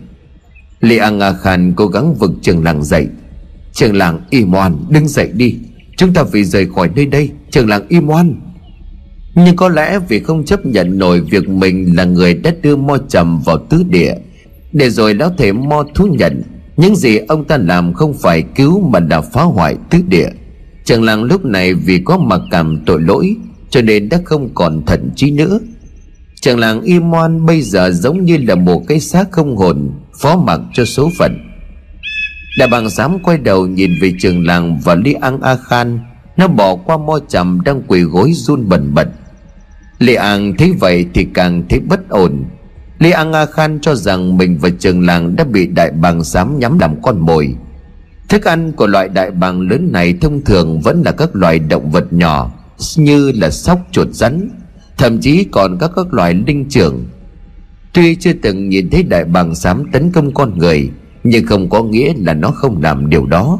Lê 0.79 0.97
An 0.97 1.19
A 1.19 1.33
Khan 1.33 1.73
cố 1.75 1.87
gắng 1.87 2.15
vực 2.15 2.31
trường 2.41 2.63
làng 2.63 2.83
dậy. 2.83 3.07
Trường 3.73 3.95
làng 3.95 4.19
im 4.29 4.53
oan 4.53 4.85
đứng 4.89 5.07
dậy 5.07 5.29
đi. 5.33 5.55
Chúng 5.97 6.13
ta 6.13 6.23
phải 6.23 6.43
rời 6.43 6.67
khỏi 6.75 6.89
nơi 6.95 7.05
đây, 7.05 7.29
Trường 7.51 7.69
làng 7.69 7.87
im 7.89 8.07
oan 8.07 8.35
nhưng 9.45 9.55
có 9.55 9.69
lẽ 9.69 9.99
vì 10.07 10.19
không 10.19 10.45
chấp 10.45 10.65
nhận 10.65 10.97
nổi 10.99 11.21
Việc 11.21 11.49
mình 11.49 11.95
là 11.95 12.03
người 12.03 12.33
đã 12.33 12.51
đưa 12.61 12.75
mo 12.75 12.97
trầm 13.09 13.39
vào 13.39 13.57
tứ 13.57 13.83
địa, 13.89 14.13
Để 14.71 14.89
rồi 14.89 15.13
lão 15.13 15.31
thể 15.37 15.51
mo 15.51 15.83
thú 15.95 16.05
nhận, 16.05 16.43
Những 16.77 16.95
gì 16.95 17.17
ông 17.17 17.45
ta 17.45 17.57
làm 17.57 17.93
không 17.93 18.13
phải 18.13 18.41
cứu 18.41 18.89
Mà 18.89 18.99
là 18.99 19.21
phá 19.21 19.43
hoại 19.43 19.75
tứ 19.89 19.99
địa. 20.07 20.29
Trường 20.85 21.03
làng 21.03 21.23
lúc 21.23 21.45
này 21.45 21.73
vì 21.73 22.01
có 22.05 22.17
mặc 22.17 22.41
cảm 22.51 22.77
tội 22.85 23.01
lỗi, 23.01 23.35
cho 23.69 23.81
nên 23.81 24.09
đã 24.09 24.19
không 24.25 24.49
còn 24.53 24.85
thận 24.85 25.09
trí 25.15 25.31
nữa. 25.31 25.59
Chàng 26.41 26.59
làng 26.59 26.81
y 26.81 26.99
moan 26.99 27.45
bây 27.45 27.61
giờ 27.61 27.91
giống 27.91 28.25
như 28.25 28.37
là 28.37 28.55
một 28.55 28.83
cái 28.87 28.99
xác 28.99 29.31
không 29.31 29.57
hồn, 29.57 29.91
Phó 30.21 30.37
mặc 30.37 30.59
cho 30.73 30.85
số 30.85 31.09
phận. 31.17 31.37
Đại 32.59 32.67
bàng 32.67 32.89
dám 32.89 33.19
quay 33.19 33.37
đầu 33.37 33.67
nhìn 33.67 33.91
về 34.01 34.13
trường 34.19 34.45
làng 34.45 34.79
và 34.83 34.95
Lý 34.95 35.13
An 35.13 35.41
A 35.41 35.55
Khan, 35.55 35.99
Nó 36.37 36.47
bỏ 36.47 36.75
qua 36.75 36.97
mo 36.97 37.19
chầm 37.27 37.61
đang 37.65 37.81
quỳ 37.87 38.01
gối 38.01 38.31
run 38.33 38.69
bần 38.69 38.93
bật. 38.93 39.07
Lê 39.99 40.15
An 40.15 40.53
thấy 40.57 40.71
vậy 40.79 41.05
thì 41.13 41.27
càng 41.33 41.63
thấy 41.69 41.79
bất 41.79 42.09
ổn. 42.09 42.43
Lê 42.99 43.11
An 43.11 43.33
A 43.33 43.45
Khan 43.45 43.79
cho 43.81 43.95
rằng 43.95 44.37
mình 44.37 44.57
và 44.57 44.69
trường 44.79 45.05
làng 45.05 45.35
đã 45.35 45.43
bị 45.43 45.67
đại 45.67 45.91
bàng 45.91 46.23
dám 46.23 46.59
nhắm 46.59 46.79
làm 46.79 47.01
con 47.01 47.19
mồi. 47.19 47.55
Thức 48.29 48.43
ăn 48.43 48.71
của 48.71 48.87
loại 48.87 49.09
đại 49.09 49.31
bàng 49.31 49.61
lớn 49.61 49.89
này 49.91 50.13
thông 50.21 50.41
thường 50.41 50.81
vẫn 50.81 51.01
là 51.05 51.11
các 51.11 51.29
loài 51.35 51.59
động 51.59 51.91
vật 51.91 52.13
nhỏ, 52.13 52.51
như 52.97 53.31
là 53.31 53.49
sóc, 53.49 53.79
chuột, 53.91 54.07
rắn, 54.11 54.49
thậm 54.97 55.19
chí 55.19 55.45
còn 55.51 55.77
các 55.79 55.91
các 55.95 56.13
loài 56.13 56.33
linh 56.47 56.69
trưởng. 56.69 57.05
Tuy 57.93 58.15
chưa 58.15 58.33
từng 58.33 58.69
nhìn 58.69 58.89
thấy 58.89 59.03
đại 59.03 59.25
bàng 59.25 59.55
xám 59.55 59.91
tấn 59.91 60.11
công 60.11 60.33
con 60.33 60.57
người, 60.57 60.89
Nhưng 61.23 61.47
không 61.47 61.69
có 61.69 61.83
nghĩa 61.83 62.13
là 62.17 62.33
nó 62.33 62.51
không 62.51 62.81
làm 62.81 63.09
điều 63.09 63.25
đó. 63.25 63.59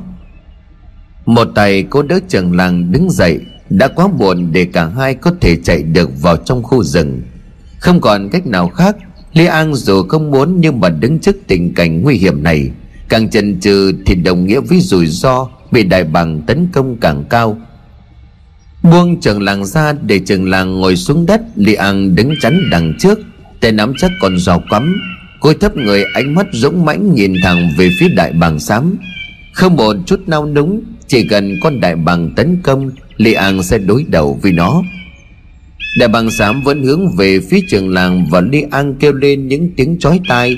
Một 1.25 1.47
tay 1.55 1.83
cô 1.89 2.01
đỡ 2.01 2.19
trường 2.27 2.55
làng 2.55 2.91
đứng 2.91 3.11
dậy 3.11 3.39
đã 3.70 3.88
quá 3.88 4.07
muộn 4.07 4.51
để 4.51 4.65
cả 4.65 4.86
hai 4.86 5.15
có 5.15 5.32
thể 5.41 5.55
chạy 5.63 5.84
được 5.84 6.22
vào 6.22 6.38
trong 6.38 6.63
khu 6.63 6.84
rừng. 6.84 7.22
Không 7.80 8.01
còn 8.01 8.30
cách 8.30 8.47
nào 8.47 8.70
khác 8.70 8.95
Lê 9.34 9.45
An 9.45 9.74
dù 9.74 10.03
không 10.03 10.32
muốn 10.32 10.61
nhưng 10.61 10.80
mà 10.80 10.89
đứng 10.89 11.20
trước 11.20 11.36
tình 11.47 11.74
cảnh 11.74 12.01
nguy 12.01 12.15
hiểm 12.15 12.43
này, 12.43 12.72
Càng 13.09 13.30
chần 13.30 13.59
chừ 13.59 13.91
thì 14.05 14.15
đồng 14.15 14.45
nghĩa 14.45 14.59
với 14.59 14.80
rủi 14.80 15.07
ro 15.07 15.47
Bị 15.72 15.84
đại 15.84 16.03
bằng 16.03 16.41
tấn 16.41 16.67
công 16.74 16.97
càng 16.97 17.24
cao. 17.30 17.57
Buông 18.84 19.20
trường 19.22 19.41
làng 19.43 19.65
ra 19.65 19.93
để 19.93 20.20
trường 20.20 20.49
làng 20.49 20.80
ngồi 20.80 20.95
xuống 20.95 21.26
đất 21.26 21.41
Lê 21.55 21.74
An 21.74 22.15
đứng 22.15 22.34
chắn 22.41 22.70
đằng 22.72 22.93
trước, 22.99 23.20
Tay 23.61 23.72
nắm 23.72 23.93
chắc 23.97 24.11
con 24.22 24.38
giò 24.38 24.59
quắm. 24.70 25.01
Cúi 25.39 25.53
thấp 25.53 25.76
người 25.76 26.03
ánh 26.13 26.36
mắt 26.36 26.47
dũng 26.51 26.86
mãnh 26.86 27.15
nhìn 27.15 27.34
thẳng 27.43 27.70
về 27.78 27.89
phía 27.99 28.07
đại 28.07 28.32
bàng 28.32 28.59
xám. 28.59 28.95
Không 29.53 29.76
một 29.76 29.95
chút 30.05 30.20
nao 30.28 30.45
núng, 30.45 30.82
Chỉ 31.07 31.28
cần 31.28 31.59
con 31.63 31.80
đại 31.80 31.95
bàng 31.95 32.32
tấn 32.36 32.57
công 32.63 32.91
Lý 33.20 33.34
An 33.34 33.63
sẽ 33.63 33.78
đối 33.78 34.03
đầu 34.03 34.39
với 34.41 34.51
nó. 34.51 34.84
Đại 35.99 36.07
bàng 36.07 36.32
xám 36.32 36.61
vẫn 36.61 36.84
hướng 36.84 37.15
về 37.17 37.39
phía 37.39 37.59
trường 37.70 37.89
làng 37.89 38.26
Và 38.30 38.41
Li 38.41 38.63
An 38.72 38.95
kêu 38.99 39.13
lên 39.13 39.47
những 39.47 39.70
tiếng 39.76 39.99
chói 39.99 40.20
tai. 40.30 40.57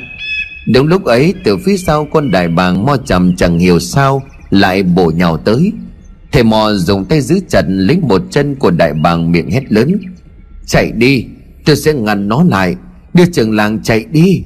Đúng 0.73 0.87
lúc 0.87 1.05
ấy, 1.05 1.33
từ 1.43 1.57
phía 1.57 1.77
sau 1.77 2.05
con 2.05 2.31
đại 2.31 2.47
bàng 2.47 2.85
mo 2.85 2.97
chầm 2.97 3.35
chẳng 3.35 3.59
hiểu 3.59 3.79
sao 3.79 4.23
Lại 4.49 4.83
bổ 4.83 5.11
nhào 5.11 5.37
tới. 5.37 5.71
Thầy 6.31 6.43
mò 6.43 6.71
dùng 6.73 7.05
tay 7.05 7.21
giữ 7.21 7.39
chặt 7.49 7.65
lấy 7.67 7.97
một 7.97 8.21
chân 8.29 8.55
của 8.55 8.71
đại 8.71 8.93
bàng 8.93 9.31
miệng 9.31 9.51
hét 9.51 9.71
lớn. 9.71 9.99
Chạy 10.65 10.91
đi, 10.91 11.25
Tôi 11.65 11.75
sẽ 11.75 11.93
ngăn 11.93 12.27
nó 12.27 12.43
lại, 12.43 12.75
Đưa 13.13 13.25
trường 13.25 13.55
làng 13.55 13.83
chạy 13.83 14.05
đi. 14.11 14.43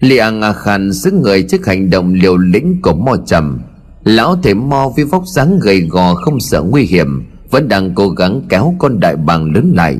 Li 0.00 0.16
An 0.16 0.40
à 0.40 0.52
Khan 0.52 0.92
giữ 0.92 1.10
người 1.10 1.42
trước 1.42 1.66
hành 1.66 1.90
động 1.90 2.14
liều 2.14 2.36
lĩnh 2.36 2.82
của 2.82 2.94
Mo 2.94 3.16
chầm. 3.26 3.60
Lão 4.04 4.36
thể 4.36 4.54
Mo 4.54 4.92
với 4.96 5.04
vóc 5.04 5.26
dáng 5.26 5.58
gầy 5.62 5.80
gò 5.80 6.14
không 6.14 6.40
sợ 6.40 6.62
nguy 6.62 6.82
hiểm, 6.82 7.22
Vẫn 7.50 7.68
đang 7.68 7.94
cố 7.94 8.08
gắng 8.08 8.42
kéo 8.48 8.74
con 8.78 9.00
đại 9.00 9.16
bàng 9.16 9.52
lớn 9.54 9.72
lại. 9.76 9.96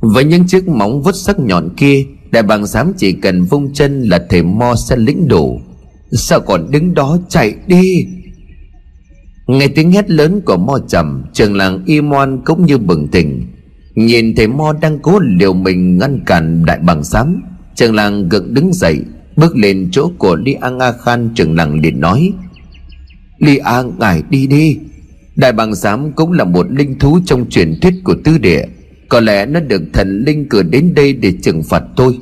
Với 0.00 0.24
những 0.24 0.46
chiếc 0.46 0.68
móng 0.68 1.02
vuốt 1.02 1.12
sắc 1.12 1.38
nhọn 1.38 1.68
kia, 1.76 2.04
Đại 2.30 2.42
bàng 2.42 2.66
xám 2.66 2.92
chỉ 2.96 3.12
cần 3.12 3.44
vung 3.44 3.72
chân 3.72 4.02
là 4.02 4.26
thể 4.30 4.42
Mo 4.42 4.74
sẽ 4.76 4.96
lĩnh 4.96 5.28
đủ 5.28 5.60
Sao 6.12 6.40
còn 6.40 6.70
đứng 6.70 6.94
đó 6.94 7.18
chạy 7.28 7.54
đi? 7.66 8.06
Nghe 9.46 9.68
tiếng 9.68 9.92
hét 9.92 10.10
lớn 10.10 10.40
của 10.40 10.56
Mo 10.56 10.78
Trầm 10.88 11.24
Trường 11.32 11.56
làng 11.56 11.82
Y 11.86 12.00
Moan 12.00 12.40
cũng 12.44 12.66
như 12.66 12.78
bừng 12.78 13.08
tỉnh. 13.08 13.46
Nhìn 13.94 14.34
thấy 14.34 14.46
Mo 14.46 14.72
đang 14.72 14.98
cố 14.98 15.18
liều 15.18 15.52
mình 15.52 15.98
ngăn 15.98 16.20
cản 16.26 16.64
đại 16.64 16.78
bàng 16.78 17.04
xám 17.04 17.42
Trường 17.74 17.94
làng 17.94 18.28
gực 18.28 18.50
đứng 18.50 18.72
dậy, 18.72 19.00
Bước 19.36 19.56
lên 19.56 19.88
chỗ 19.92 20.10
của 20.18 20.36
Li 20.36 20.52
An 20.52 20.78
A 20.78 20.92
Khan, 20.92 21.30
Trường 21.34 21.56
làng 21.56 21.80
liền 21.80 22.00
nói 22.00 22.32
Li 23.38 23.56
An 23.56 23.92
ngài 23.98 24.22
đi 24.30 24.46
đi. 24.46 24.78
Đại 25.36 25.52
bàng 25.52 25.74
giám 25.74 26.12
cũng 26.12 26.32
là 26.32 26.44
một 26.44 26.66
linh 26.70 26.98
thú 26.98 27.18
trong 27.24 27.50
truyền 27.50 27.80
thuyết 27.80 27.94
của 28.04 28.14
tư 28.24 28.38
địa. 28.38 28.62
Có 29.08 29.20
lẽ 29.20 29.46
nó 29.46 29.60
được 29.60 29.82
thần 29.92 30.24
linh 30.26 30.48
cử 30.48 30.62
đến 30.62 30.94
đây 30.94 31.12
để 31.12 31.32
trừng 31.42 31.62
phạt 31.62 31.82
tôi. 31.96 32.18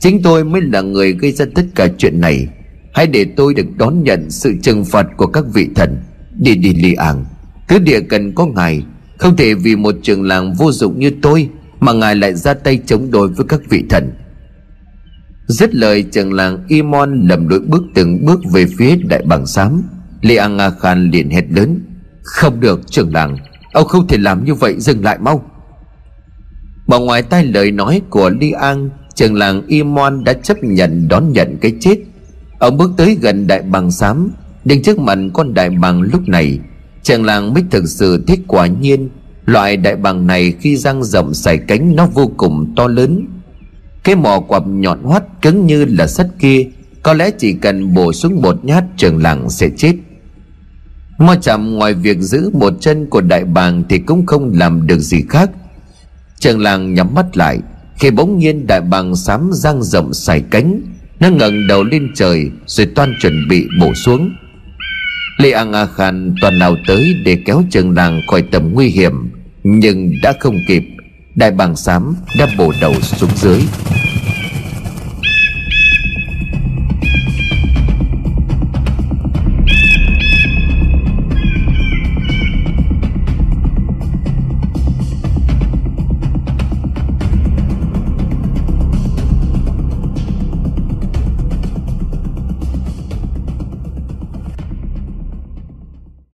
Chính 0.00 0.22
tôi 0.22 0.44
mới 0.44 0.60
là 0.60 0.80
người 0.80 1.12
gây 1.12 1.32
ra 1.32 1.44
tất 1.54 1.64
cả 1.74 1.88
chuyện 1.98 2.20
này. 2.20 2.46
Hãy 2.94 3.06
để 3.06 3.26
tôi 3.36 3.54
được 3.54 3.66
đón 3.76 4.02
nhận 4.02 4.30
sự 4.30 4.54
trừng 4.62 4.84
phạt 4.84 5.06
của 5.16 5.26
các 5.26 5.44
vị 5.54 5.68
thần. 5.74 5.96
Đi 6.38 6.54
đi 6.54 6.74
Li 6.74 6.94
An 6.94 7.24
Tứ 7.68 7.78
địa 7.78 8.00
cần 8.00 8.32
có 8.34 8.46
ngài. 8.46 8.82
Không 9.18 9.36
thể 9.36 9.54
vì 9.54 9.76
một 9.76 9.94
trường 10.02 10.22
làng 10.22 10.52
vô 10.52 10.72
dụng 10.72 10.98
như 10.98 11.10
tôi 11.22 11.48
Mà 11.80 11.92
ngài 11.92 12.16
lại 12.16 12.34
ra 12.34 12.54
tay 12.54 12.80
chống 12.86 13.10
đối 13.10 13.28
với 13.28 13.46
các 13.48 13.60
vị 13.70 13.84
thần. 13.90 14.12
Dứt 15.46 15.74
lời, 15.74 16.02
trường 16.02 16.32
làng 16.32 16.64
Imon 16.68 17.28
lầm 17.28 17.48
lỗi 17.48 17.60
bước 17.60 17.84
từng 17.94 18.24
bước 18.24 18.40
về 18.52 18.66
phía 18.78 18.96
đại 18.96 19.22
bàng 19.26 19.46
xám 19.46 19.82
Lê 20.20 20.36
An 20.36 20.56
Nga 20.56 20.70
Khan 20.70 21.10
liền 21.10 21.30
hét 21.30 21.44
lớn, 21.50 21.80
Không 22.22 22.60
được 22.60 22.80
trường 22.90 23.14
làng, 23.14 23.36
Ông 23.72 23.88
không 23.88 24.06
thể 24.06 24.18
làm 24.18 24.44
như 24.44 24.54
vậy, 24.54 24.74
dừng 24.78 25.04
lại 25.04 25.18
mau. 25.18 25.44
Bỏ 26.86 26.98
ngoài 26.98 27.22
tai 27.22 27.44
lời 27.44 27.70
nói 27.70 28.00
của 28.10 28.30
Li 28.30 28.50
An 28.50 28.90
Trường 29.14 29.34
làng 29.34 29.66
Imon 29.66 30.24
đã 30.24 30.32
chấp 30.32 30.56
nhận 30.62 31.08
đón 31.08 31.32
nhận 31.32 31.56
cái 31.60 31.72
chết. 31.80 31.96
Ông 32.58 32.76
bước 32.76 32.90
tới 32.96 33.18
gần 33.20 33.46
đại 33.46 33.62
bàng 33.62 33.90
xám, 33.90 34.30
Nhưng 34.64 34.82
trước 34.82 34.98
mặt 34.98 35.18
con 35.32 35.54
đại 35.54 35.70
bàng 35.70 36.02
lúc 36.02 36.28
này 36.28 36.58
Trường 37.02 37.24
làng 37.24 37.54
mới 37.54 37.64
thực 37.70 37.88
sự 37.88 38.24
thích 38.26 38.40
quả 38.46 38.66
nhiên. 38.66 39.08
Loại 39.44 39.76
đại 39.76 39.96
bàng 39.96 40.26
này 40.26 40.54
khi 40.60 40.76
răng 40.76 41.04
rộng 41.04 41.34
xài 41.34 41.58
cánh 41.58 41.96
nó 41.96 42.06
vô 42.06 42.30
cùng 42.36 42.74
to 42.76 42.86
lớn. 42.86 43.26
Cái 44.04 44.14
mỏ 44.14 44.40
quặp 44.40 44.62
nhọn 44.66 45.02
hoắt 45.02 45.42
cứng 45.42 45.66
như 45.66 45.84
là 45.84 46.06
sắt 46.06 46.26
kia, 46.38 46.66
Có 47.02 47.12
lẽ 47.12 47.30
chỉ 47.38 47.52
cần 47.52 47.94
bổ 47.94 48.12
xuống 48.12 48.42
một 48.42 48.64
nhát 48.64 48.84
trường 48.96 49.22
làng 49.22 49.50
sẽ 49.50 49.68
chết. 49.76 49.94
Mo 51.18 51.34
chậm 51.34 51.76
ngoài 51.76 51.94
việc 51.94 52.18
giữ 52.18 52.50
một 52.54 52.72
chân 52.80 53.06
của 53.06 53.20
đại 53.20 53.44
bàng 53.44 53.82
Thì 53.88 53.98
cũng 53.98 54.26
không 54.26 54.52
làm 54.54 54.86
được 54.86 54.98
gì 54.98 55.24
khác. 55.28 55.50
Trường 56.38 56.60
làng 56.60 56.94
nhắm 56.94 57.14
mắt 57.14 57.36
lại, 57.36 57.58
Khi 57.98 58.10
bỗng 58.10 58.38
nhiên 58.38 58.66
đại 58.66 58.80
bàng 58.80 59.16
xám 59.16 59.50
răng 59.52 59.82
rộng 59.82 60.14
xài 60.14 60.42
cánh, 60.50 60.80
Nó 61.20 61.28
ngẩng 61.28 61.66
đầu 61.66 61.84
lên 61.84 62.08
trời 62.14 62.50
Rồi 62.66 62.86
toan 62.86 63.14
chuẩn 63.20 63.48
bị 63.48 63.66
bổ 63.80 63.94
xuống. 63.94 64.30
Lê 65.38 65.50
An 65.50 65.72
A 65.72 65.86
Khan 65.86 66.34
toàn 66.40 66.58
nào 66.58 66.76
tới 66.86 67.14
để 67.24 67.38
kéo 67.46 67.62
trường 67.70 67.94
làng 67.94 68.20
khỏi 68.30 68.42
tầm 68.42 68.72
nguy 68.72 68.88
hiểm, 68.88 69.30
Nhưng 69.62 70.12
đã 70.22 70.32
không 70.40 70.58
kịp, 70.68 70.82
Đại 71.34 71.50
bàng 71.50 71.76
xám 71.76 72.14
đã 72.38 72.46
bổ 72.58 72.72
đầu 72.80 72.94
xuống 73.00 73.30
dưới. 73.36 73.60